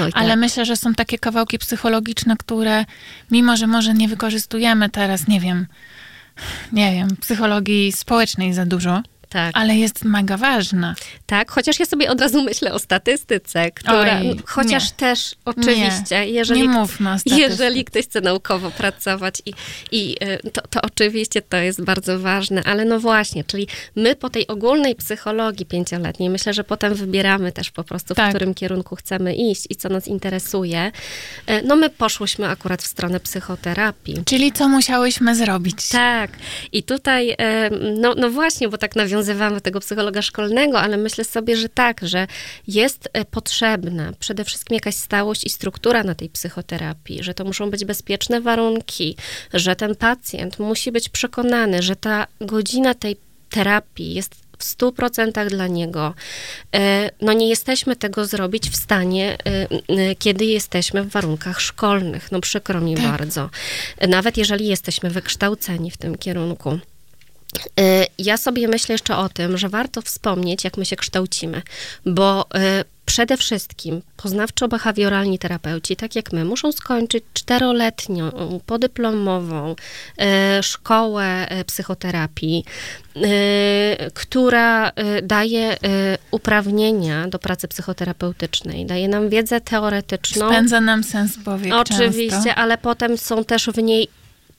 Oj, 0.00 0.12
tak. 0.12 0.22
Ale 0.22 0.36
myślę, 0.36 0.66
że 0.66 0.76
są 0.76 0.94
takie 0.94 1.18
kawałki 1.18 1.58
psychologiczne, 1.58 2.36
które 2.36 2.84
mimo, 3.30 3.56
że 3.56 3.66
może 3.66 3.94
nie 3.94 4.08
wykorzystujemy 4.08 4.90
teraz, 4.90 5.28
nie 5.28 5.40
wiem, 5.40 5.66
nie 6.72 6.92
wiem, 6.92 7.08
psychologii 7.20 7.92
społecznej 7.92 8.54
za 8.54 8.66
dużo, 8.66 9.02
tak. 9.28 9.50
Ale 9.54 9.76
jest 9.76 10.04
mega 10.04 10.36
ważna. 10.36 10.94
Tak, 11.26 11.50
chociaż 11.50 11.80
ja 11.80 11.86
sobie 11.86 12.10
od 12.10 12.20
razu 12.20 12.42
myślę 12.42 12.72
o 12.72 12.78
statystyce, 12.78 13.70
która, 13.70 14.20
Oj, 14.20 14.36
chociaż 14.46 14.84
nie. 14.90 14.96
też 14.96 15.34
oczywiście, 15.44 16.20
nie. 16.20 16.26
jeżeli, 16.26 16.62
nie 16.62 16.68
mówmy 16.68 17.16
jeżeli 17.26 17.84
ktoś 17.84 18.04
chce 18.04 18.20
naukowo 18.20 18.70
pracować 18.70 19.42
i, 19.46 19.52
i 19.92 20.16
y, 20.46 20.50
to, 20.50 20.62
to 20.70 20.82
oczywiście 20.82 21.42
to 21.42 21.56
jest 21.56 21.84
bardzo 21.84 22.18
ważne, 22.18 22.62
ale 22.64 22.84
no 22.84 23.00
właśnie, 23.00 23.44
czyli 23.44 23.66
my 23.96 24.16
po 24.16 24.30
tej 24.30 24.46
ogólnej 24.46 24.94
psychologii 24.94 25.66
pięcioletniej, 25.66 26.30
myślę, 26.30 26.54
że 26.54 26.64
potem 26.64 26.94
wybieramy 26.94 27.52
też 27.52 27.70
po 27.70 27.84
prostu, 27.84 28.14
tak. 28.14 28.26
w 28.26 28.28
którym 28.28 28.54
kierunku 28.54 28.96
chcemy 28.96 29.34
iść 29.34 29.66
i 29.70 29.76
co 29.76 29.88
nas 29.88 30.08
interesuje. 30.08 30.92
Y, 31.50 31.62
no 31.64 31.76
my 31.76 31.90
poszłyśmy 31.90 32.48
akurat 32.48 32.82
w 32.82 32.86
stronę 32.86 33.20
psychoterapii. 33.20 34.22
Czyli 34.24 34.52
co 34.52 34.68
musiałyśmy 34.68 35.34
zrobić. 35.34 35.88
Tak. 35.88 36.30
I 36.72 36.82
tutaj, 36.82 37.30
y, 37.30 37.36
no, 37.98 38.14
no 38.14 38.30
właśnie, 38.30 38.68
bo 38.68 38.78
tak 38.78 38.96
nawiązujemy 39.16 39.36
nazywamy 39.36 39.60
tego 39.60 39.80
psychologa 39.80 40.22
szkolnego, 40.22 40.80
ale 40.80 40.96
myślę 40.96 41.24
sobie, 41.24 41.56
że 41.56 41.68
tak, 41.68 42.00
że 42.02 42.26
jest 42.66 43.08
e, 43.12 43.24
potrzebna 43.24 44.12
przede 44.18 44.44
wszystkim 44.44 44.74
jakaś 44.74 44.94
stałość 44.94 45.44
i 45.44 45.50
struktura 45.50 46.02
na 46.02 46.14
tej 46.14 46.28
psychoterapii, 46.28 47.22
że 47.22 47.34
to 47.34 47.44
muszą 47.44 47.70
być 47.70 47.84
bezpieczne 47.84 48.40
warunki, 48.40 49.16
że 49.54 49.76
ten 49.76 49.96
pacjent 49.96 50.58
musi 50.58 50.92
być 50.92 51.08
przekonany, 51.08 51.82
że 51.82 51.96
ta 51.96 52.26
godzina 52.40 52.94
tej 52.94 53.16
terapii 53.50 54.14
jest 54.14 54.34
w 54.58 54.64
100% 54.64 55.48
dla 55.48 55.66
niego. 55.66 56.14
E, 56.74 57.10
no 57.20 57.32
nie 57.32 57.48
jesteśmy 57.48 57.96
tego 57.96 58.26
zrobić 58.26 58.70
w 58.70 58.76
stanie, 58.76 59.36
e, 59.44 60.14
kiedy 60.14 60.44
jesteśmy 60.44 61.02
w 61.02 61.10
warunkach 61.10 61.60
szkolnych. 61.60 62.32
No 62.32 62.40
przykro 62.40 62.80
mi 62.80 62.94
tak. 62.94 63.04
bardzo. 63.04 63.50
Nawet 64.08 64.36
jeżeli 64.36 64.66
jesteśmy 64.66 65.10
wykształceni 65.10 65.90
w 65.90 65.96
tym 65.96 66.18
kierunku. 66.18 66.78
Y, 67.80 68.06
ja 68.18 68.36
sobie 68.36 68.68
myślę 68.68 68.92
jeszcze 68.92 69.16
o 69.16 69.28
tym, 69.28 69.58
że 69.58 69.68
warto 69.68 70.02
wspomnieć, 70.02 70.64
jak 70.64 70.76
my 70.76 70.84
się 70.84 70.96
kształcimy, 70.96 71.62
bo 72.06 72.46
y, 72.80 72.84
przede 73.06 73.36
wszystkim 73.36 74.02
poznawczo-behawioralni 74.16 75.38
terapeuci, 75.38 75.96
tak 75.96 76.16
jak 76.16 76.32
my, 76.32 76.44
muszą 76.44 76.72
skończyć 76.72 77.24
czteroletnią, 77.34 78.30
podyplomową 78.66 79.72
y, 80.58 80.62
szkołę 80.62 81.46
psychoterapii, 81.66 82.64
która 84.14 84.92
daje 85.22 85.76
uprawnienia 86.30 87.28
do 87.28 87.38
pracy 87.38 87.68
psychoterapeutycznej, 87.68 88.86
daje 88.86 89.08
nam 89.08 89.28
wiedzę 89.28 89.60
teoretyczną. 89.60 90.48
Spędza 90.48 90.80
nam 90.80 91.04
sens 91.04 91.32
powiek 91.44 91.74
Oczywiście, 91.74 92.30
często. 92.30 92.54
ale 92.54 92.78
potem 92.78 93.18
są 93.18 93.44
też 93.44 93.66
w 93.66 93.82
niej 93.82 94.08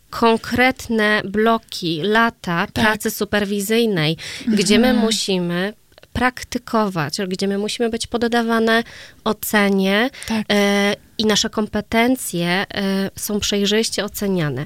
konkretne 0.09 1.21
bloki, 1.25 2.01
lata 2.03 2.67
tak. 2.73 2.85
pracy 2.85 3.11
superwizyjnej, 3.11 4.17
mhm. 4.41 4.57
gdzie 4.57 4.79
my 4.79 4.93
musimy 4.93 5.73
praktykować, 6.17 7.17
gdzie 7.27 7.47
my 7.47 7.57
musimy 7.57 7.89
być 7.89 8.07
poddawane 8.07 8.83
ocenie 9.23 10.09
tak. 10.27 10.45
e, 10.51 10.95
i 11.17 11.25
nasze 11.25 11.49
kompetencje 11.49 12.47
e, 12.47 12.65
są 13.15 13.39
przejrzyście 13.39 14.05
oceniane. 14.05 14.65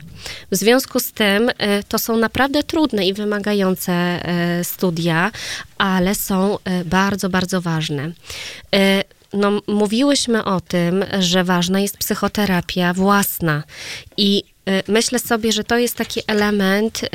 W 0.51 0.55
związku 0.55 0.99
z 0.99 1.11
tym 1.11 1.49
e, 1.57 1.83
to 1.83 1.99
są 1.99 2.17
naprawdę 2.17 2.63
trudne 2.63 3.07
i 3.07 3.13
wymagające 3.13 4.21
studia, 4.63 5.31
ale 5.77 6.15
są 6.15 6.57
bardzo, 6.85 7.29
bardzo 7.29 7.61
ważne. 7.61 8.11
No, 9.33 9.51
mówiłyśmy 9.67 10.43
o 10.43 10.61
tym, 10.61 11.05
że 11.19 11.43
ważna 11.43 11.79
jest 11.79 11.97
psychoterapia 11.97 12.93
własna 12.93 13.63
i 14.17 14.43
myślę 14.87 15.19
sobie, 15.19 15.51
że 15.51 15.63
to 15.63 15.77
jest 15.77 15.95
taki 15.95 16.21
element, 16.27 17.03
y, 17.03 17.07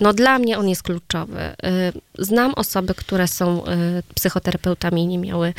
no 0.00 0.12
dla 0.12 0.38
mnie 0.38 0.58
on 0.58 0.68
jest 0.68 0.82
kluczowy. 0.82 1.40
Y, 1.40 2.24
znam 2.24 2.54
osoby, 2.54 2.94
które 2.94 3.28
są 3.28 3.64
psychoterapeutami 4.14 5.02
i 5.02 5.06
nie 5.06 5.18
miały 5.18 5.54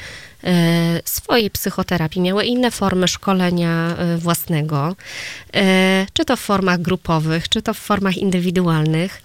swojej 1.06 1.50
psychoterapii, 1.50 2.22
miały 2.22 2.46
inne 2.46 2.72
formy 2.72 3.08
szkolenia 3.08 3.96
własnego, 4.18 4.96
czy 6.14 6.26
to 6.26 6.36
w 6.36 6.40
formach 6.40 6.82
grupowych, 6.82 7.50
czy 7.50 7.62
to 7.62 7.74
w 7.74 7.78
formach 7.78 8.18
indywidualnych. 8.18 9.22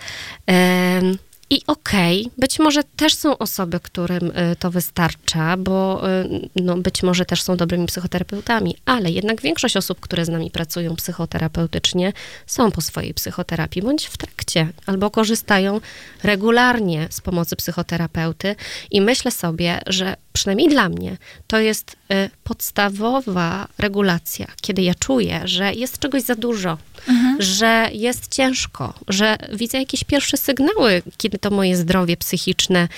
I 1.54 1.62
okej, 1.66 2.20
okay, 2.20 2.32
być 2.38 2.58
może 2.58 2.84
też 2.84 3.14
są 3.14 3.38
osoby, 3.38 3.80
którym 3.80 4.30
y, 4.30 4.56
to 4.58 4.70
wystarcza, 4.70 5.56
bo 5.56 6.08
y, 6.20 6.48
no, 6.56 6.76
być 6.76 7.02
może 7.02 7.24
też 7.24 7.42
są 7.42 7.56
dobrymi 7.56 7.86
psychoterapeutami, 7.86 8.76
ale 8.84 9.10
jednak 9.10 9.40
większość 9.40 9.76
osób, 9.76 10.00
które 10.00 10.24
z 10.24 10.28
nami 10.28 10.50
pracują 10.50 10.96
psychoterapeutycznie, 10.96 12.12
są 12.46 12.70
po 12.70 12.80
swojej 12.80 13.14
psychoterapii 13.14 13.82
bądź 13.82 14.06
w 14.06 14.16
trakcie, 14.16 14.68
albo 14.86 15.10
korzystają 15.10 15.80
regularnie 16.22 17.08
z 17.10 17.20
pomocy 17.20 17.56
psychoterapeuty. 17.56 18.56
I 18.90 19.00
myślę 19.00 19.30
sobie, 19.30 19.80
że 19.86 20.16
przynajmniej 20.34 20.68
dla 20.68 20.88
mnie 20.88 21.16
to 21.46 21.58
jest 21.58 21.96
y, 22.12 22.30
podstawowa 22.44 23.68
regulacja, 23.78 24.46
kiedy 24.60 24.82
ja 24.82 24.94
czuję, 24.94 25.40
że 25.44 25.72
jest 25.72 25.98
czegoś 25.98 26.22
za 26.22 26.34
dużo, 26.34 26.78
mhm. 27.08 27.36
że 27.42 27.88
jest 27.92 28.34
ciężko, 28.34 28.94
że 29.08 29.36
widzę 29.52 29.78
jakieś 29.78 30.04
pierwsze 30.04 30.36
sygnały, 30.36 31.02
kiedy 31.16 31.38
to 31.38 31.50
moje 31.50 31.76
zdrowie 31.76 32.16
psychiczne 32.16 32.88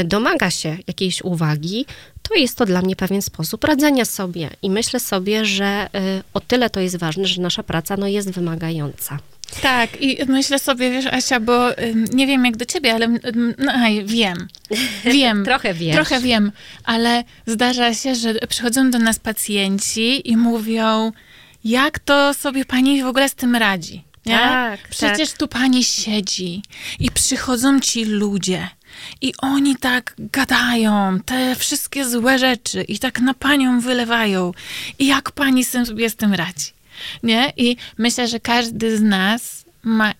y, 0.00 0.04
domaga 0.04 0.50
się 0.50 0.76
jakiejś 0.86 1.22
uwagi, 1.22 1.86
to 2.22 2.34
jest 2.34 2.58
to 2.58 2.66
dla 2.66 2.82
mnie 2.82 2.96
pewien 2.96 3.22
sposób 3.22 3.64
radzenia 3.64 4.04
sobie. 4.04 4.50
I 4.62 4.70
myślę 4.70 5.00
sobie, 5.00 5.44
że 5.44 5.88
y, 6.18 6.22
o 6.34 6.40
tyle 6.40 6.70
to 6.70 6.80
jest 6.80 6.96
ważne, 6.96 7.26
że 7.26 7.42
nasza 7.42 7.62
praca 7.62 7.96
no, 7.96 8.06
jest 8.06 8.30
wymagająca. 8.30 9.18
Tak, 9.62 10.02
i 10.02 10.18
myślę 10.28 10.58
sobie, 10.58 10.90
wiesz, 10.90 11.06
Asia, 11.06 11.40
bo 11.40 11.68
nie 12.12 12.26
wiem 12.26 12.44
jak 12.44 12.56
do 12.56 12.64
ciebie, 12.64 12.94
ale 12.94 13.08
no, 13.58 13.72
wiem. 14.04 14.48
Wiem. 15.04 15.44
trochę 15.50 15.74
wiem. 15.74 15.94
Trochę 15.94 16.20
wiem, 16.20 16.52
ale 16.84 17.24
zdarza 17.46 17.94
się, 17.94 18.14
że 18.14 18.34
przychodzą 18.34 18.90
do 18.90 18.98
nas 18.98 19.18
pacjenci 19.18 20.30
i 20.30 20.36
mówią, 20.36 21.12
jak 21.64 21.98
to 21.98 22.34
sobie 22.34 22.64
pani 22.64 23.02
w 23.02 23.06
ogóle 23.06 23.28
z 23.28 23.34
tym 23.34 23.56
radzi. 23.56 24.04
Nie? 24.26 24.38
Tak, 24.38 24.88
Przecież 24.88 25.30
tak. 25.30 25.38
tu 25.38 25.48
pani 25.48 25.84
siedzi 25.84 26.62
i 26.98 27.10
przychodzą 27.10 27.80
ci 27.80 28.04
ludzie 28.04 28.68
i 29.20 29.32
oni 29.38 29.76
tak 29.76 30.14
gadają 30.18 31.20
te 31.24 31.54
wszystkie 31.56 32.08
złe 32.08 32.38
rzeczy 32.38 32.82
i 32.82 32.98
tak 32.98 33.20
na 33.20 33.34
panią 33.34 33.80
wylewają. 33.80 34.52
I 34.98 35.06
jak 35.06 35.32
pani 35.32 35.64
sobie 35.64 36.10
z 36.10 36.16
tym 36.16 36.34
radzi? 36.34 36.73
Nie? 37.22 37.52
I 37.56 37.76
myślę, 37.98 38.28
że 38.28 38.40
każdy 38.40 38.96
z 38.96 39.02
nas 39.02 39.64
ma 39.82 40.14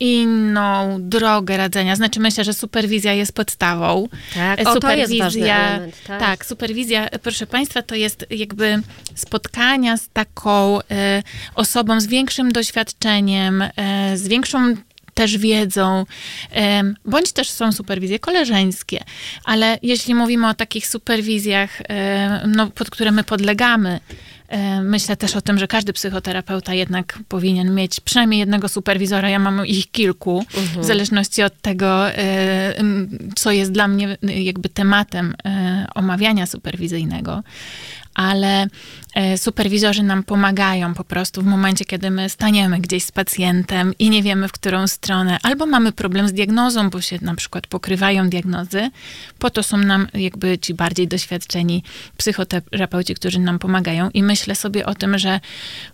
inną 0.00 0.96
drogę 1.00 1.56
radzenia. 1.56 1.96
Znaczy 1.96 2.20
myślę, 2.20 2.44
że 2.44 2.54
superwizja 2.54 3.12
jest 3.12 3.32
podstawą. 3.32 4.08
Tak, 4.34 4.68
o, 4.68 4.80
to 4.80 4.92
jest 4.92 5.18
ważny 5.18 5.54
element. 5.54 5.94
Tak. 6.06 6.20
tak, 6.20 6.46
superwizja, 6.46 7.08
proszę 7.22 7.46
Państwa, 7.46 7.82
to 7.82 7.94
jest 7.94 8.26
jakby 8.30 8.82
spotkania 9.14 9.96
z 9.96 10.08
taką 10.08 10.78
e, 10.90 11.22
osobą 11.54 12.00
z 12.00 12.06
większym 12.06 12.52
doświadczeniem, 12.52 13.62
e, 13.62 14.16
z 14.16 14.28
większą 14.28 14.74
też 15.14 15.38
wiedzą, 15.38 16.06
e, 16.54 16.82
bądź 17.04 17.32
też 17.32 17.50
są 17.50 17.72
superwizje 17.72 18.18
koleżeńskie, 18.18 19.04
ale 19.44 19.78
jeśli 19.82 20.14
mówimy 20.14 20.48
o 20.48 20.54
takich 20.54 20.86
superwizjach, 20.86 21.82
no, 22.46 22.66
pod 22.66 22.90
które 22.90 23.10
my 23.10 23.24
podlegamy, 23.24 24.00
Myślę 24.82 25.16
też 25.16 25.36
o 25.36 25.40
tym, 25.40 25.58
że 25.58 25.68
każdy 25.68 25.92
psychoterapeuta 25.92 26.74
jednak 26.74 27.18
powinien 27.28 27.74
mieć 27.74 28.00
przynajmniej 28.00 28.40
jednego 28.40 28.68
superwizora. 28.68 29.28
Ja 29.28 29.38
mam 29.38 29.66
ich 29.66 29.90
kilku, 29.90 30.44
w 30.80 30.84
zależności 30.84 31.42
od 31.42 31.60
tego, 31.60 32.10
e, 32.10 32.74
co 33.36 33.52
jest 33.52 33.72
dla 33.72 33.88
mnie 33.88 34.16
jakby 34.22 34.68
tematem 34.68 35.34
e, 35.44 35.86
omawiania 35.94 36.46
superwizyjnego. 36.46 37.42
Ale 38.20 38.66
e, 39.14 39.38
superwizorzy 39.38 40.02
nam 40.02 40.22
pomagają 40.22 40.94
po 40.94 41.04
prostu 41.04 41.42
w 41.42 41.44
momencie, 41.44 41.84
kiedy 41.84 42.10
my 42.10 42.28
staniemy 42.28 42.78
gdzieś 42.78 43.04
z 43.04 43.12
pacjentem 43.12 43.94
i 43.98 44.10
nie 44.10 44.22
wiemy, 44.22 44.48
w 44.48 44.52
którą 44.52 44.86
stronę, 44.86 45.38
albo 45.42 45.66
mamy 45.66 45.92
problem 45.92 46.28
z 46.28 46.32
diagnozą, 46.32 46.90
bo 46.90 47.00
się 47.00 47.18
na 47.22 47.34
przykład 47.34 47.66
pokrywają 47.66 48.28
diagnozy. 48.28 48.90
Po 49.38 49.50
to 49.50 49.62
są 49.62 49.76
nam 49.76 50.06
jakby 50.14 50.58
ci 50.58 50.74
bardziej 50.74 51.08
doświadczeni 51.08 51.82
psychoterapeuci, 52.16 53.14
którzy 53.14 53.38
nam 53.38 53.58
pomagają. 53.58 54.10
I 54.10 54.22
myślę 54.22 54.54
sobie 54.54 54.86
o 54.86 54.94
tym, 54.94 55.18
że 55.18 55.40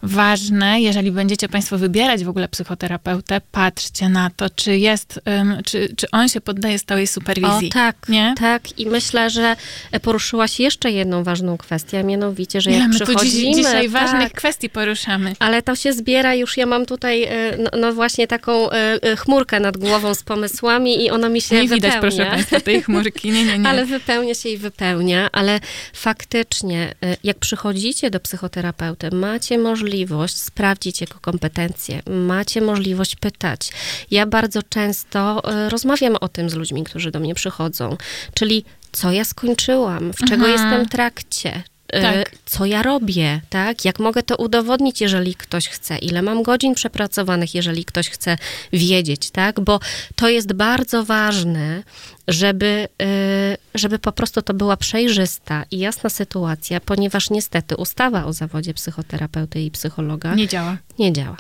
ważne, 0.03 0.81
jeżeli 0.81 1.13
będziecie 1.13 1.49
Państwo 1.49 1.79
wybierać 1.79 2.25
w 2.25 2.29
ogóle 2.29 2.49
psychoterapeutę, 2.49 3.41
patrzcie 3.53 4.09
na 4.09 4.31
to, 4.37 4.51
czy 4.51 4.79
jest, 4.79 5.21
czy, 5.65 5.95
czy 5.97 6.11
on 6.11 6.29
się 6.29 6.41
poddaje 6.41 6.79
stałej 6.79 7.07
superwizji. 7.07 7.69
O 7.69 7.73
tak, 7.73 8.09
nie? 8.09 8.35
tak. 8.39 8.79
I 8.79 8.87
myślę, 8.87 9.31
że 9.31 9.57
poruszyłaś 10.03 10.61
jeszcze 10.61 10.91
jedną 10.91 11.25
ważną 11.25 11.57
kwestię, 11.57 12.01
a 12.01 12.03
mianowicie, 12.17 12.61
że 12.61 12.71
jak 12.71 12.89
my 12.89 12.99
tu 12.99 13.05
przychodzimy... 13.05 13.33
dziś, 13.55 13.57
dzisiaj 13.57 13.89
ważnych 13.89 14.23
tak, 14.23 14.33
kwestii 14.33 14.71
poruszamy. 14.71 15.33
ale 15.39 15.63
to 15.63 15.77
się 15.77 15.93
zbiera 15.93 16.35
już, 16.35 16.57
ja 16.57 16.67
mam 16.67 16.87
tutaj 16.87 17.23
e, 17.23 17.31
no, 17.59 17.71
no 17.81 17.93
właśnie 17.93 18.27
taką 18.27 18.71
e, 18.71 18.75
e, 19.03 19.17
chmurkę 19.17 19.61
nad 19.61 19.77
głową 19.77 20.15
z 20.15 20.23
pomysłami 20.23 21.05
i 21.05 21.11
ona 21.11 21.29
mi 21.29 21.41
się 21.41 21.55
Nie 21.55 21.63
wypełnia. 21.63 21.87
widać, 21.89 22.01
proszę 22.01 22.31
Państwa, 22.31 22.61
tej 22.61 22.83
chmurki. 22.83 23.31
Nie, 23.31 23.45
nie, 23.45 23.59
nie. 23.59 23.69
Ale 23.71 23.85
wypełnia 23.87 24.35
się 24.35 24.49
i 24.49 24.57
wypełnia, 24.59 25.29
ale 25.33 25.61
faktycznie, 25.93 26.95
jak 27.25 27.39
przychodzicie 27.39 28.11
do 28.11 28.21
psychoterapeuty, 28.21 29.11
macie 29.11 29.59
możliwość 29.59 30.37
sprawdzić 30.37 31.01
jego 31.01 31.15
kompetencje, 31.21 32.03
macie 32.07 32.61
możliwość 32.61 33.17
pytać. 33.17 33.71
Ja 34.11 34.27
bardzo 34.27 34.63
często 34.63 35.43
rozmawiam 35.69 36.17
o 36.21 36.29
tym 36.29 36.51
z 36.51 36.55
ludźmi, 36.55 36.85
którzy 36.85 37.11
do 37.11 37.21
mnie 37.21 37.35
przychodzą, 37.35 37.97
czyli 38.35 38.65
co 38.93 39.13
ja 39.13 39.25
skończyłam, 39.25 40.13
w 40.13 40.17
czego 40.19 40.47
Mhm. 40.47 40.53
jestem 40.53 40.85
w 40.87 40.89
trakcie. 40.89 41.63
Y, 41.95 42.03
Tak. 42.03 42.31
Co 42.45 42.67
ja 42.67 42.83
robię, 42.83 43.41
tak? 43.51 43.85
Jak 43.85 43.99
mogę 43.99 44.23
to 44.23 44.37
udowodnić, 44.37 45.01
jeżeli 45.01 45.35
ktoś 45.35 45.69
chce? 45.69 45.99
Ile 45.99 46.23
mam 46.23 46.43
godzin 46.43 46.75
przepracowanych, 46.75 47.55
jeżeli 47.55 47.85
ktoś 47.85 48.09
chce 48.11 48.39
wiedzieć, 48.73 49.31
tak? 49.31 49.61
Bo 49.61 49.81
to 50.17 50.29
jest 50.29 50.53
bardzo 50.53 51.05
ważne, 51.05 51.83
żeby, 52.29 52.89
y, 53.03 53.57
żeby 53.75 53.99
po 53.99 54.13
prostu 54.13 54.43
to 54.43 54.55
była 54.55 54.77
przejrzysta 54.77 55.65
i 55.71 55.79
jasna 55.79 56.11
sytuacja, 56.11 56.81
ponieważ 56.81 57.31
niestety 57.31 57.77
ustawa 57.77 58.25
o 58.25 58.33
zawodzie 58.33 58.75
psychoterapeuty 58.75 59.61
i 59.61 59.71
psychologa 59.71 60.35
Nie 60.35 60.49
działa. 60.49 60.77
nie 60.99 61.13
działa. 61.13 61.37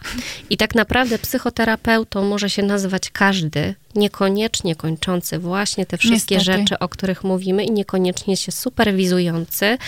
I 0.51 0.57
tak 0.57 0.75
naprawdę 0.75 1.19
psychoterapeutą 1.19 2.25
może 2.25 2.51
się 2.51 2.63
nazywać 2.63 3.11
każdy, 3.11 3.75
niekoniecznie 3.95 4.77
kończący 4.77 5.39
właśnie 5.39 5.87
te 5.87 5.99
wszystkie 5.99 6.35
Niestety. 6.37 6.59
rzeczy, 6.59 6.79
o 6.79 6.89
których 6.89 7.25
mówimy 7.25 7.65
i 7.65 7.71
niekoniecznie 7.71 8.37
się 8.37 8.53
superwizujący. 8.53 9.79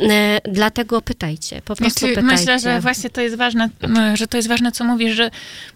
E, 0.00 0.40
Dlatego 0.52 1.02
pytajcie, 1.02 1.62
po 1.64 1.76
prostu 1.76 1.98
Znaczy, 2.00 2.14
pytajcie. 2.14 2.36
myślę, 2.36 2.58
że 2.58 2.80
właśnie 2.80 3.10
to 3.10 3.20
jest 3.20 3.36
ważne, 3.36 3.68
m, 3.80 4.16
że 4.16 4.26
to 4.26 4.36
jest 4.36 4.48
ważne, 4.48 4.72
co 4.72 4.84
mówisz, 4.84 5.16
że 5.16 5.30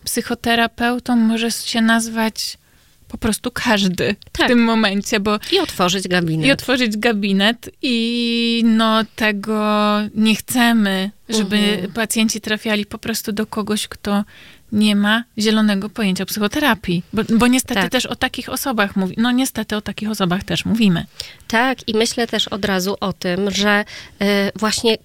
psychoterapeutą 0.04 1.16
może 1.16 1.50
się 1.50 1.80
nazwać 1.80 2.58
po 3.08 3.18
prostu 3.18 3.50
każdy 3.50 4.16
Tak. 4.32 4.46
w 4.46 4.48
tym 4.48 4.64
momencie, 4.64 5.20
bo 5.20 5.38
I 5.52 5.58
otworzyć 5.58 6.08
gabinet. 6.08 6.46
i 6.46 6.52
otworzyć 6.52 6.96
gabinet 6.96 7.70
i 7.82 8.62
no 8.66 9.04
tego 9.16 9.64
nie 10.14 10.34
chcemy, 10.36 11.10
żeby 11.28 11.56
Mhm. 11.56 11.92
pacjenci 11.92 12.40
trafiali 12.40 12.86
po 12.86 12.98
prostu 12.98 13.32
do 13.32 13.46
kogoś, 13.46 13.88
kto 13.88 14.24
nie 14.72 14.96
ma 14.96 15.24
zielonego 15.38 15.90
pojęcia 15.90 16.24
o 16.24 16.26
psychoterapii. 16.26 17.02
Bo, 17.12 17.22
bo 17.38 17.46
niestety 17.46 17.80
Tak. 17.80 17.90
też 17.90 18.06
o 18.06 18.16
takich 18.16 18.48
osobach 18.48 18.96
mówi, 18.96 19.14
no 19.18 19.30
niestety 19.30 19.76
o 19.76 19.80
takich 19.80 20.10
osobach 20.10 20.44
też 20.44 20.64
mówimy. 20.64 21.06
Tak, 21.48 21.88
i 21.88 21.94
myślę 21.94 22.26
też 22.26 22.48
od 22.48 22.64
razu 22.64 22.96
o 23.00 23.12
tym, 23.12 23.50
że 23.50 23.84
e, 24.20 24.52
właśnie 24.56 24.98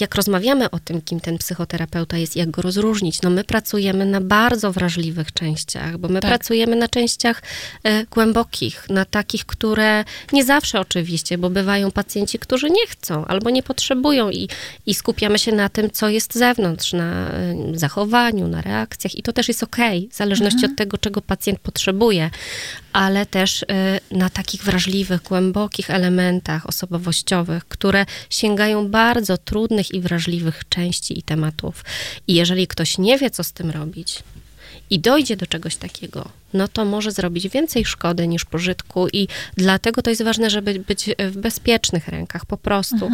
jak 0.00 0.14
rozmawiamy 0.14 0.70
o 0.70 0.78
tym, 0.78 1.00
kim 1.00 1.20
ten 1.20 1.38
psychoterapeuta 1.38 2.16
jest, 2.18 2.36
jak 2.36 2.50
go 2.50 2.62
rozróżnić, 2.62 3.22
no 3.22 3.30
my 3.30 3.44
pracujemy 3.44 4.06
na 4.06 4.20
bardzo 4.20 4.72
wrażliwych 4.72 5.32
częściach, 5.32 5.98
bo 5.98 6.08
my 6.08 6.20
Tak. 6.20 6.30
pracujemy 6.30 6.76
na 6.76 6.88
częściach 6.88 7.42
e, 7.84 8.04
głębokich, 8.04 8.86
na 8.90 9.04
takich, 9.04 9.46
które 9.46 10.04
nie 10.32 10.44
zawsze 10.44 10.80
oczywiście, 10.80 11.38
bo 11.38 11.50
bywają 11.50 11.90
pacjenci, 11.90 12.38
którzy 12.38 12.70
nie 12.70 12.86
chcą 12.86 13.24
albo 13.24 13.50
nie 13.50 13.62
potrzebują 13.62 14.30
i, 14.30 14.48
i 14.86 14.94
skupiamy 14.94 15.38
się 15.38 15.52
na 15.52 15.68
tym, 15.68 15.90
co 15.90 16.08
jest 16.08 16.34
z 16.34 16.38
zewnątrz, 16.38 16.92
na 16.92 17.28
e, 17.30 17.54
zachowaniu, 17.74 18.48
na 18.48 18.62
reakcjach 19.06 19.18
i 19.18 19.22
to 19.22 19.32
też 19.32 19.48
jest 19.48 19.62
okej, 19.62 20.08
w 20.12 20.16
zależności 20.16 20.66
od 20.66 20.76
tego, 20.76 20.98
czego 20.98 21.22
pacjent 21.22 21.60
potrzebuje, 21.60 22.30
ale 22.92 23.26
też 23.26 23.62
y, 23.62 23.66
na 24.10 24.30
takich 24.30 24.62
wrażliwych, 24.62 25.22
głębokich 25.22 25.90
elementach 25.90 26.66
osobowościowych, 26.66 27.64
które 27.64 28.06
sięgają 28.30 28.88
bardzo 28.88 29.38
trudnych 29.38 29.94
i 29.94 30.00
wrażliwych 30.00 30.68
części 30.68 31.18
i 31.18 31.22
tematów. 31.22 31.84
I 32.28 32.34
jeżeli 32.34 32.66
ktoś 32.66 32.98
nie 32.98 33.18
wie, 33.18 33.30
co 33.30 33.44
z 33.44 33.52
tym 33.52 33.70
robić, 33.70 34.22
i 34.90 34.98
dojdzie 35.00 35.36
do 35.36 35.46
czegoś 35.46 35.76
takiego, 35.76 36.28
no 36.56 36.68
to 36.68 36.84
może 36.84 37.10
zrobić 37.12 37.48
więcej 37.48 37.84
szkody 37.84 38.26
niż 38.28 38.44
pożytku 38.44 39.08
i 39.12 39.28
dlatego 39.56 40.02
to 40.02 40.10
jest 40.10 40.22
ważne, 40.22 40.50
żeby 40.50 40.78
być 40.78 41.10
w 41.18 41.36
bezpiecznych 41.36 42.08
rękach 42.08 42.46
po 42.46 42.56
prostu. 42.56 43.10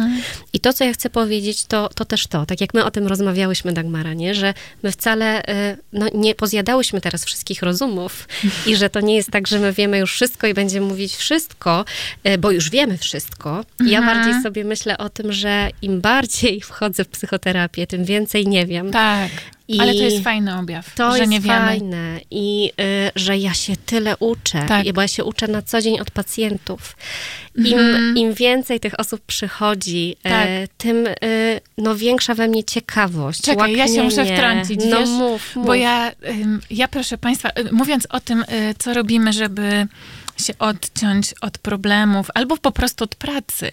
I 0.53 0.59
to, 0.59 0.73
co 0.73 0.83
ja 0.83 0.93
chcę 0.93 1.09
powiedzieć, 1.09 1.65
to, 1.65 1.89
to 1.95 2.05
też 2.05 2.27
to, 2.27 2.45
tak 2.45 2.61
jak 2.61 2.73
my 2.73 2.85
o 2.85 2.91
tym 2.91 3.07
rozmawiałyśmy, 3.07 3.73
Dagmara, 3.73 4.13
nie? 4.13 4.35
że 4.35 4.53
my 4.83 4.91
wcale 4.91 5.41
y, 5.71 5.77
no, 5.93 6.05
nie 6.13 6.35
pozjadałyśmy 6.35 7.01
teraz 7.01 7.25
wszystkich 7.25 7.61
rozumów 7.63 8.27
i 8.65 8.75
że 8.75 8.89
to 8.89 8.99
nie 9.01 9.15
jest 9.15 9.31
tak, 9.31 9.47
że 9.47 9.59
my 9.59 9.73
wiemy 9.73 9.97
już 9.97 10.13
wszystko 10.13 10.47
i 10.47 10.53
będziemy 10.53 10.87
mówić 10.87 11.15
wszystko, 11.15 11.85
y, 12.27 12.37
bo 12.37 12.51
już 12.51 12.69
wiemy 12.69 12.97
wszystko. 12.97 13.65
Ja 13.85 13.99
Mhm. 13.99 14.17
bardziej 14.17 14.43
sobie 14.43 14.63
myślę 14.63 14.97
o 14.97 15.09
tym, 15.09 15.33
że 15.33 15.69
im 15.81 16.01
bardziej 16.01 16.61
wchodzę 16.61 17.03
w 17.03 17.07
psychoterapię, 17.07 17.87
tym 17.87 18.05
więcej 18.05 18.47
nie 18.47 18.65
wiem. 18.65 18.91
Tak, 18.91 19.31
I 19.67 19.79
ale 19.79 19.93
to 19.93 19.99
jest 20.03 20.23
fajny 20.23 20.57
objaw, 20.59 20.95
To 20.95 21.11
że 21.11 21.17
jest 21.17 21.31
nie 21.31 21.39
wiemy. 21.39 21.57
fajne 21.65 22.19
i 22.31 22.71
y, 22.81 23.11
że 23.15 23.32
ja 23.39 23.53
się 23.53 23.73
tyle 23.85 24.17
uczę, 24.17 24.65
Tak. 24.67 24.93
bo 24.93 25.01
ja 25.01 25.07
się 25.07 25.23
uczę 25.23 25.47
na 25.47 25.61
co 25.61 25.81
dzień 25.81 25.99
od 25.99 26.11
pacjentów. 26.11 26.95
Im, 27.55 27.65
Mhm. 27.79 28.17
im 28.17 28.33
więcej 28.33 28.79
tych 28.79 28.99
osób 28.99 29.21
przychodzi, 29.27 30.15
Tak. 30.23 30.31
e, 30.47 30.67
tym 30.77 31.07
y, 31.07 31.61
no, 31.77 31.95
większa 31.95 32.35
we 32.35 32.47
mnie 32.47 32.63
ciekawość, 32.63 33.41
Czekaj, 33.41 33.75
ja 33.75 33.87
się 33.87 34.03
muszę 34.03 34.17
łaknienie. 34.17 34.37
wtrącić, 34.37 34.79
No 34.89 34.99
wiesz, 34.99 35.09
mów, 35.09 35.55
mów. 35.55 35.65
Bo 35.65 35.75
ja, 35.75 36.11
ja 36.69 36.87
proszę 36.87 37.17
Państwa, 37.17 37.49
y, 37.49 37.71
mówiąc 37.71 38.07
o 38.09 38.19
tym, 38.19 38.41
y, 38.41 38.75
co 38.79 38.93
robimy, 38.93 39.33
żeby 39.33 39.87
się 40.37 40.57
odciąć 40.59 41.33
od 41.41 41.57
problemów 41.57 42.27
albo 42.33 42.57
po 42.57 42.71
prostu 42.71 43.03
od 43.03 43.15
pracy. 43.15 43.71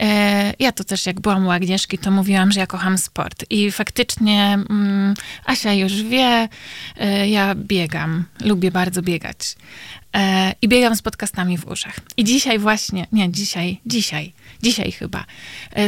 E, 0.00 0.54
Ja 0.58 0.72
to 0.72 0.84
też 0.84 1.06
jak 1.06 1.20
byłam 1.20 1.46
u 1.46 1.50
Agnieszki, 1.50 1.98
to 1.98 2.10
mówiłam, 2.10 2.52
że 2.52 2.60
ja 2.60 2.66
kocham 2.66 2.98
sport. 2.98 3.44
I 3.50 3.72
faktycznie 3.72 4.58
mm, 4.70 5.14
Asia 5.46 5.72
już 5.72 6.02
wie, 6.02 6.48
e, 6.96 7.28
ja 7.28 7.54
biegam, 7.54 8.24
lubię 8.40 8.70
bardzo 8.70 9.02
biegać. 9.02 9.38
e, 10.16 10.54
i 10.62 10.68
biegam 10.68 10.96
z 10.96 11.02
podcastami 11.02 11.58
w 11.58 11.66
uszach. 11.68 11.96
I 12.16 12.24
dzisiaj 12.24 12.58
właśnie, 12.58 13.06
nie, 13.12 13.32
dzisiaj, 13.32 13.80
dzisiaj, 13.86 14.32
dzisiaj 14.62 14.92
chyba, 14.92 15.24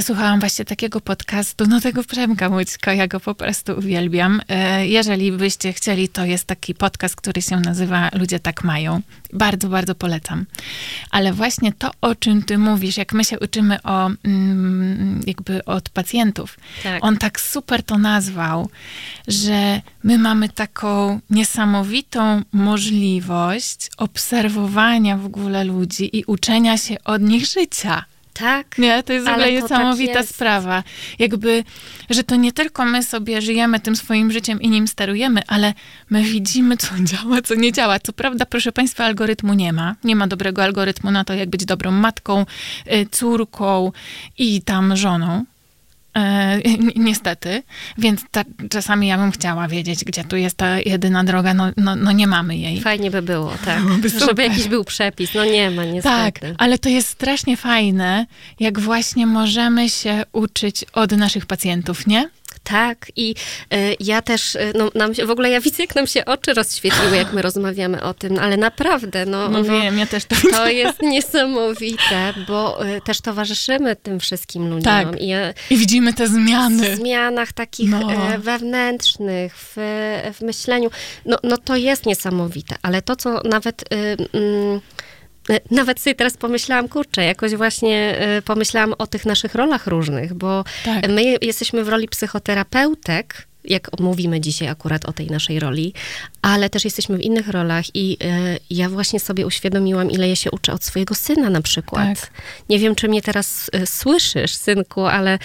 słuchałam 0.00 0.40
właśnie 0.40 0.64
takiego 0.64 1.00
podcastu, 1.00 1.66
no 1.66 1.80
tego 1.80 2.04
Przemka 2.04 2.48
Łódzko, 2.48 2.92
ja 2.92 3.06
go 3.08 3.20
po 3.20 3.34
prostu 3.34 3.72
uwielbiam. 3.78 4.42
Jeżeli 4.82 5.32
byście 5.32 5.72
chcieli, 5.72 6.08
to 6.08 6.24
jest 6.24 6.44
taki 6.44 6.74
podcast, 6.74 7.16
który 7.16 7.42
się 7.42 7.56
nazywa 7.60 8.10
Ludzie 8.12 8.40
tak 8.40 8.64
mają. 8.64 9.00
Bardzo, 9.32 9.68
bardzo 9.68 9.94
polecam. 9.94 10.46
Ale 11.10 11.32
właśnie 11.32 11.72
to, 11.72 11.90
o 12.00 12.14
czym 12.14 12.42
ty 12.42 12.58
mówisz, 12.58 12.96
jak 12.96 13.12
my 13.12 13.24
się 13.24 13.38
uczymy 13.40 13.82
o, 13.82 14.10
mm, 14.24 15.20
jakby 15.26 15.64
od 15.64 15.88
pacjentów, 15.88 16.58
Tak. 16.82 17.04
on 17.04 17.16
tak 17.16 17.40
super 17.40 17.82
to 17.82 17.98
nazwał, 17.98 18.70
że 19.28 19.80
my 20.04 20.18
mamy 20.18 20.48
taką 20.48 21.20
niesamowitą 21.30 22.42
możliwość 22.52 23.90
obserwowania 23.96 25.16
w 25.16 25.26
ogóle 25.26 25.64
ludzi 25.64 26.16
i 26.18 26.24
uczenia 26.24 26.78
się 26.78 26.96
od 27.04 27.22
nich 27.22 27.46
życia. 27.46 28.04
Tak. 28.38 28.78
Nie, 28.78 29.02
to 29.02 29.12
jest 29.12 29.26
w 29.26 29.28
ogóle 29.28 29.44
tak 29.44 29.54
niesamowita 29.54 30.18
jest. 30.20 30.34
sprawa. 30.34 30.82
Jakby, 31.18 31.64
że 32.10 32.24
to 32.24 32.36
nie 32.36 32.52
tylko 32.52 32.84
my 32.84 33.02
sobie 33.02 33.42
żyjemy 33.42 33.80
tym 33.80 33.96
swoim 33.96 34.32
życiem 34.32 34.62
i 34.62 34.68
nim 34.68 34.88
sterujemy, 34.88 35.42
ale 35.46 35.74
my 36.10 36.22
widzimy, 36.22 36.76
co 36.76 36.88
działa, 37.10 37.42
co 37.42 37.54
nie 37.54 37.72
działa. 37.72 37.98
Co 37.98 38.12
prawda, 38.12 38.46
proszę 38.46 38.72
Państwa, 38.72 39.04
algorytmu 39.04 39.54
nie 39.54 39.72
ma. 39.72 39.94
Nie 40.04 40.16
ma 40.16 40.26
dobrego 40.26 40.62
algorytmu 40.62 41.10
na 41.10 41.24
to, 41.24 41.34
jak 41.34 41.50
być 41.50 41.64
dobrą 41.64 41.90
matką, 41.90 42.46
y, 42.92 43.06
córką 43.10 43.92
i 44.38 44.62
tam 44.62 44.96
żoną. 44.96 45.44
E, 46.16 46.58
ni- 46.78 46.92
niestety, 46.96 47.62
więc 47.98 48.20
ta, 48.30 48.44
czasami 48.70 49.06
ja 49.06 49.18
bym 49.18 49.32
chciała 49.32 49.68
wiedzieć, 49.68 50.04
gdzie 50.04 50.24
tu 50.24 50.36
jest 50.36 50.56
ta 50.56 50.80
jedyna 50.80 51.24
droga, 51.24 51.54
no, 51.54 51.64
no, 51.76 51.96
no 51.96 52.12
nie 52.12 52.26
mamy 52.26 52.56
jej. 52.56 52.80
Fajnie 52.80 53.10
by 53.10 53.22
było, 53.22 53.52
tak. 53.64 53.82
Byłoby 53.86 54.10
super. 54.10 54.28
Żeby 54.28 54.42
jakiś 54.42 54.68
był 54.68 54.84
przepis. 54.84 55.34
No 55.34 55.44
nie 55.44 55.70
ma, 55.70 55.82
Tak, 55.82 55.92
niestety. 55.92 56.54
ale 56.58 56.78
to 56.78 56.88
jest 56.88 57.08
strasznie 57.08 57.56
fajne, 57.56 58.26
jak 58.60 58.80
właśnie 58.80 59.26
możemy 59.26 59.88
się 59.88 60.22
uczyć 60.32 60.84
od 60.92 61.12
naszych 61.12 61.46
pacjentów, 61.46 62.06
nie? 62.06 62.28
Tak, 62.68 63.06
i 63.16 63.34
y, 63.74 63.96
ja 64.00 64.22
też, 64.22 64.54
y, 64.54 64.72
no, 64.74 64.90
nam 64.94 65.14
się, 65.14 65.26
w 65.26 65.30
ogóle 65.30 65.50
ja 65.50 65.60
widzę, 65.60 65.82
jak 65.82 65.94
nam 65.94 66.06
się 66.06 66.24
oczy 66.24 66.54
rozświetliły, 66.54 67.16
jak 67.16 67.32
my 67.32 67.42
rozmawiamy 67.42 68.02
o 68.02 68.14
tym, 68.14 68.38
ale 68.38 68.56
naprawdę, 68.56 69.26
no, 69.26 69.48
No, 69.48 69.58
no 69.58 69.64
wiem, 69.64 69.98
ja 69.98 70.06
też 70.06 70.24
to 70.24 70.36
to 70.50 70.68
jest 70.68 71.02
niesamowite, 71.02 72.34
bo 72.48 72.86
y, 72.86 73.00
też 73.00 73.20
towarzyszymy 73.20 73.96
tym 73.96 74.20
wszystkim 74.20 74.62
ludziom. 74.70 74.82
Tak. 74.82 75.20
I 75.20 75.30
I 75.70 75.76
widzimy 75.76 76.12
te 76.14 76.26
w 76.26 76.28
zmiany. 76.30 76.96
zmianach 76.96 77.52
takich 77.52 77.90
No. 77.90 78.12
e, 78.12 78.38
wewnętrznych, 78.38 79.54
w, 79.56 79.74
w 80.34 80.40
myśleniu, 80.42 80.90
no, 81.24 81.38
no 81.42 81.56
to 81.58 81.76
jest 81.76 82.06
niesamowite, 82.06 82.74
ale 82.82 83.02
to, 83.02 83.16
co 83.16 83.40
nawet... 83.44 83.82
y, 83.92 83.96
mm, 84.32 84.76
e, 84.76 84.80
nawet 85.70 86.00
sobie 86.00 86.14
teraz 86.14 86.36
pomyślałam, 86.36 86.88
kurczę, 86.88 87.24
jakoś 87.24 87.54
właśnie 87.54 88.18
e, 88.18 88.42
pomyślałam 88.42 88.94
o 88.98 89.06
tych 89.06 89.26
naszych 89.26 89.54
rolach 89.54 89.86
różnych, 89.86 90.34
bo 90.34 90.64
Tak. 90.84 91.08
my 91.08 91.36
jesteśmy 91.42 91.84
w 91.84 91.88
roli 91.88 92.08
psychoterapeutek, 92.08 93.46
jak 93.64 94.00
mówimy 94.00 94.40
dzisiaj 94.40 94.68
akurat 94.68 95.04
o 95.04 95.12
tej 95.12 95.26
naszej 95.26 95.60
roli, 95.60 95.92
ale 96.42 96.70
też 96.70 96.84
jesteśmy 96.84 97.16
w 97.16 97.20
innych 97.20 97.48
rolach 97.48 97.84
i 97.94 98.16
e, 98.24 98.56
ja 98.70 98.88
właśnie 98.88 99.20
sobie 99.20 99.46
uświadomiłam, 99.46 100.10
ile 100.10 100.28
ja 100.28 100.36
się 100.36 100.50
uczę 100.50 100.72
od 100.72 100.84
swojego 100.84 101.14
syna 101.14 101.50
na 101.50 101.62
przykład. 101.62 102.20
Tak. 102.20 102.30
Nie 102.68 102.78
wiem, 102.78 102.94
czy 102.94 103.08
mnie 103.08 103.22
teraz 103.22 103.70
e, 103.72 103.86
słyszysz, 103.86 104.54
synku, 104.54 105.06
ale 105.06 105.32
e, 105.32 105.38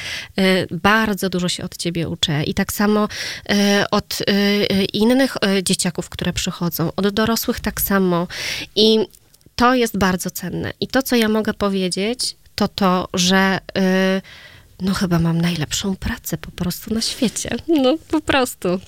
bardzo 0.72 1.30
dużo 1.30 1.50
się 1.50 1.64
od 1.64 1.78
ciebie 1.78 2.10
uczę. 2.10 2.44
I 2.44 2.54
tak 2.54 2.74
samo 2.74 3.08
e, 3.50 3.86
od 3.92 4.18
e, 4.22 4.24
e, 4.32 4.86
innych 4.86 5.38
e, 5.38 5.64
dzieciaków, 5.64 6.10
które 6.10 6.34
przychodzą, 6.34 6.92
od 6.96 7.10
dorosłych 7.10 7.60
tak 7.60 7.82
samo. 7.82 8.28
I 8.76 9.00
to 9.56 9.76
jest 9.76 9.98
bardzo 9.98 10.32
cenne. 10.32 10.74
I 10.80 10.88
to, 10.88 11.04
co 11.04 11.16
ja 11.16 11.30
mogę 11.30 11.54
powiedzieć, 11.54 12.36
to 12.56 12.68
to, 12.68 13.08
że 13.14 13.60
y, 13.78 14.22
no 14.82 14.94
chyba 14.94 15.20
mam 15.20 15.42
najlepszą 15.42 15.96
pracę 15.96 16.38
po 16.38 16.52
prostu 16.52 16.94
na 16.94 17.02
świecie. 17.02 17.50
No 17.68 17.98
po 18.12 18.22
prostu. 18.22 18.80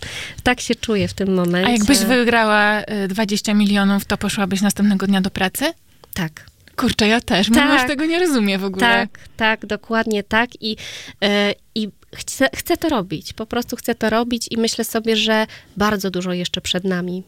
Tak 0.44 0.62
się 0.62 0.76
czuję 0.76 1.08
w 1.08 1.14
tym 1.14 1.34
momencie. 1.34 1.70
A 1.70 1.72
jakbyś 1.72 2.00
wygrała 2.00 2.82
y, 2.82 3.08
20 3.08 3.54
milionów, 3.54 4.06
to 4.06 4.18
poszłabyś 4.18 4.62
następnego 4.62 5.08
dnia 5.08 5.22
do 5.22 5.30
pracy? 5.30 5.74
Tak. 6.14 6.46
Kurczę, 6.76 7.08
ja 7.08 7.22
też. 7.22 7.50
Tak. 7.50 7.68
mąż 7.68 7.88
tego 7.88 8.06
nie 8.06 8.20
rozumie 8.20 8.58
w 8.58 8.64
ogóle. 8.64 8.86
Tak, 8.86 9.20
tak, 9.38 9.66
dokładnie 9.66 10.24
tak. 10.24 10.50
I, 10.62 10.78
e, 11.24 11.54
i 11.76 11.90
chcę, 12.16 12.50
chcę 12.56 12.78
to 12.78 12.90
robić. 12.90 13.34
Po 13.34 13.46
prostu 13.46 13.76
chcę 13.76 13.96
to 13.96 14.10
robić 14.10 14.48
i 14.52 14.58
myślę 14.58 14.86
sobie, 14.86 15.16
że 15.16 15.48
bardzo 15.78 16.12
dużo 16.12 16.34
jeszcze 16.34 16.62
przed 16.62 16.84
nami. 16.84 17.24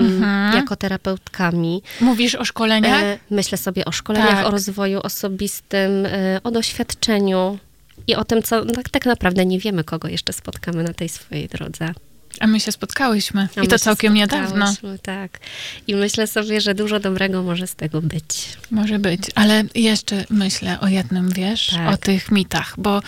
Mhm. 0.00 0.54
Jako 0.56 0.76
terapeutkami. 0.76 1.82
Mówisz 2.00 2.34
o 2.34 2.44
szkoleniach? 2.44 3.02
E, 3.02 3.18
myślę 3.30 3.58
sobie 3.58 3.84
o 3.84 3.92
szkoleniach, 3.92 4.30
Tak. 4.36 4.46
o 4.46 4.50
rozwoju 4.50 5.00
osobistym, 5.00 6.06
e, 6.06 6.40
o 6.44 6.50
doświadczeniu 6.50 7.58
i 8.06 8.14
o 8.14 8.24
tym, 8.24 8.42
co 8.42 8.64
tak, 8.64 8.88
tak 8.88 9.06
naprawdę 9.06 9.46
nie 9.46 9.58
wiemy, 9.58 9.84
kogo 9.84 10.08
jeszcze 10.08 10.32
spotkamy 10.32 10.82
na 10.82 10.92
tej 10.92 11.08
swojej 11.08 11.48
drodze. 11.48 11.92
A 12.40 12.46
my 12.46 12.60
się 12.60 12.72
spotkałyśmy. 12.72 13.48
A 13.56 13.60
I 13.62 13.68
to 13.68 13.78
całkiem 13.78 14.14
niedawno. 14.14 14.74
Tak. 15.02 15.38
I 15.86 15.94
myślę 15.94 16.26
sobie, 16.26 16.60
że 16.60 16.74
dużo 16.74 17.00
dobrego 17.00 17.42
może 17.42 17.66
z 17.66 17.74
tego 17.74 18.02
być. 18.02 18.56
Może 18.70 18.98
być. 18.98 19.20
Ale 19.34 19.64
jeszcze 19.74 20.24
myślę 20.30 20.80
o 20.80 20.88
jednym, 20.88 21.30
wiesz, 21.30 21.66
Tak. 21.66 21.94
o 21.94 21.96
tych 21.96 22.30
mitach, 22.30 22.74
bo 22.78 23.02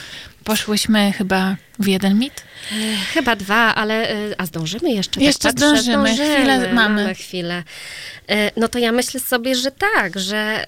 poszłyśmy 0.48 1.12
chyba 1.12 1.56
w 1.78 1.86
jeden 1.86 2.18
mit. 2.18 2.42
Chyba 3.14 3.36
dwa, 3.36 3.74
ale 3.74 4.10
y, 4.12 4.34
a 4.38 4.46
zdążymy 4.46 4.90
jeszcze? 4.90 5.20
Jeszcze 5.20 5.42
tak 5.48 5.54
patrzę, 5.54 5.82
zdążymy. 5.82 6.12
Chwilę 6.12 6.58
mamy. 6.58 6.74
mamy 6.74 7.14
chwilę. 7.14 7.62
Y, 8.30 8.34
No 8.56 8.68
to 8.68 8.78
ja 8.78 8.92
myślę 8.92 9.20
sobie, 9.20 9.54
że 9.54 9.70
tak, 9.70 10.18
że 10.18 10.64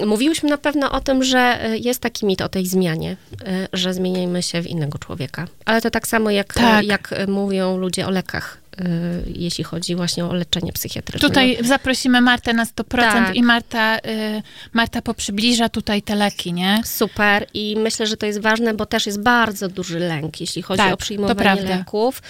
ym, 0.00 0.08
mówiłyśmy 0.08 0.48
na 0.50 0.58
pewno 0.58 0.92
o 0.92 1.00
tym, 1.00 1.24
że 1.24 1.70
y, 1.72 1.78
jest 1.78 2.00
taki 2.00 2.26
mit 2.26 2.42
o 2.42 2.48
tej 2.48 2.66
zmianie, 2.66 3.16
że 3.72 3.94
zmieniajmy 3.94 4.42
się 4.42 4.62
w 4.62 4.66
innego 4.66 4.98
człowieka. 4.98 5.46
Ale 5.64 5.80
to 5.80 5.90
tak 5.90 6.06
samo 6.06 6.30
jak, 6.30 6.54
Tak. 6.54 6.84
jak 6.84 7.14
mówią 7.28 7.76
ludzie 7.78 8.06
o 8.06 8.10
lekach, 8.10 8.58
jeśli 9.26 9.64
chodzi 9.64 9.94
właśnie 9.96 10.24
o 10.24 10.34
leczenie 10.34 10.72
psychiatryczne. 10.72 11.28
Tutaj 11.28 11.58
zaprosimy 11.60 12.20
Martę 12.20 12.52
na 12.52 12.64
100% 12.64 12.84
Tak. 13.00 13.36
i 13.36 13.42
Marta, 13.42 13.96
y, 13.98 14.00
Marta 14.72 15.02
poprzybliża 15.02 15.68
tutaj 15.68 16.02
te 16.02 16.14
leki, 16.14 16.52
nie? 16.52 16.80
Super 16.84 17.46
i 17.54 17.76
myślę, 17.78 18.06
że 18.06 18.16
to 18.16 18.26
jest 18.26 18.40
ważne, 18.40 18.74
bo 18.74 18.86
też 18.86 19.06
jest 19.06 19.22
bardzo 19.22 19.68
duży 19.68 19.98
lęk, 19.98 20.40
jeśli 20.40 20.62
chodzi 20.62 20.78
Tak, 20.78 20.94
o 20.94 20.96
przyjmowanie 20.96 21.62
leków. 21.62 22.22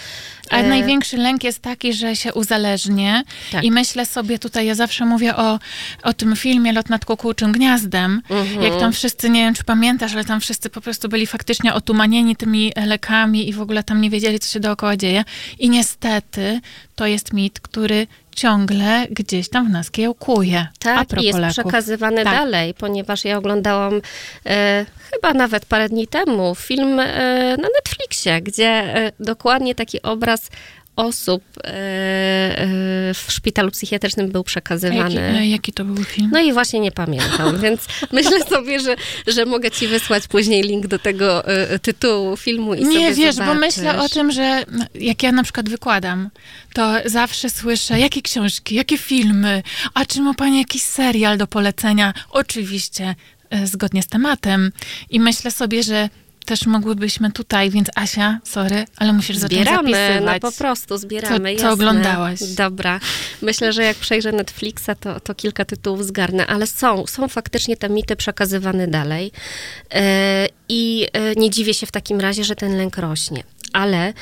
Ale 0.49 0.63
E, 0.65 0.69
największy 0.69 1.17
lęk 1.17 1.43
jest 1.43 1.59
taki, 1.59 1.93
że 1.93 2.15
się 2.15 2.33
uzależnię 2.33 3.23
Tak. 3.51 3.63
i 3.63 3.71
myślę 3.71 4.05
sobie 4.05 4.39
tutaj, 4.39 4.65
ja 4.65 4.75
zawsze 4.75 5.05
mówię 5.05 5.35
o, 5.35 5.59
o 6.03 6.13
tym 6.13 6.35
filmie 6.35 6.73
Lot 6.73 6.89
nad 6.89 7.05
kukułczym 7.05 7.51
gniazdem, 7.51 8.21
Mhm. 8.29 8.61
jak 8.63 8.79
tam 8.79 8.93
wszyscy, 8.93 9.29
nie 9.29 9.39
wiem 9.41 9.53
czy 9.53 9.63
pamiętasz, 9.63 10.13
ale 10.13 10.25
tam 10.25 10.41
wszyscy 10.41 10.69
po 10.69 10.81
prostu 10.81 11.09
byli 11.09 11.27
faktycznie 11.27 11.73
otumanieni 11.73 12.35
tymi 12.35 12.71
lekami 12.85 13.49
i 13.49 13.53
w 13.53 13.61
ogóle 13.61 13.83
tam 13.83 14.01
nie 14.01 14.09
wiedzieli, 14.09 14.39
co 14.39 14.49
się 14.49 14.59
dookoła 14.59 14.97
dzieje. 14.97 15.23
I 15.59 15.69
niestety 15.69 16.34
to 16.95 17.05
jest 17.05 17.33
mit, 17.33 17.59
który 17.59 18.07
ciągle 18.35 19.07
gdzieś 19.09 19.49
tam 19.49 19.67
w 19.67 19.69
nas 19.69 19.91
kiełkuje. 19.91 20.67
Tak, 20.79 21.21
i 21.21 21.25
jest 21.25 21.39
leków. 21.39 21.53
przekazywany 21.53 22.23
Tak. 22.23 22.33
dalej, 22.33 22.73
ponieważ 22.73 23.25
ja 23.25 23.37
oglądałam 23.37 24.01
e, 24.45 24.85
chyba 25.11 25.33
nawet 25.33 25.65
parę 25.65 25.89
dni 25.89 26.07
temu 26.07 26.55
film 26.55 26.99
e, 26.99 27.05
na 27.57 27.67
Netflixie, 27.75 28.41
gdzie 28.41 28.67
e, 28.67 29.11
dokładnie 29.19 29.75
taki 29.75 30.01
obraz 30.01 30.49
osób 30.95 31.43
e, 31.57 31.67
e, 31.67 33.13
w 33.13 33.25
szpitalu 33.29 33.71
psychiatrycznym 33.71 34.31
był 34.31 34.39
A 34.39 34.41
Jaki, 34.41 34.47
przekazywany. 34.47 35.21
e, 35.39 35.47
jaki 35.47 35.73
to 35.73 35.85
był 35.85 36.03
film? 36.03 36.29
No 36.33 36.39
i 36.39 36.53
właśnie 36.53 36.79
nie 36.79 36.91
pamiętam, 36.91 37.59
więc 37.63 37.81
myślę 38.11 38.43
sobie, 38.43 38.79
że, 38.79 38.95
że 39.27 39.45
mogę 39.45 39.71
ci 39.71 39.87
wysłać 39.87 40.27
później 40.27 40.63
link 40.63 40.87
do 40.87 40.99
tego 40.99 41.47
e, 41.47 41.79
tytułu 41.79 42.37
filmu 42.37 42.73
i 42.73 42.85
Nie, 42.85 43.13
wiesz, 43.13 43.35
zobaczysz. 43.35 43.55
bo 43.55 43.59
myślę 43.59 43.99
o 44.01 44.09
tym, 44.09 44.31
że 44.31 44.63
jak 44.95 45.23
ja 45.23 45.31
na 45.31 45.43
przykład 45.43 45.69
wykładam, 45.69 46.29
to 46.73 46.93
zawsze 47.05 47.49
słyszę, 47.49 47.99
jakie 47.99 48.21
książki, 48.21 48.75
jakie 48.75 48.97
filmy, 48.97 49.63
a 49.93 50.05
czy 50.05 50.21
ma 50.21 50.33
pani 50.33 50.59
jakiś 50.59 50.81
serial 50.81 51.37
do 51.37 51.47
polecenia? 51.47 52.13
Oczywiście, 52.29 53.15
zgodnie 53.63 54.03
z 54.03 54.07
tematem. 54.07 54.71
I 55.09 55.19
myślę 55.19 55.51
sobie, 55.51 55.83
że 55.83 56.09
też 56.45 56.65
mogłybyśmy 56.65 57.31
tutaj, 57.31 57.69
więc 57.69 57.87
Asia, 57.95 58.39
sorry, 58.43 58.85
ale 58.97 59.13
musisz 59.13 59.37
zacząć 59.37 59.61
Zbieramy, 59.61 59.91
no 59.91 59.97
zapisywać. 59.97 60.41
po 60.41 60.51
prostu 60.51 60.97
zbieramy. 60.97 61.55
Co- 61.55 61.61
co 61.61 61.71
oglądałaś? 61.71 62.39
Dobra. 62.43 62.99
Myślę, 63.41 63.73
że 63.73 63.83
jak 63.83 63.97
przejrzę 63.97 64.31
Netflixa, 64.31 64.89
to, 64.99 65.19
to 65.19 65.35
kilka 65.35 65.65
tytułów 65.65 66.05
zgarnę, 66.05 66.47
ale 66.47 66.67
są, 66.67 67.07
są 67.07 67.27
faktycznie 67.27 67.77
te 67.77 67.89
mity 67.89 68.15
przekazywane 68.15 68.87
dalej. 68.87 69.31
E, 69.93 70.47
I 70.69 71.07
e, 71.13 71.35
nie 71.35 71.49
dziwię 71.49 71.73
się 71.73 71.85
w 71.85 71.91
takim 71.91 72.19
razie, 72.19 72.43
że 72.43 72.55
ten 72.55 72.77
lęk 72.77 72.97
rośnie. 72.97 73.43
Ale 73.73 73.97
e, 74.07 74.13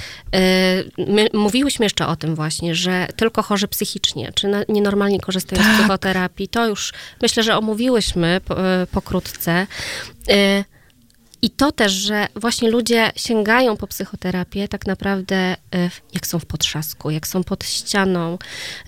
my 0.97 1.27
mówiłyśmy 1.33 1.85
jeszcze 1.85 2.07
o 2.07 2.15
tym 2.15 2.35
właśnie, 2.35 2.75
że 2.75 3.07
tylko 3.15 3.43
chorzy 3.43 3.67
psychicznie, 3.67 4.31
czy 4.35 4.47
na, 4.47 4.63
nienormalnie 4.69 5.19
korzystają 5.19 5.61
Tak. 5.63 5.73
z 5.73 5.77
psychoterapii, 5.77 6.47
to 6.47 6.67
już 6.67 6.93
myślę, 7.21 7.43
że 7.43 7.57
omówiłyśmy 7.57 8.41
po, 8.45 8.55
pokrótce. 8.91 9.67
I 11.43 11.49
to 11.49 11.71
też, 11.71 11.91
że 11.91 12.27
właśnie 12.35 12.71
ludzie 12.71 13.11
sięgają 13.15 13.77
po 13.77 13.87
psychoterapię 13.87 14.67
tak 14.67 14.87
naprawdę, 14.87 15.35
e, 15.35 15.57
jak 16.13 16.27
są 16.27 16.39
w 16.39 16.45
potrzasku, 16.45 17.11
jak 17.11 17.27
są 17.27 17.43
pod 17.43 17.63
ścianą, 17.63 18.37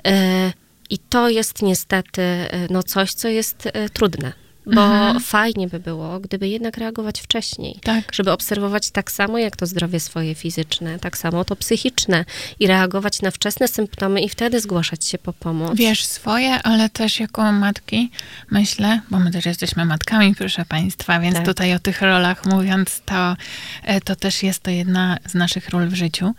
e, 0.08 0.54
I 0.90 0.98
to 0.98 1.30
jest 1.30 1.62
niestety 1.62 2.22
no, 2.70 2.84
coś, 2.84 3.14
co 3.14 3.28
jest 3.28 3.70
trudne 3.94 4.45
bo 4.66 4.86
mhm. 4.86 5.20
fajnie 5.20 5.68
by 5.68 5.80
było, 5.80 6.20
gdyby 6.20 6.48
jednak 6.48 6.78
reagować 6.78 7.22
wcześniej, 7.22 7.80
tak. 7.84 8.04
żeby 8.14 8.32
obserwować 8.32 8.92
tak 8.92 9.12
samo 9.12 9.38
jak 9.38 9.56
to 9.56 9.66
zdrowie 9.66 10.00
swoje 10.00 10.36
fizyczne, 10.36 11.00
tak 11.00 11.18
samo 11.18 11.46
to 11.46 11.56
psychiczne 11.56 12.26
i 12.60 12.68
reagować 12.68 13.22
na 13.22 13.32
wczesne 13.32 13.68
symptomy 13.68 14.22
i 14.22 14.30
wtedy 14.30 14.60
zgłaszać 14.60 15.06
się 15.06 15.18
po 15.18 15.34
pomoc. 15.34 15.78
Wiesz 15.78 16.06
swoje, 16.06 16.64
ale 16.64 16.90
też 16.90 17.20
jako 17.20 17.52
matki 17.52 18.12
myślę, 18.52 19.02
bo 19.10 19.20
my 19.20 19.32
też 19.32 19.46
jesteśmy 19.46 19.86
matkami, 19.86 20.36
proszę 20.36 20.66
Państwa, 20.66 21.20
więc 21.20 21.36
tak. 21.36 21.46
tutaj 21.46 21.74
o 21.74 21.80
tych 21.80 22.02
rolach 22.02 22.46
mówiąc, 22.46 23.02
to, 23.06 23.36
e, 23.84 24.02
to 24.02 24.16
też 24.16 24.44
jest 24.44 24.60
to 24.60 24.72
jedna 24.72 25.18
z 25.28 25.34
naszych 25.34 25.70
ról 25.70 25.88
w 25.88 25.94
życiu, 25.94 26.34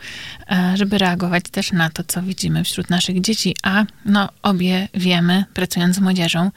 e, 0.50 0.76
żeby 0.76 0.98
reagować 0.98 1.44
też 1.50 1.72
na 1.72 1.90
to, 1.90 2.04
co 2.04 2.22
widzimy 2.22 2.64
wśród 2.64 2.90
naszych 2.90 3.20
dzieci, 3.20 3.56
a 3.62 3.84
no 4.04 4.28
obie 4.42 4.88
wiemy, 4.94 5.44
pracując 5.54 5.96
z 5.96 6.00
młodzieżą, 6.00 6.50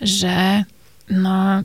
że 0.00 0.64
no, 1.10 1.62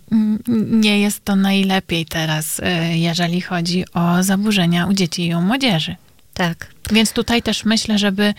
nie 0.69 0.99
jest 0.99 1.25
to 1.25 1.35
najlepiej 1.35 2.05
teraz, 2.05 2.59
e, 2.63 2.97
jeżeli 2.97 3.41
chodzi 3.41 3.85
o 3.93 4.23
zaburzenia 4.23 4.87
u 4.87 4.93
dzieci 4.93 5.27
i 5.27 5.35
u 5.35 5.41
młodzieży. 5.41 5.95
Tak. 6.33 6.67
Więc 6.91 7.11
tutaj 7.11 7.41
też 7.41 7.65
myślę, 7.65 7.97
żeby 7.97 8.33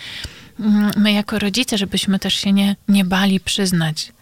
my 0.96 1.12
jako 1.12 1.38
rodzice, 1.38 1.78
żebyśmy 1.78 2.18
też 2.18 2.34
się 2.34 2.52
nie, 2.52 2.76
nie 2.88 3.04
bali 3.04 3.40
przyznać, 3.40 4.12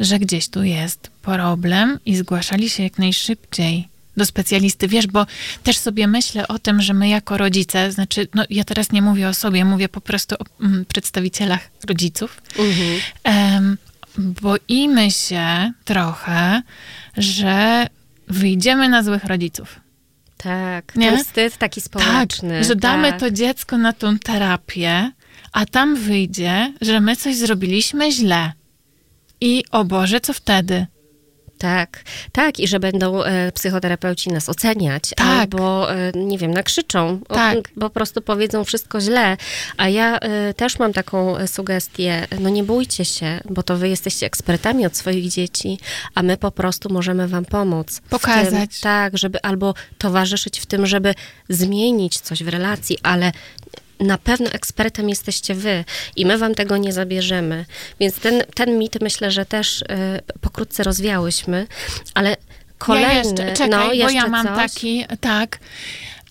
że 0.00 0.18
gdzieś 0.18 0.48
tu 0.48 0.62
jest 0.62 1.10
problem 1.22 1.98
i 2.06 2.16
zgłaszali 2.16 2.70
się 2.70 2.82
jak 2.82 2.98
najszybciej 2.98 3.88
do 4.16 4.26
specjalisty. 4.26 4.88
Wiesz, 4.88 5.06
bo 5.06 5.26
też 5.62 5.78
sobie 5.78 6.06
myślę 6.06 6.48
o 6.48 6.58
tym, 6.58 6.82
że 6.82 6.94
my 6.94 7.08
jako 7.08 7.38
rodzice, 7.38 7.92
znaczy, 7.92 8.28
no 8.34 8.44
ja 8.50 8.64
teraz 8.64 8.92
nie 8.92 9.02
mówię 9.02 9.28
o 9.28 9.34
sobie, 9.34 9.64
mówię 9.64 9.88
po 9.88 10.00
prostu 10.00 10.34
o 10.38 10.64
mm, 10.64 10.84
przedstawicielach 10.84 11.70
rodziców. 11.88 12.42
Mhm. 12.58 13.00
Um, 13.24 13.78
boimy 14.18 15.10
się 15.10 15.72
trochę, 15.84 16.62
że 17.16 17.86
wyjdziemy 18.28 18.88
na 18.88 19.02
złych 19.02 19.24
rodziców. 19.24 19.80
Tak, 20.36 20.96
nie? 20.96 21.10
ten 21.10 21.24
wstyd 21.24 21.56
taki 21.56 21.80
społeczny. 21.80 22.58
Tak, 22.58 22.64
że 22.64 22.76
damy 22.76 23.10
tak. 23.10 23.20
to 23.20 23.30
dziecko 23.30 23.78
na 23.78 23.92
tą 23.92 24.18
terapię, 24.18 25.10
a 25.52 25.66
tam 25.66 25.96
wyjdzie, 25.96 26.72
że 26.80 27.00
my 27.00 27.16
coś 27.16 27.36
zrobiliśmy 27.36 28.12
źle. 28.12 28.52
I 29.40 29.64
o 29.70 29.84
Boże, 29.84 30.20
co 30.20 30.32
wtedy? 30.32 30.86
Tak, 31.58 32.02
tak, 32.32 32.60
i 32.60 32.68
że 32.68 32.80
będą 32.80 33.22
e, 33.22 33.52
psychoterapeuci 33.52 34.30
nas 34.30 34.48
oceniać, 34.48 35.02
tak. 35.16 35.26
albo, 35.26 35.94
e, 35.94 36.12
nie 36.14 36.38
wiem, 36.38 36.50
nakrzyczą, 36.50 37.20
tak. 37.28 37.58
o, 37.58 37.80
po 37.80 37.90
prostu 37.90 38.22
powiedzą 38.22 38.64
wszystko 38.64 39.00
źle. 39.00 39.36
A 39.76 39.88
ja 39.88 40.18
e, 40.18 40.54
też 40.54 40.78
mam 40.78 40.92
taką 40.92 41.36
e, 41.36 41.48
sugestię, 41.48 42.26
no 42.40 42.48
nie 42.48 42.64
bójcie 42.64 43.04
się, 43.04 43.40
bo 43.50 43.62
to 43.62 43.76
wy 43.76 43.88
jesteście 43.88 44.26
ekspertami 44.26 44.86
od 44.86 44.96
swoich 44.96 45.28
dzieci, 45.28 45.78
a 46.14 46.22
my 46.22 46.36
po 46.36 46.50
prostu 46.50 46.92
możemy 46.92 47.28
wam 47.28 47.44
pomóc. 47.44 48.00
Pokazać. 48.10 48.70
Tym, 48.70 48.80
tak, 48.82 49.18
żeby 49.18 49.42
albo 49.42 49.74
towarzyszyć 49.98 50.60
w 50.60 50.66
tym, 50.66 50.86
żeby 50.86 51.14
zmienić 51.48 52.20
coś 52.20 52.42
w 52.42 52.48
relacji, 52.48 52.98
ale 53.02 53.32
na 54.00 54.18
pewno 54.18 54.50
ekspertem 54.50 55.08
jesteście 55.08 55.54
wy 55.54 55.84
i 56.16 56.26
my 56.26 56.38
wam 56.38 56.54
tego 56.54 56.76
nie 56.76 56.92
zabierzemy. 56.92 57.64
Więc 58.00 58.14
ten, 58.14 58.42
ten 58.54 58.78
mit 58.78 59.00
myślę, 59.00 59.30
że 59.30 59.46
też 59.46 59.82
y, 59.82 59.84
pokrótce 60.40 60.82
rozwiałyśmy, 60.82 61.66
ale 62.14 62.36
kolejny... 62.78 63.14
Ja 63.14 63.18
jeszcze, 63.18 63.52
czekaj, 63.52 63.70
no, 63.70 63.92
jeszcze 63.92 64.06
bo 64.06 64.10
ja 64.10 64.28
mam 64.28 64.46
coś? 64.46 64.56
taki, 64.56 65.04
tak... 65.20 65.58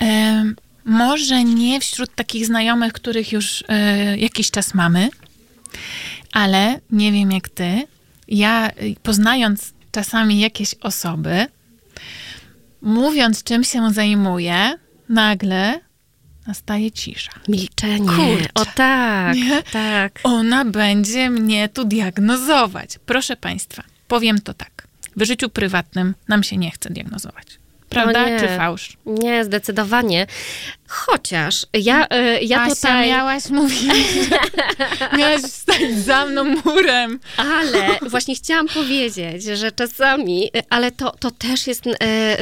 Y, 0.01 0.05
może 0.85 1.43
nie 1.43 1.79
wśród 1.79 2.15
takich 2.15 2.45
znajomych, 2.45 2.93
których 2.93 3.31
już 3.31 3.61
y, 3.61 3.65
jakiś 4.17 4.51
czas 4.51 4.73
mamy, 4.73 5.09
ale 6.31 6.79
nie 6.91 7.11
wiem 7.11 7.31
jak 7.31 7.49
ty. 7.49 7.87
Ja 8.27 8.71
poznając 9.03 9.73
czasami 9.91 10.39
jakieś 10.39 10.75
osoby, 10.81 11.45
mówiąc 12.81 13.43
czym 13.43 13.63
się 13.63 13.91
zajmuję, 13.93 14.77
nagle 15.09 15.79
nastaje 16.47 16.91
cisza. 16.91 17.31
Milczenie. 17.47 18.07
Kurczę, 18.07 18.49
o 18.55 18.65
tak, 18.65 19.35
nie? 19.35 19.63
tak. 19.63 20.19
Ona 20.23 20.65
będzie 20.65 21.29
mnie 21.29 21.69
tu 21.69 21.85
diagnozować. 21.85 22.99
Proszę 23.05 23.37
Państwa, 23.37 23.83
powiem 24.07 24.41
to 24.41 24.53
tak. 24.53 24.87
W 25.15 25.23
życiu 25.23 25.49
prywatnym 25.49 26.15
nam 26.27 26.43
się 26.43 26.57
nie 26.57 26.71
chce 26.71 26.89
diagnozować. 26.89 27.62
Prawda? 27.93 28.39
Czy 28.39 28.47
fałsz? 28.57 28.97
Nie, 29.05 29.45
zdecydowanie. 29.45 30.27
Chociaż 30.87 31.65
ja, 31.73 32.05
y, 32.05 32.43
ja 32.43 32.61
Asia, 32.61 32.75
tutaj... 32.75 33.07
miałaś 33.07 33.49
mówić, 33.49 34.03
miałaś 35.17 35.41
stać 35.41 35.97
za 35.97 36.25
mną 36.25 36.43
murem. 36.43 37.19
Ale 37.37 37.99
właśnie 38.09 38.35
chciałam 38.35 38.67
powiedzieć, 38.67 39.43
że 39.43 39.71
czasami, 39.71 40.51
ale 40.69 40.91
to, 40.91 41.11
to, 41.19 41.31
też, 41.31 41.67
jest, 41.67 41.87
y, 41.87 41.91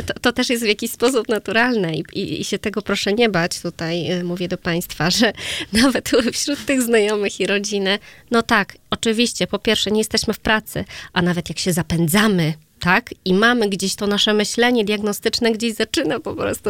to, 0.06 0.14
to 0.22 0.34
też 0.34 0.50
jest 0.50 0.64
w 0.64 0.68
jakiś 0.68 0.92
sposób 0.92 1.30
naturalne 1.30 1.96
i, 1.96 2.04
i, 2.14 2.42
i, 2.42 2.44
się 2.44 2.60
tego 2.60 2.82
proszę 2.82 3.14
nie 3.14 3.30
bać. 3.30 3.60
Tutaj 3.60 4.24
mówię 4.24 4.48
do 4.48 4.58
Państwa, 4.58 5.10
że 5.10 5.34
nawet 5.84 6.12
wśród 6.34 6.66
tych 6.66 6.82
znajomych 6.82 7.40
i 7.40 7.48
rodziny, 7.48 8.00
no 8.32 8.44
tak, 8.44 8.78
oczywiście, 8.90 9.48
po 9.48 9.60
pierwsze 9.60 9.92
nie 9.92 10.00
jesteśmy 10.00 10.34
w 10.34 10.40
pracy, 10.40 10.86
a 11.14 11.22
nawet 11.22 11.50
jak 11.50 11.60
się 11.60 11.74
zapędzamy, 11.74 12.54
tak? 12.82 13.10
I 13.26 13.34
mamy 13.34 13.70
gdzieś 13.70 13.96
to 13.96 14.08
nasze 14.08 14.34
myślenie 14.34 14.86
diagnostyczne 14.86 15.52
gdzieś 15.52 15.74
zaczyna 15.74 16.20
po 16.20 16.34
prostu 16.34 16.70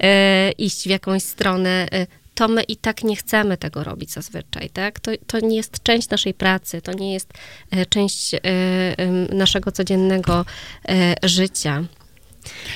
e, 0.00 0.50
iść 0.52 0.82
w 0.82 0.86
jakąś 0.86 1.22
stronę, 1.22 1.86
e, 1.92 2.06
to 2.34 2.48
my 2.48 2.62
i 2.62 2.76
tak 2.76 3.04
nie 3.04 3.16
chcemy 3.16 3.56
tego 3.56 3.84
robić 3.84 4.12
zazwyczaj, 4.12 4.70
tak? 4.70 5.00
To, 5.00 5.10
to 5.26 5.40
nie 5.40 5.56
jest 5.56 5.82
część 5.82 6.08
naszej 6.08 6.34
pracy, 6.34 6.82
to 6.82 6.92
nie 6.92 7.12
jest 7.12 7.32
e, 7.70 7.86
część 7.86 8.34
e, 8.34 8.40
naszego 9.34 9.72
codziennego 9.72 10.44
e, 10.88 11.14
życia. 11.22 11.84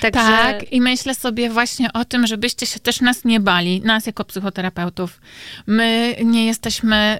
Także... 0.00 0.20
Tak, 0.20 0.72
i 0.72 0.80
myślę 0.80 1.14
sobie 1.14 1.50
właśnie 1.50 1.92
o 1.92 2.04
tym, 2.04 2.26
żebyście 2.26 2.66
się 2.66 2.80
też 2.80 3.00
nas 3.00 3.24
nie 3.24 3.40
bali, 3.40 3.80
nas 3.80 4.06
jako 4.06 4.24
psychoterapeutów. 4.24 5.20
My 5.66 6.16
nie 6.24 6.46
jesteśmy 6.46 7.18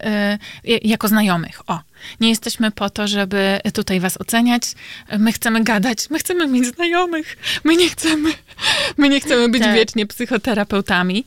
y, 0.64 0.78
jako 0.84 1.08
znajomych, 1.08 1.70
o, 1.70 1.80
nie 2.20 2.28
jesteśmy 2.28 2.70
po 2.70 2.90
to, 2.90 3.08
żeby 3.08 3.60
tutaj 3.74 4.00
was 4.00 4.20
oceniać. 4.20 4.62
My 5.18 5.32
chcemy 5.32 5.64
gadać, 5.64 6.10
my 6.10 6.18
chcemy 6.18 6.46
mieć 6.46 6.66
znajomych, 6.66 7.36
my 7.64 7.76
nie 7.76 7.88
chcemy, 7.88 8.30
my 8.96 9.08
nie 9.08 9.20
chcemy 9.20 9.48
być 9.48 9.62
tak. 9.62 9.74
wiecznie 9.74 10.06
psychoterapeutami. 10.06 11.24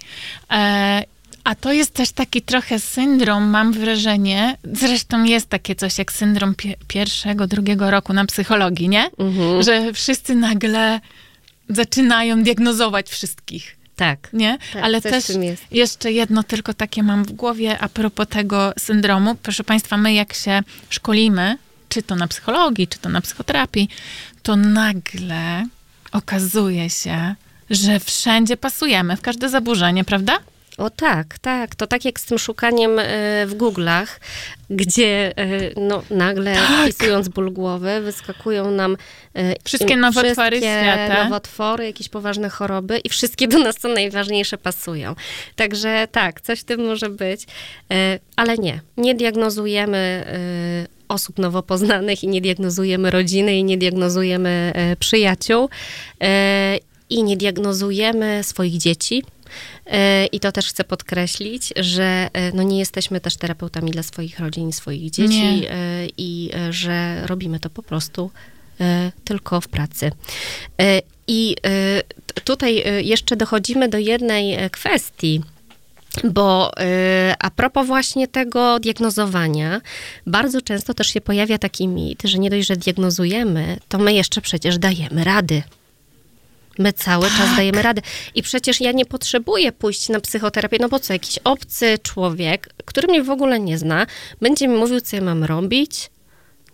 E, 0.51 1.03
a 1.43 1.55
to 1.55 1.73
jest 1.73 1.93
też 1.93 2.11
taki 2.11 2.41
trochę 2.41 2.80
syndrom, 2.80 3.43
mam 3.49 3.73
wrażenie, 3.73 4.57
zresztą 4.73 5.23
jest 5.23 5.49
takie 5.49 5.75
coś 5.75 5.97
jak 5.97 6.11
syndrom 6.11 6.55
pie 6.55 6.75
pierwszego, 6.88 7.47
drugiego 7.47 7.91
roku 7.91 8.13
na 8.13 8.25
psychologii, 8.25 8.89
nie? 8.89 9.09
Mhm. 9.17 9.63
Że 9.63 9.93
wszyscy 9.93 10.36
nagle 10.36 10.99
zaczynają 11.69 12.43
diagnozować 12.43 13.09
wszystkich. 13.09 13.76
Tak. 13.98 14.30
Nie? 14.34 14.58
Tak, 14.74 14.84
Ale 14.84 15.02
też 15.02 15.26
jeszcze 15.72 16.12
jedno 16.12 16.43
tylko 16.43 16.74
takie 16.74 17.04
mam 17.04 17.24
w 17.24 17.32
głowie 17.32 17.80
a 17.80 17.89
propos 17.89 18.28
tego 18.28 18.74
syndromu. 18.80 19.36
Proszę 19.36 19.64
Państwa, 19.64 19.98
my 19.98 20.14
jak 20.14 20.34
się 20.34 20.62
szkolimy, 20.89 21.58
czy 21.89 22.02
to 22.04 22.16
na 22.16 22.28
psychologii, 22.28 22.88
czy 22.88 23.00
to 23.00 23.10
na 23.10 23.22
psychoterapii, 23.22 23.89
to 24.43 24.56
nagle 24.56 25.66
okazuje 26.12 26.89
się, 26.89 27.36
że 27.70 28.00
wszędzie 28.00 28.58
pasujemy, 28.58 29.18
w 29.18 29.22
każde 29.22 29.50
zaburzenie, 29.50 30.04
prawda? 30.04 30.39
O 30.78 30.89
tak, 30.89 31.39
tak. 31.39 31.75
To 31.75 31.88
tak 31.88 32.05
jak 32.05 32.19
z 32.19 32.25
tym 32.25 32.39
szukaniem 32.39 32.99
e, 32.99 33.03
w 33.45 33.55
Google'ach, 33.57 34.07
gdzie 34.69 35.34
e, 35.38 35.82
no, 35.82 36.03
nagle 36.09 36.53
tak. 36.53 36.82
wpisując 36.82 37.30
ból 37.30 37.51
głowy, 37.51 38.01
wyskakują 38.01 38.71
nam 38.71 38.97
e, 39.34 39.55
wszystkie 39.63 39.97
nowotwory 39.97 40.30
wszystkie 40.59 40.82
świata. 40.82 41.23
nowotwory, 41.23 41.86
jakieś 41.86 42.09
poważne 42.09 42.49
choroby 42.49 42.97
i 42.97 43.09
wszystkie 43.09 43.47
do 43.47 43.59
nas 43.59 43.75
co 43.75 43.88
najważniejsze 43.88 44.57
pasują. 44.57 45.15
Także 45.55 46.07
tak, 46.11 46.41
coś 46.41 46.59
w 46.59 46.63
tym 46.63 46.86
może 46.86 47.09
być, 47.09 47.45
ale 48.36 48.57
nie. 48.57 48.82
Nie 48.97 49.15
diagnozujemy 49.15 50.25
osób 51.07 51.39
nowo 51.39 51.63
poznanych 51.63 52.23
i 52.23 52.28
nie 52.28 52.41
diagnozujemy 52.41 53.11
rodziny 53.11 53.57
i 53.57 53.63
nie 53.63 53.78
diagnozujemy 53.78 54.73
przyjaciół 54.99 55.69
i 57.09 57.23
nie 57.23 57.38
diagnozujemy 57.38 58.43
swoich 58.43 58.78
dzieci 58.78 59.23
I 60.32 60.40
to 60.40 60.52
też 60.52 60.68
chcę 60.68 60.84
podkreślić, 60.84 61.74
że 61.76 62.30
e, 62.34 62.52
no 62.52 62.64
nie 62.64 62.80
jesteśmy 62.80 63.22
też 63.22 63.38
terapeutami 63.38 63.92
dla 63.92 64.04
swoich 64.04 64.40
rodzin 64.40 64.72
swoich 64.74 65.12
dzieci 65.12 65.40
nie. 65.40 65.72
E, 65.72 66.08
i 66.18 66.50
że 66.70 67.28
robimy 67.28 67.60
to 67.60 67.70
po 67.70 67.84
prostu 67.84 68.32
tylko 69.24 69.62
w 69.62 69.68
pracy. 69.68 70.12
I 71.28 71.56
tutaj 72.44 72.84
jeszcze 73.06 73.36
dochodzimy 73.36 73.90
do 73.90 73.98
jednej 73.98 74.70
kwestii. 74.70 75.42
Bo 76.24 76.72
a 77.40 77.50
propos 77.50 77.88
właśnie 77.88 78.28
tego 78.28 78.80
diagnozowania, 78.80 79.82
bardzo 80.28 80.62
często 80.62 80.94
też 80.94 81.08
się 81.08 81.22
pojawia 81.22 81.58
taki 81.58 81.88
mit, 81.88 82.22
że 82.24 82.40
nie 82.40 82.50
dość, 82.50 82.68
że 82.68 82.76
diagnozujemy, 82.76 83.78
to 83.90 83.98
my 83.98 84.14
jeszcze 84.14 84.42
przecież 84.42 84.78
dajemy 84.78 85.24
rady. 85.24 85.64
My 86.80 86.93
cały 86.93 87.28
tak. 87.28 87.38
czas 87.38 87.55
dajemy 87.55 87.82
radę. 87.82 88.01
I 88.36 88.43
przecież 88.43 88.82
ja 88.82 88.91
nie 88.91 89.05
potrzebuję 89.05 89.71
pójść 89.71 90.09
na 90.09 90.19
psychoterapię, 90.19 90.78
no 90.82 90.89
bo 90.89 90.99
co, 90.99 91.13
jakiś 91.13 91.39
obcy 91.43 91.97
człowiek, 92.03 92.69
który 92.86 93.07
mnie 93.07 93.23
w 93.23 93.30
ogóle 93.30 93.59
nie 93.59 93.78
zna, 93.78 94.07
będzie 94.41 94.67
mi 94.67 94.78
mówił, 94.78 95.01
co 95.01 95.15
ja 95.15 95.21
mam 95.21 95.43
robić, 95.43 96.09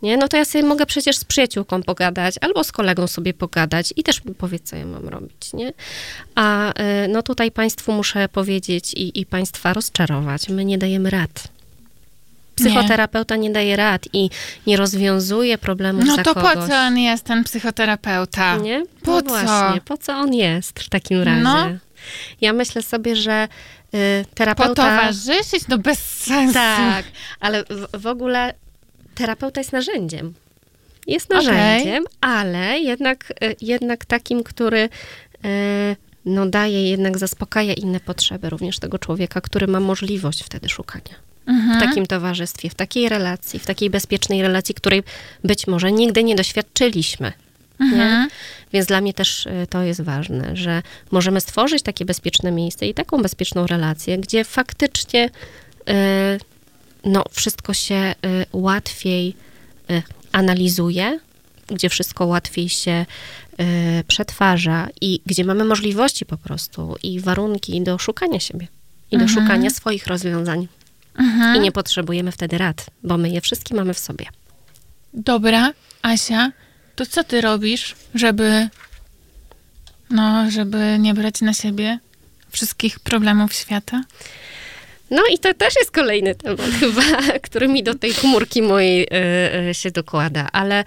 nie? 0.02 0.18
No 0.18 0.28
to 0.28 0.38
ja 0.38 0.46
sobie 0.46 0.64
mogę 0.64 0.86
przecież 0.86 1.18
z 1.18 1.26
przyjaciółką 1.26 1.84
pogadać, 1.84 2.36
albo 2.42 2.64
z 2.64 2.72
kolegą 2.72 3.08
sobie 3.08 3.34
pogadać 3.34 3.94
i 3.96 4.04
też 4.04 4.26
mi 4.26 4.36
powiedz, 4.36 4.70
co 4.70 4.76
ja 4.76 4.86
mam 4.86 5.10
robić, 5.10 5.54
nie? 5.54 5.74
A 6.36 6.70
y, 6.70 7.08
no 7.08 7.22
tutaj 7.22 7.52
Państwu 7.52 7.92
muszę 7.92 8.30
powiedzieć 8.30 8.94
i, 8.94 9.20
i 9.22 9.26
Państwa 9.26 9.74
rozczarować, 9.74 10.50
my 10.50 10.66
nie 10.66 10.78
dajemy 10.78 11.10
rad. 11.10 11.48
Psychoterapeuta 12.56 13.36
nie. 13.36 13.42
nie 13.42 13.54
daje 13.54 13.76
rad 13.76 14.08
i 14.14 14.30
nie 14.68 14.78
rozwiązuje 14.78 15.58
problemów 15.58 16.06
no 16.06 16.18
to 16.18 16.34
kogoś. 16.34 16.54
po 16.54 16.68
co 16.68 16.76
on 16.76 16.98
jest, 16.98 17.26
ten 17.26 17.44
psychoterapeuta? 17.44 18.58
Nie? 18.58 18.84
Po 19.04 19.12
no 19.12 19.22
co? 19.22 19.30
Właśnie, 19.30 19.82
po 19.86 19.98
co 19.98 20.14
on 20.14 20.34
jest 20.34 20.80
w 20.80 20.90
takim 20.90 21.22
razie? 21.22 21.42
No. 21.42 21.68
Ja 22.42 22.54
myślę 22.54 22.82
sobie, 22.82 23.16
że 23.16 23.48
y, 23.94 24.26
terapeuta... 24.36 24.70
Potowarzyszyć? 24.70 25.68
No 25.68 25.78
bez 25.78 26.00
sensu. 26.00 26.54
Tak, 26.54 27.06
ale 27.40 27.64
w, 27.64 28.02
w 28.02 28.08
ogóle 28.08 28.54
terapeuta 29.16 29.62
jest 29.62 29.72
narzędziem. 29.72 30.34
Jest 31.08 31.30
narzędziem, 31.30 32.04
okay. 32.04 32.32
ale 32.32 32.80
jednak, 32.80 33.34
y, 33.44 33.56
jednak 33.62 34.06
takim, 34.06 34.44
który 34.44 34.90
y, 35.46 35.96
no, 36.26 36.46
daje, 36.46 36.90
jednak 36.90 37.18
zaspokaja 37.18 37.74
inne 37.74 38.00
potrzeby 38.00 38.50
również 38.50 38.80
tego 38.80 39.00
człowieka, 39.00 39.42
który 39.42 39.68
ma 39.68 39.80
możliwość 39.80 40.44
wtedy 40.44 40.70
szukania. 40.70 41.16
Mhm. 41.48 41.80
W 41.80 41.84
takim 41.84 42.06
towarzystwie, 42.06 42.70
w 42.70 42.76
takiej 42.76 43.10
relacji, 43.10 43.60
w 43.60 43.66
takiej 43.66 43.90
bezpiecznej 43.90 44.42
relacji, 44.42 44.76
której 44.76 45.04
być 45.44 45.68
może 45.68 45.92
nigdy 45.92 46.24
nie 46.24 46.36
doświadczyliśmy. 46.36 47.32
Mhm. 47.80 48.30
Więc 48.74 48.88
dla 48.88 49.02
mnie 49.02 49.14
też 49.14 49.46
y, 49.46 49.68
to 49.70 49.82
jest 49.82 50.02
ważne, 50.02 50.56
że 50.56 50.82
możemy 51.12 51.42
stworzyć 51.42 51.84
takie 51.84 52.06
bezpieczne 52.06 52.52
miejsce 52.52 52.88
i 52.88 52.94
taką 52.94 53.22
bezpieczną 53.22 53.68
relację, 53.68 54.18
gdzie 54.18 54.44
faktycznie 54.44 55.30
no, 57.06 57.24
wszystko 57.32 57.74
się 57.74 57.96
y, 57.96 58.46
łatwiej 58.54 59.36
y, 59.92 60.02
analizuje, 60.32 61.20
gdzie 61.68 61.90
wszystko 61.90 62.26
łatwiej 62.26 62.70
się 62.70 63.06
y, 63.60 64.04
przetwarza 64.08 64.88
i 65.02 65.22
gdzie 65.26 65.46
mamy 65.46 65.64
możliwości 65.64 66.26
po 66.26 66.38
prostu 66.38 66.96
i 67.04 67.20
warunki 67.20 67.82
do 67.82 67.98
szukania 67.98 68.40
siebie 68.40 68.68
i 69.12 69.18
do 69.18 69.24
mhm. 69.24 69.42
szukania 69.42 69.70
swoich 69.70 70.08
rozwiązań. 70.08 70.68
Mhm. 71.16 71.56
I 71.56 71.60
nie 71.60 71.72
potrzebujemy 71.72 72.32
wtedy 72.32 72.58
rad, 72.58 72.86
bo 73.04 73.18
my 73.18 73.30
je 73.30 73.42
wszystkie 73.42 73.76
mamy 73.76 73.94
w 73.94 74.00
sobie. 74.00 74.26
Dobra, 75.14 75.74
Asia, 76.02 76.52
to 76.96 77.06
co 77.06 77.24
ty 77.24 77.42
robisz, 77.42 77.96
żeby 78.16 78.70
no, 80.10 80.52
żeby 80.52 80.98
nie 81.00 81.14
brać 81.14 81.42
na 81.42 81.54
siebie 81.54 82.00
wszystkich 82.50 83.00
problemów 83.00 83.54
świata? 83.54 84.04
No 85.12 85.22
i 85.34 85.40
to 85.40 85.54
też 85.54 85.76
jest 85.76 85.92
kolejny 85.92 86.36
temat 86.36 86.62
chyba, 86.80 87.40
który 87.44 87.68
mi 87.68 87.84
do 87.84 87.96
tej 87.96 88.14
komórki 88.14 88.62
mojej 88.62 89.08
y, 89.70 89.74
się 89.74 89.92
dokłada, 89.92 90.50
ale 90.52 90.84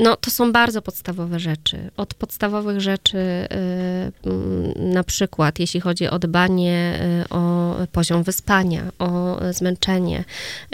no, 0.00 0.16
to 0.16 0.30
są 0.30 0.52
bardzo 0.52 0.82
podstawowe 0.82 1.40
rzeczy. 1.40 1.90
Od 1.96 2.14
podstawowych 2.14 2.80
rzeczy, 2.80 3.18
y, 3.18 4.30
na 4.76 5.04
przykład, 5.04 5.58
jeśli 5.58 5.80
chodzi 5.80 6.08
o 6.08 6.18
dbanie 6.18 7.00
y, 7.24 7.28
o 7.28 7.74
poziom 7.92 8.22
wyspania, 8.22 8.82
o 8.98 9.40
zmęczenie, 9.50 10.24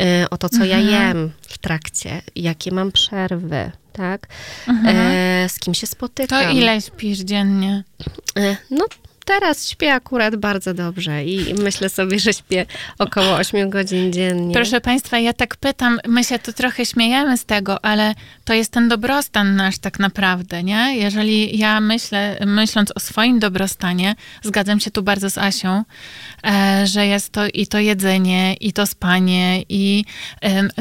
y, 0.01 0.31
o 0.31 0.39
to, 0.39 0.49
co 0.49 0.65
mhm. 0.65 0.71
ja 0.71 0.79
jem 0.79 1.31
w 1.41 1.59
trakcie, 1.59 2.23
jakie 2.37 2.73
mam 2.73 2.93
przerwy, 2.93 3.71
tak? 3.93 4.27
Mhm. 4.69 4.97
E, 4.97 5.49
z 5.49 5.59
kim 5.59 5.75
się 5.75 5.87
spotykam. 5.87 6.45
To 6.45 6.51
ile 6.51 6.81
śpisz 6.81 7.19
dziennie? 7.19 7.85
E, 8.37 8.57
no, 8.71 8.85
Teraz 9.27 9.69
śpię 9.69 9.95
akurat 9.95 10.37
bardzo 10.37 10.75
dobrze 10.75 11.25
i 11.25 11.55
myślę 11.55 11.89
sobie, 11.89 12.19
że 12.19 12.33
śpię 12.33 12.67
około 12.99 13.35
8 13.35 13.71
godzin 13.71 14.13
dziennie. 14.13 14.55
Proszę 14.55 14.81
Państwa, 14.81 15.19
ja 15.19 15.33
tak 15.33 15.57
pytam, 15.57 15.99
my 16.09 16.25
się 16.25 16.39
tu 16.39 16.53
trochę 16.53 16.87
śmiejemy 16.87 17.39
z 17.39 17.45
tego, 17.45 17.85
ale 17.85 18.15
to 18.45 18.55
jest 18.55 18.73
ten 18.73 18.89
dobrostan 18.89 19.57
nasz 19.57 19.79
tak 19.79 19.99
naprawdę, 19.99 20.63
nie? 20.63 20.97
Jeżeli 20.97 21.59
ja 21.59 21.81
myślę, 21.81 22.39
myśląc 22.47 22.93
o 22.95 23.01
swoim 23.01 23.39
dobrostanie, 23.39 24.15
zgadzam 24.43 24.81
się 24.81 24.91
tu 24.91 25.03
bardzo 25.03 25.31
z 25.31 25.39
Asią, 25.39 25.85
e, 26.47 26.87
że 26.87 27.07
jest 27.07 27.33
to 27.33 27.47
i 27.47 27.67
to 27.67 27.79
jedzenie, 27.79 28.55
i 28.55 28.73
to 28.73 28.87
spanie, 28.87 29.63
i 29.69 30.05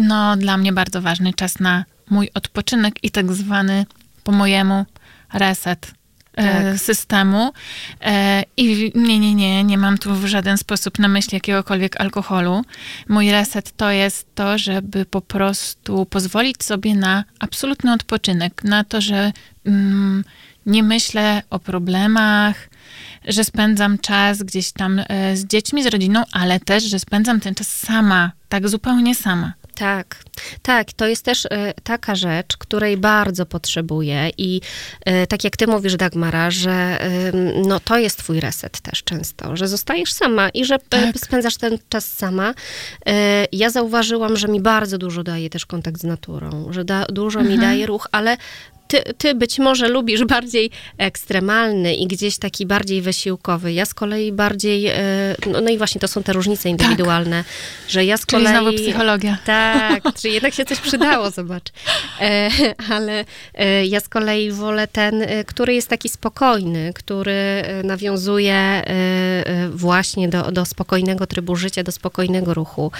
no 0.01 0.37
dla 0.37 0.57
mnie 0.57 0.73
bardzo 0.73 1.01
ważny 1.01 1.33
czas 1.33 1.59
na 1.59 1.85
mój 2.09 2.29
odpoczynek 2.33 3.03
i 3.03 3.11
tak 3.11 3.33
zwany 3.33 3.85
po 4.23 4.31
mojemu 4.31 4.85
reset 5.33 5.91
tak. 6.35 6.79
systemu. 6.79 7.53
E, 8.01 8.43
I 8.57 8.91
nie, 8.95 9.19
nie, 9.19 9.35
nie, 9.35 9.63
nie 9.63 9.77
mam 9.77 9.97
tu 9.97 10.15
w 10.15 10.25
żaden 10.25 10.57
sposób 10.57 10.99
na 10.99 11.07
myśli 11.07 11.35
jakiegokolwiek 11.35 12.01
alkoholu. 12.01 12.61
Mój 13.09 13.31
reset 13.31 13.77
to 13.77 13.91
jest 13.91 14.35
to, 14.35 14.57
żeby 14.57 15.05
po 15.05 15.21
prostu 15.21 16.05
pozwolić 16.05 16.63
sobie 16.63 16.95
na 16.95 17.23
absolutny 17.39 17.93
odpoczynek, 17.93 18.63
na 18.63 18.83
to, 18.83 19.01
że 19.01 19.31
mm, 19.65 20.23
nie 20.65 20.83
myślę 20.83 21.41
o 21.49 21.59
problemach, 21.59 22.69
że 23.27 23.43
spędzam 23.43 23.97
czas 23.97 24.43
gdzieś 24.43 24.71
tam 24.71 25.01
e, 25.07 25.37
z 25.37 25.45
dziećmi, 25.45 25.83
z 25.83 25.87
rodziną, 25.87 26.23
ale 26.31 26.59
też, 26.59 26.83
że 26.83 26.99
spędzam 26.99 27.39
ten 27.39 27.55
czas 27.55 27.77
sama, 27.77 28.31
tak 28.49 28.69
zupełnie 28.69 29.15
sama. 29.15 29.53
Tak, 29.75 30.23
tak, 30.61 30.93
to 30.93 31.07
jest 31.07 31.25
też 31.25 31.45
y, 31.45 31.49
taka 31.83 32.15
rzecz, 32.15 32.57
której 32.57 32.97
bardzo 32.97 33.45
potrzebuję 33.45 34.29
i 34.37 34.61
y, 35.09 35.27
tak 35.27 35.43
jak 35.43 35.57
ty 35.57 35.67
mówisz, 35.67 35.95
Dagmara, 35.95 36.51
że 36.51 37.05
y, 37.05 37.63
no, 37.67 37.79
to 37.79 37.97
jest 37.97 38.17
twój 38.17 38.39
reset 38.39 38.79
też 38.79 39.03
często, 39.03 39.55
że 39.55 39.67
zostajesz 39.67 40.13
sama 40.13 40.49
i 40.49 40.65
że 40.65 40.79
tak. 40.79 41.17
spędzasz 41.17 41.57
ten 41.57 41.77
czas 41.89 42.11
sama. 42.13 42.53
ja 43.51 43.69
zauważyłam, 43.69 44.37
że 44.37 44.47
mi 44.47 44.61
bardzo 44.61 44.97
dużo 44.97 45.23
daje 45.23 45.49
też 45.49 45.65
kontakt 45.65 46.01
z 46.01 46.03
naturą, 46.03 46.67
że 46.69 46.85
da, 46.85 47.05
dużo 47.05 47.39
mhm. 47.39 47.55
mi 47.55 47.65
daje 47.65 47.85
ruch, 47.85 48.07
ale 48.11 48.37
ty, 48.87 49.03
ty 49.17 49.35
być 49.35 49.59
może 49.59 49.87
lubisz 49.87 50.23
bardziej 50.25 50.71
ekstremalny 50.97 51.95
i 51.95 52.07
gdzieś 52.07 52.37
taki 52.37 52.65
bardziej 52.65 53.01
wysiłkowy. 53.01 53.73
Ja 53.73 53.85
z 53.85 53.93
kolei 53.93 54.31
bardziej, 54.31 54.87
e, 54.87 54.95
no, 55.51 55.61
no 55.61 55.69
i 55.69 55.77
właśnie 55.77 56.01
to 56.01 56.07
są 56.07 56.23
te 56.23 56.33
różnice 56.33 56.69
indywidualne, 56.69 57.43
tak. 57.43 57.53
że 57.89 58.05
ja 58.05 58.17
z 58.17 58.25
czyli 58.25 58.43
kolei... 58.43 58.61
znowu 58.61 58.77
psychologia. 58.77 59.37
Tak, 59.45 60.03
czyli 60.21 60.33
jednak 60.33 60.53
się 60.53 60.65
coś 60.65 60.79
przydało, 60.79 61.31
zobacz. 61.31 61.69
E, 62.21 62.49
ale 62.89 63.25
e, 63.53 63.85
ja 63.85 63.99
z 63.99 64.09
kolei 64.09 64.51
wolę 64.51 64.87
ten, 64.87 65.25
który 65.47 65.73
jest 65.73 65.87
taki 65.87 66.09
spokojny, 66.09 66.91
który 66.95 67.63
nawiązuje 67.83 68.83
właśnie 69.71 70.29
do, 70.29 70.51
do 70.51 70.65
spokojnego 70.65 71.27
trybu 71.27 71.55
życia, 71.55 71.83
do 71.83 71.91
spokojnego 71.91 72.53
ruchu. 72.53 72.91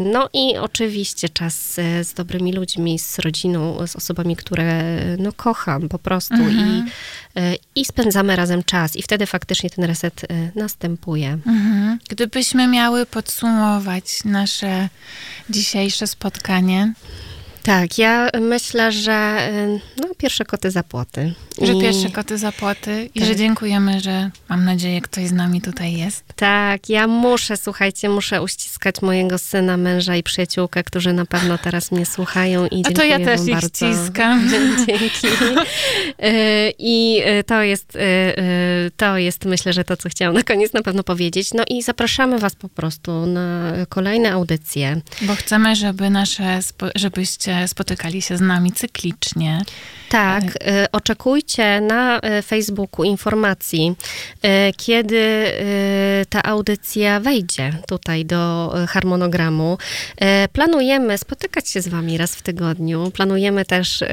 No 0.00 0.28
i 0.32 0.58
oczywiście 0.58 1.28
czas 1.28 1.74
z 2.02 2.14
dobrymi 2.14 2.52
ludźmi, 2.52 2.98
z 2.98 3.18
rodziną, 3.18 3.86
z 3.86 3.96
osobami, 3.96 4.36
które 4.36 4.81
no, 5.18 5.32
kocham 5.32 5.88
po 5.88 5.98
prostu 5.98 6.34
mhm. 6.34 6.68
i, 6.68 6.90
e, 7.40 7.54
i 7.74 7.84
spędzamy 7.84 8.36
razem 8.36 8.62
czas 8.62 8.96
i 8.96 9.02
wtedy 9.02 9.26
faktycznie 9.26 9.70
ten 9.70 9.84
reset 9.84 10.24
e, 10.24 10.26
następuje. 10.54 11.38
Mhm. 11.46 11.98
Gdybyśmy 12.08 12.68
miały 12.68 13.06
podsumować 13.06 14.24
nasze 14.24 14.88
dzisiejsze 15.50 16.06
spotkanie, 16.06 16.92
tak, 17.62 17.98
ja 17.98 18.28
myślę, 18.40 18.92
że 18.92 19.48
y, 19.52 20.00
no, 20.00 20.08
pierwsze 20.18 20.44
koty 20.44 20.70
za 20.70 20.82
płoty. 20.82 21.34
Że 21.62 21.72
I... 21.72 21.80
pierwsze 21.80 22.10
koty 22.10 22.38
za 22.38 22.52
płoty 22.52 23.10
i 23.14 23.20
tak. 23.20 23.28
że 23.28 23.36
dziękujemy, 23.36 24.00
że 24.00 24.30
mam 24.48 24.64
nadzieję, 24.64 25.00
ktoś 25.00 25.26
z 25.26 25.32
nami 25.32 25.60
tutaj 25.60 25.92
jest. 25.92 26.24
Tak, 26.36 26.88
ja 26.88 27.06
muszę, 27.06 27.56
słuchajcie, 27.56 28.08
muszę 28.08 28.42
uściskać 28.42 29.02
mojego 29.02 29.38
syna, 29.38 29.76
męża 29.76 30.16
i 30.16 30.22
przyjaciółkę, 30.22 30.82
którzy 30.84 31.12
na 31.12 31.26
pewno 31.26 31.58
teraz 31.58 31.92
mnie 31.92 32.06
słuchają 32.06 32.66
i 32.66 32.82
A 32.86 32.90
to 32.92 33.04
ja 33.04 33.18
też 33.18 33.40
ich 33.40 33.52
bardzo. 33.54 33.68
ściskam. 33.68 34.50
Dzięki. 34.86 35.26
Y, 36.24 36.72
I 36.78 37.22
y, 37.40 37.44
to 37.44 37.62
jest, 37.62 37.98
to 38.96 39.18
jest, 39.18 39.44
myślę, 39.44 39.72
że 39.72 39.84
to, 39.84 39.96
co 39.96 40.08
chciałam 40.08 40.34
na 40.34 40.42
koniec 40.42 40.72
na 40.72 40.82
pewno 40.82 41.02
powiedzieć. 41.02 41.54
No 41.54 41.64
i 41.68 41.82
zapraszamy 41.82 42.38
was 42.38 42.54
po 42.54 42.68
prostu 42.68 43.26
na 43.26 43.72
kolejne 43.88 44.32
audycje. 44.32 45.00
Bo 45.22 45.34
chcemy, 45.34 45.76
żeby 45.76 46.10
nasze, 46.10 46.60
żebyście 46.94 47.51
spotykali 47.66 48.22
się 48.22 48.36
z 48.36 48.40
nami 48.40 48.72
cyklicznie. 48.72 49.60
Tak, 50.12 50.44
e, 50.44 50.84
y, 50.84 50.90
oczekujcie 50.92 51.80
na 51.80 52.20
e, 52.20 52.42
Facebooku 52.42 53.04
informacji, 53.04 53.94
kiedy 54.76 55.46
ta 56.28 56.42
audycja 56.42 57.20
wejdzie 57.20 57.72
tutaj 57.88 58.24
do 58.24 58.72
harmonogramu. 58.88 59.78
Planujemy 60.52 61.18
spotykać 61.18 61.70
się 61.70 61.80
z 61.80 61.88
wami 61.88 62.18
raz 62.18 62.34
w 62.34 62.42
tygodniu. 62.42 63.10
Planujemy 63.10 63.64
też 63.64 64.04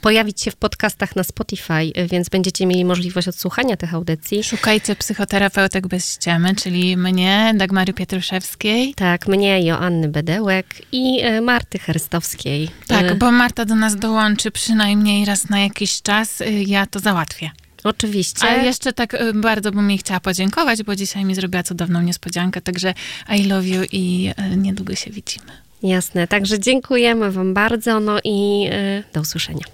pojawić 0.00 0.40
się 0.40 0.50
w 0.50 0.56
podcastach 0.56 1.16
na 1.16 1.24
Spotify, 1.24 1.92
więc 2.10 2.28
będziecie 2.28 2.66
mieli 2.66 2.84
możliwość 2.84 3.28
odsłuchania 3.28 3.76
tych 3.76 3.94
audycji. 3.94 4.44
Szukajcie 4.44 4.96
psychoterapeutek 4.96 5.86
bez 5.86 6.12
ściemy, 6.12 6.54
czyli 6.54 6.96
mnie, 6.96 7.54
Dagmary 7.56 7.92
Pietruszewskiej. 7.92 8.94
Tak, 8.94 9.28
mnie, 9.28 9.66
Joanny 9.66 10.08
Bedełek 10.08 10.66
i 10.92 11.22
Marty 11.42 11.63
Herstowskiej. 11.78 12.68
Tak, 12.86 13.18
bo 13.18 13.32
Marta 13.32 13.64
do 13.64 13.74
nas 13.74 13.96
połączy 14.00 14.50
przynajmniej 14.50 15.24
raz 15.24 15.48
na 15.48 15.60
jakiś 15.60 16.02
czas, 16.02 16.40
y, 16.40 16.50
ja 16.66 16.86
to 16.86 17.00
załatwię. 17.00 17.50
Oczywiście. 17.84 18.48
A 18.48 18.62
jeszcze 18.62 18.92
tak 18.92 19.14
y, 19.14 19.32
bardzo 19.34 19.72
bym 19.72 19.90
jej 19.90 19.98
chciała 19.98 20.20
podziękować, 20.20 20.82
bo 20.82 20.96
dzisiaj 20.96 21.24
mi 21.24 21.34
zrobiła 21.34 21.62
cudowną 21.62 22.02
niespodziankę, 22.02 22.60
także 22.60 22.94
I 23.38 23.44
love 23.44 23.68
you 23.68 23.82
i 23.92 24.30
y, 24.52 24.56
niedługo 24.56 24.94
się 24.94 25.10
widzimy. 25.10 25.46
Jasne, 25.82 26.26
także 26.26 26.58
dziękujemy 26.58 27.32
Wam 27.32 27.54
bardzo, 27.54 28.00
no 28.00 28.18
i 28.24 28.68
y, 28.72 29.12
do 29.12 29.20
usłyszenia. 29.20 29.64